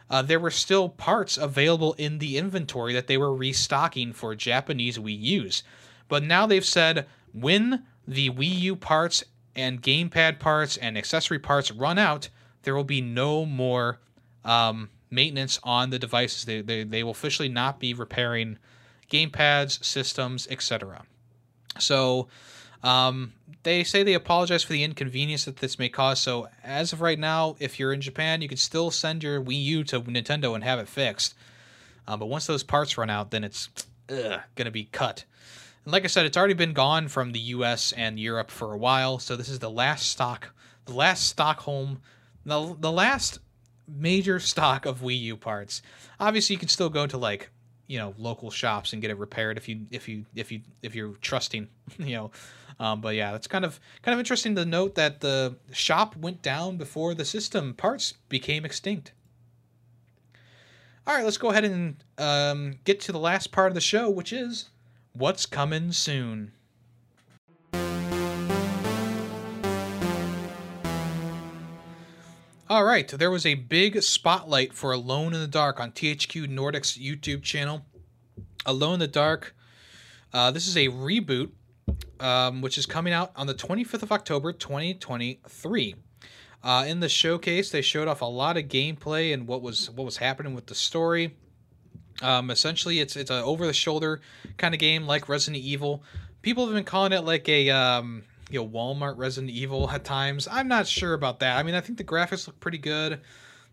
[0.08, 4.96] uh, there were still parts available in the inventory that they were restocking for Japanese
[4.96, 5.62] Wii U's.
[6.08, 9.22] But now they've said when the Wii U parts
[9.54, 12.30] and gamepad parts and accessory parts run out,
[12.62, 13.98] there will be no more
[14.42, 16.46] um, maintenance on the devices.
[16.46, 18.56] They, they, they will officially not be repairing
[19.10, 21.04] gamepads, systems, etc.
[21.78, 22.28] So
[22.86, 23.32] um,
[23.64, 26.20] they say they apologize for the inconvenience that this may cause.
[26.20, 29.60] So as of right now, if you're in Japan, you can still send your Wii
[29.64, 31.34] U to Nintendo and have it fixed.
[32.06, 33.68] Uh, but once those parts run out, then it's
[34.08, 35.24] ugh, gonna be cut.
[35.84, 37.90] And like I said, it's already been gone from the U.S.
[37.90, 39.18] and Europe for a while.
[39.18, 40.54] So this is the last stock,
[40.84, 42.00] the last Stockholm,
[42.44, 43.40] the the last
[43.88, 45.82] major stock of Wii U parts.
[46.20, 47.50] Obviously, you can still go to like
[47.88, 50.94] you know local shops and get it repaired if you if you if you if
[50.94, 51.68] you're trusting
[51.98, 52.30] you know
[52.78, 56.42] um, but yeah, it's kind of kind of interesting to note that the shop went
[56.42, 59.12] down before the system parts became extinct.
[61.06, 64.10] All right, let's go ahead and um, get to the last part of the show,
[64.10, 64.70] which is
[65.12, 66.52] what's coming soon.
[72.68, 76.98] All right, there was a big spotlight for Alone in the Dark on THQ Nordic's
[76.98, 77.86] YouTube channel.
[78.66, 79.54] Alone in the Dark.
[80.32, 81.50] Uh, this is a reboot,
[82.20, 85.94] um, which is coming out on the 25th of October, 2023.
[86.62, 90.04] Uh, in the showcase, they showed off a lot of gameplay and what was what
[90.04, 91.36] was happening with the story.
[92.22, 94.20] Um, essentially, it's it's an over the shoulder
[94.56, 96.02] kind of game like Resident Evil.
[96.42, 100.48] People have been calling it like a um, you know Walmart Resident Evil at times.
[100.50, 101.56] I'm not sure about that.
[101.56, 103.20] I mean, I think the graphics look pretty good.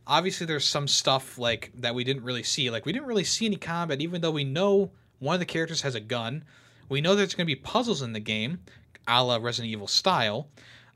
[0.05, 2.69] Obviously, there's some stuff like that we didn't really see.
[2.69, 5.81] Like we didn't really see any combat, even though we know one of the characters
[5.81, 6.43] has a gun.
[6.89, 8.59] We know there's going to be puzzles in the game,
[9.07, 10.47] a la Resident Evil style.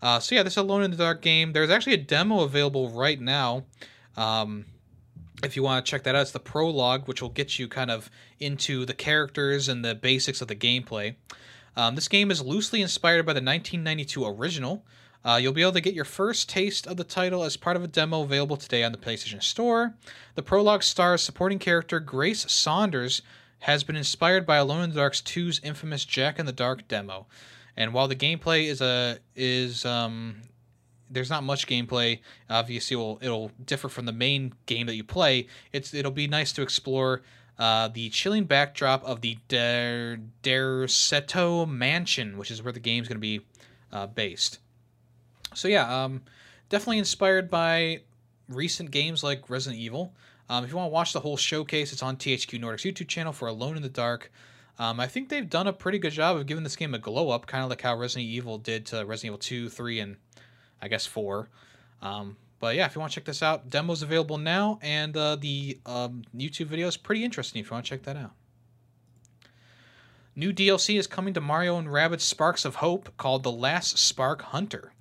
[0.02, 1.54] Uh, so yeah, this Alone in the Dark game.
[1.54, 3.64] There's actually a demo available right now.
[4.16, 4.66] Um,
[5.44, 7.92] if you want to check that out, it's the prologue, which will get you kind
[7.92, 8.10] of
[8.40, 11.16] into the characters and the basics of the gameplay.
[11.76, 14.84] Um, this game is loosely inspired by the 1992 original.
[15.24, 17.84] Uh, you'll be able to get your first taste of the title as part of
[17.84, 19.94] a demo available today on the PlayStation Store.
[20.36, 23.22] The prologue stars supporting character Grace Saunders
[23.60, 27.28] has been inspired by Alone in the Dark's 2's infamous Jack in the Dark demo.
[27.76, 30.42] And while the gameplay is a is um,
[31.10, 32.20] there's not much gameplay.
[32.50, 35.48] Obviously, it'll, it'll differ from the main game that you play.
[35.72, 37.22] It's it'll be nice to explore
[37.60, 43.18] uh, the chilling backdrop of the Der Derceto Mansion, which is where the game's going
[43.18, 43.42] to be
[43.92, 44.60] uh, based.
[45.54, 46.24] So yeah, um,
[46.70, 48.02] definitely inspired by
[48.50, 50.14] recent games like Resident Evil.
[50.50, 53.34] Um, if you want to watch the whole showcase, it's on THQ Nordic's YouTube channel
[53.34, 54.32] for Alone in the Dark.
[54.80, 57.32] Um, I think they've done a pretty good job of giving this game a glow
[57.32, 60.16] up, kind of like how Resident Evil did to Resident Evil 2, 3, and
[60.82, 61.50] I guess 4.
[62.02, 65.36] Um, but yeah, if you want to check this out, demo's available now, and uh,
[65.36, 68.32] the um, YouTube video is pretty interesting if you want to check that out.
[70.36, 74.44] New DLC is coming to Mario and Rabbids Sparks of Hope called The Last Spark
[74.44, 74.94] Hunter.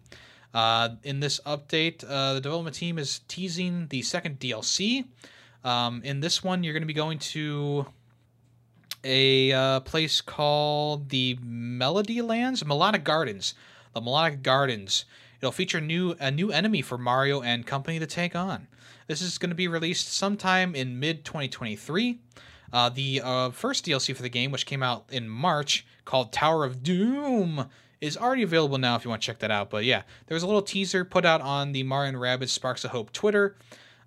[0.55, 5.05] Uh, in this update, uh, the development team is teasing the second DLC.
[5.65, 7.87] Um, in this one, you're going to be going to
[9.03, 13.55] a uh, place called the Melody Lands, Melodic Gardens.
[13.95, 15.05] The Melodic Gardens
[15.41, 18.69] It'll feature new a new enemy for Mario and company to take on.
[19.07, 22.19] This is going to be released sometime in mid 2023.
[22.73, 26.65] Uh, the uh, first DLC for the game, which came out in March, called Tower
[26.65, 27.69] of Doom,
[28.01, 29.71] is already available now if you want to check that out.
[29.71, 32.85] But yeah, there was a little teaser put out on the Mario and Rabbids Sparks
[32.85, 33.57] of Hope Twitter.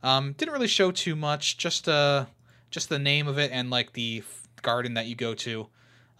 [0.01, 2.25] Um, didn't really show too much, just uh,
[2.71, 4.23] just the name of it and like the
[4.61, 5.67] garden that you go to.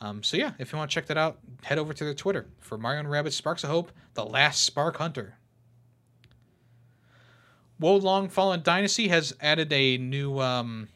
[0.02, 2.48] Um, so yeah, if you want to check that out, head over to their Twitter
[2.60, 5.36] for Mario and Rabbids Sparks of Hope, the last Spark Hunter.
[7.80, 10.90] Wo Long Fallen Dynasty has added a new, um,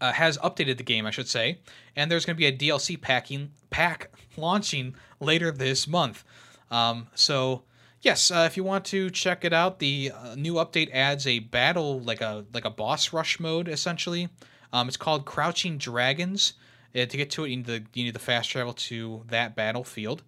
[0.00, 1.58] uh, has updated the game, I should say,
[1.94, 6.24] and there's going to be a DLC packing pack launching later this month.
[6.70, 7.62] Um, so
[8.04, 11.38] yes, uh, if you want to check it out, the uh, new update adds a
[11.40, 14.28] battle like a like a boss rush mode essentially.
[14.72, 16.54] Um, it's called Crouching Dragons.
[16.94, 19.56] Uh, to get to it, you need the you need the fast travel to that
[19.56, 20.22] battlefield.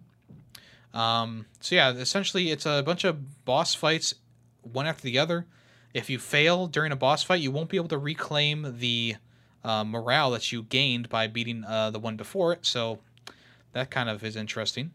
[0.93, 4.15] Um, so yeah, essentially it's a bunch of boss fights,
[4.63, 5.45] one after the other.
[5.93, 9.15] If you fail during a boss fight, you won't be able to reclaim the
[9.63, 12.65] uh, morale that you gained by beating uh, the one before it.
[12.65, 12.99] So
[13.73, 14.91] that kind of is interesting.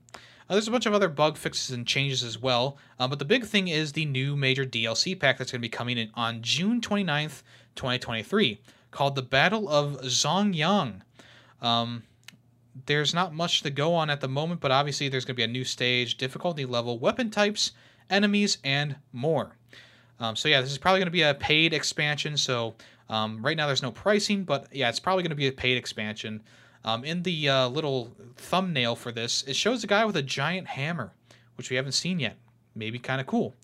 [0.52, 3.24] Uh, there's a bunch of other bug fixes and changes as well, uh, but the
[3.24, 6.42] big thing is the new major DLC pack that's going to be coming in on
[6.42, 7.42] June 29th,
[7.74, 8.60] 2023,
[8.90, 11.00] called the Battle of Zhongyuan.
[11.62, 12.02] Um,
[12.84, 15.42] there's not much to go on at the moment, but obviously there's going to be
[15.42, 17.72] a new stage, difficulty level, weapon types,
[18.10, 19.56] enemies, and more.
[20.20, 22.36] Um, so yeah, this is probably going to be a paid expansion.
[22.36, 22.74] So
[23.08, 25.78] um, right now there's no pricing, but yeah, it's probably going to be a paid
[25.78, 26.42] expansion.
[26.84, 30.66] Um, in the uh, little thumbnail for this, it shows a guy with a giant
[30.68, 31.12] hammer,
[31.56, 32.36] which we haven't seen yet.
[32.74, 33.54] Maybe kind of cool.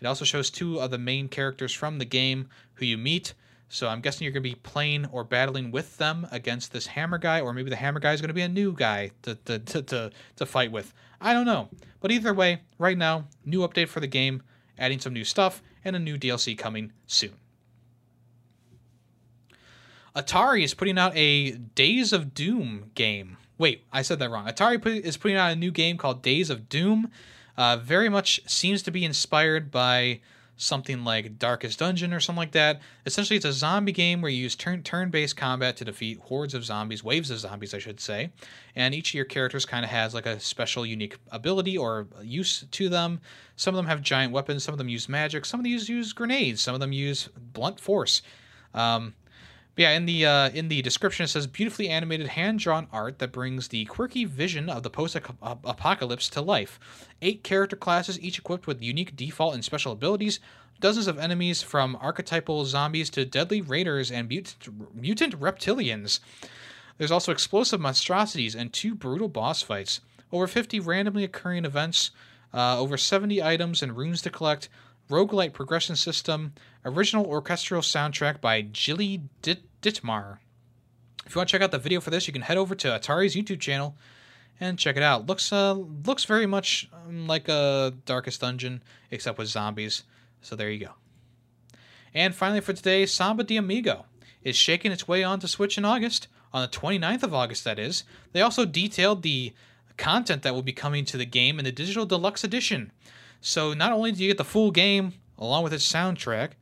[0.00, 3.34] It also shows two of the main characters from the game who you meet.
[3.68, 7.18] So I'm guessing you're going to be playing or battling with them against this hammer
[7.18, 9.58] guy, or maybe the hammer guy is going to be a new guy to, to,
[9.58, 10.92] to, to, to fight with.
[11.20, 11.68] I don't know.
[12.00, 14.42] But either way, right now, new update for the game,
[14.78, 17.34] adding some new stuff, and a new DLC coming soon.
[20.14, 23.36] Atari is putting out a Days of Doom game.
[23.58, 24.46] Wait, I said that wrong.
[24.46, 27.10] Atari put, is putting out a new game called Days of Doom.
[27.56, 30.20] Uh, very much seems to be inspired by
[30.56, 32.80] something like Darkest Dungeon or something like that.
[33.06, 36.54] Essentially, it's a zombie game where you use turn turn based combat to defeat hordes
[36.54, 38.30] of zombies, waves of zombies, I should say.
[38.76, 42.64] And each of your characters kind of has like a special, unique ability or use
[42.70, 43.20] to them.
[43.56, 46.12] Some of them have giant weapons, some of them use magic, some of these use
[46.12, 48.22] grenades, some of them use blunt force.
[48.74, 49.14] Um,
[49.74, 53.18] But yeah, in the uh, in the description it says beautifully animated hand drawn art
[53.18, 56.78] that brings the quirky vision of the post apocalypse to life.
[57.20, 60.38] Eight character classes, each equipped with unique default and special abilities.
[60.80, 66.20] Dozens of enemies from archetypal zombies to deadly raiders and mutant, mutant reptilians.
[66.98, 70.00] There's also explosive monstrosities and two brutal boss fights.
[70.30, 72.10] Over 50 randomly occurring events,
[72.52, 74.68] uh, over 70 items and runes to collect,
[75.10, 76.54] roguelite progression system,
[76.84, 80.38] original orchestral soundtrack by Jilly Dit- Ditmar.
[81.26, 82.88] If you want to check out the video for this, you can head over to
[82.88, 83.96] Atari's YouTube channel
[84.60, 85.26] and check it out.
[85.26, 90.04] Looks uh looks very much um, like a Darkest Dungeon, except with zombies.
[90.42, 90.92] So there you go.
[92.12, 94.06] And finally for today, Samba de Amigo
[94.42, 98.04] is shaking its way onto Switch in August, on the 29th of August, that is.
[98.32, 99.52] They also detailed the
[99.96, 102.92] content that will be coming to the game in the digital deluxe edition.
[103.46, 106.52] So not only do you get the full game along with its soundtrack,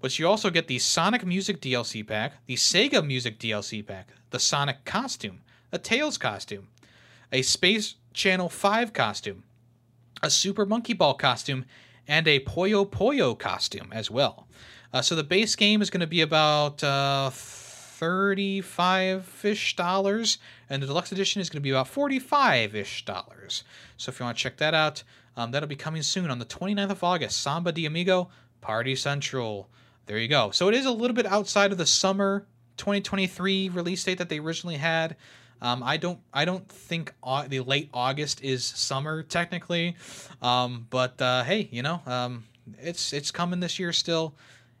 [0.00, 4.38] but you also get the Sonic Music DLC pack, the Sega Music DLC pack, the
[4.38, 5.42] Sonic costume,
[5.72, 6.68] a Tails costume,
[7.30, 9.44] a Space Channel 5 costume,
[10.22, 11.66] a Super Monkey Ball costume,
[12.08, 14.48] and a Puyo Puyo costume as well.
[14.90, 20.38] Uh, so the base game is going to be about uh, 35 ish dollars,
[20.70, 23.64] and the deluxe edition is going to be about 45 ish dollars.
[23.98, 25.02] So if you want to check that out,
[25.36, 27.40] um, that'll be coming soon on the 29th of August.
[27.40, 28.28] Samba de Amigo
[28.60, 29.68] Party Central.
[30.06, 30.50] There you go.
[30.50, 32.46] So it is a little bit outside of the summer
[32.76, 35.16] 2023 release date that they originally had.
[35.60, 39.96] Um, I don't I don't think au- the late August is summer technically,
[40.42, 42.44] um, but uh, hey, you know um,
[42.80, 44.34] it's it's coming this year still.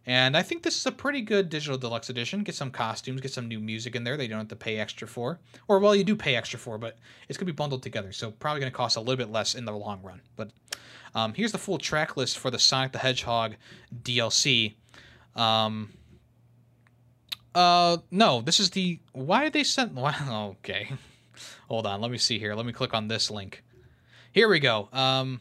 [0.06, 2.42] And I think this is a pretty good digital deluxe edition.
[2.42, 5.06] Get some costumes, get some new music in there you don't have to pay extra
[5.06, 5.38] for.
[5.68, 6.98] Or, well, you do pay extra for, but
[7.28, 8.10] it's going to be bundled together.
[8.12, 10.20] So, probably going to cost a little bit less in the long run.
[10.34, 10.50] But
[11.14, 13.54] um, here's the full track list for the Sonic the Hedgehog
[14.02, 14.74] DLC.
[15.36, 15.92] Um,
[17.54, 18.98] uh, no, this is the.
[19.12, 19.94] Why did they send.
[19.96, 20.88] Wow, okay.
[21.68, 22.54] Hold on, let me see here.
[22.54, 23.62] Let me click on this link.
[24.32, 24.88] Here we go.
[24.92, 25.40] Um,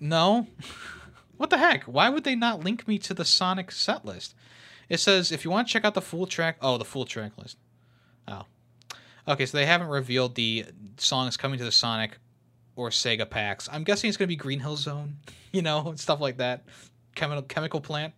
[0.00, 0.46] no.
[1.36, 1.84] What the heck?
[1.84, 4.34] Why would they not link me to the Sonic set list?
[4.88, 6.56] It says if you want to check out the full track.
[6.60, 7.56] Oh, the full track list.
[8.28, 8.44] Oh.
[9.26, 10.66] Okay, so they haven't revealed the
[10.98, 12.18] songs coming to the Sonic
[12.76, 13.68] or Sega packs.
[13.72, 15.16] I'm guessing it's going to be Green Hill Zone,
[15.52, 16.64] you know, and stuff like that.
[17.14, 18.12] Chemical chemical plant.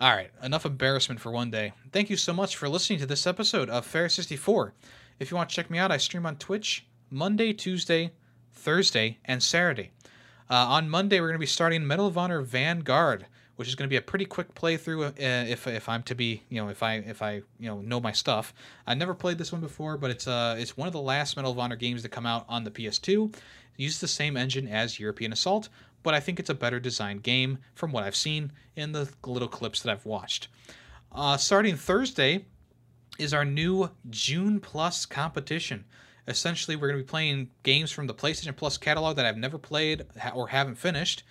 [0.00, 1.72] All right, enough embarrassment for one day.
[1.92, 4.74] Thank you so much for listening to this episode of Ferret 64.
[5.20, 8.10] If you want to check me out, I stream on Twitch Monday, Tuesday,
[8.52, 9.92] Thursday, and Saturday.
[10.50, 13.24] Uh, on Monday, we're going to be starting Medal of Honor Vanguard,
[13.56, 15.06] which is going to be a pretty quick playthrough.
[15.06, 17.98] Uh, if, if I'm to be, you know, if I if I you know know
[17.98, 18.52] my stuff.
[18.86, 21.52] I never played this one before, but it's uh it's one of the last Medal
[21.52, 23.34] of Honor games to come out on the PS2.
[23.34, 23.40] It
[23.76, 25.70] uses the same engine as European Assault,
[26.02, 29.48] but I think it's a better designed game from what I've seen in the little
[29.48, 30.48] clips that I've watched.
[31.10, 32.44] Uh, starting Thursday
[33.18, 35.84] is our new June Plus competition
[36.26, 39.58] essentially we're going to be playing games from the PlayStation Plus catalog that I've never
[39.58, 41.22] played or haven't finished,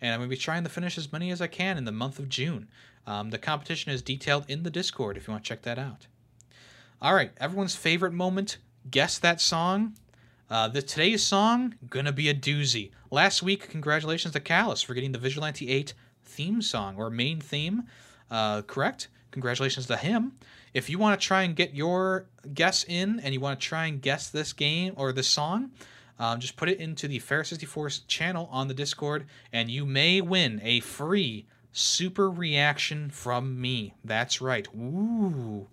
[0.00, 1.92] and I'm going to be trying to finish as many as I can in the
[1.92, 2.68] month of June.
[3.06, 6.06] Um, the competition is detailed in the Discord if you want to check that out.
[7.00, 8.58] All right, everyone's favorite moment.
[8.90, 9.94] Guess that song.
[10.50, 12.90] Uh, the today's song gonna be a doozy.
[13.10, 15.94] Last week, congratulations to Callus for getting the Vigilante 8
[16.24, 17.84] theme song or main theme.
[18.30, 19.08] Uh, correct.
[19.30, 20.32] Congratulations to him.
[20.78, 23.86] If you want to try and get your guess in and you want to try
[23.86, 25.72] and guess this game or this song,
[26.20, 30.20] um, just put it into the Ferret 64 channel on the Discord, and you may
[30.20, 33.94] win a free super reaction from me.
[34.04, 34.68] That's right.
[34.72, 35.66] Ooh.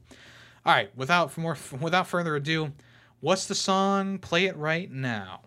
[0.66, 0.90] All right.
[0.98, 2.74] Without more, without further ado,
[3.22, 4.18] what's the song?
[4.18, 5.42] Play it right now.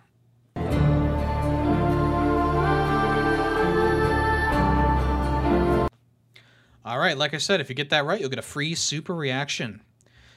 [6.88, 9.14] All right, like I said, if you get that right, you'll get a free super
[9.14, 9.82] reaction.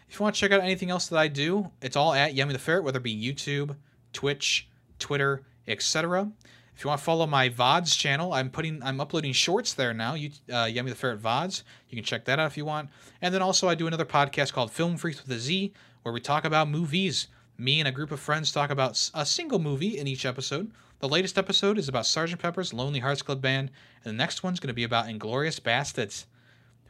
[0.10, 2.52] If you want to check out anything else that I do, it's all at Yemmy
[2.52, 3.78] the Ferret, whether it be YouTube,
[4.12, 4.68] Twitch,
[5.00, 6.30] Twitter, etc.
[6.76, 10.16] If you want to follow my VODs channel, I'm putting I'm uploading shorts there now.
[10.16, 11.64] You, uh, Yemmy the Ferret VODs.
[11.88, 12.90] You can check that out if you want.
[13.22, 15.72] And then also I do another podcast called Film Freaks with a Z,
[16.02, 17.28] where we talk about movies.
[17.58, 20.70] Me and a group of friends talk about a single movie in each episode.
[21.00, 22.40] The latest episode is about Sgt.
[22.40, 23.72] Pepper's Lonely Hearts Club Band,
[24.04, 26.26] and the next one's going to be about Inglourious Basterds.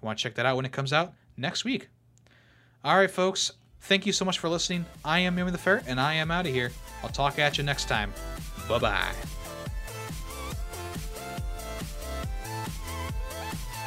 [0.01, 1.89] You want to check that out when it comes out next week.
[2.83, 3.51] All right, folks.
[3.81, 4.85] Thank you so much for listening.
[5.03, 6.71] I am Yemmy the Ferret, and I am out of here.
[7.03, 8.13] I'll talk at you next time.
[8.67, 9.11] Bye bye.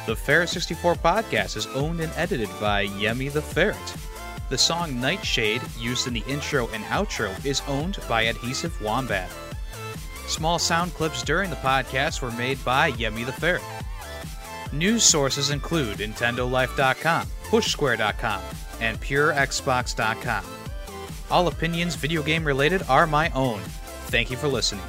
[0.05, 3.95] The Ferret 64 podcast is owned and edited by Yemmy the Ferret.
[4.49, 9.31] The song Nightshade, used in the intro and outro, is owned by Adhesive Wombat.
[10.27, 13.63] Small sound clips during the podcast were made by Yemmy the Ferret.
[14.75, 18.41] News sources include NintendoLife.com, pushsquare.com,
[18.81, 20.43] and purexbox.com.
[21.31, 23.61] All opinions video game related are my own.
[24.07, 24.83] Thank you for listening.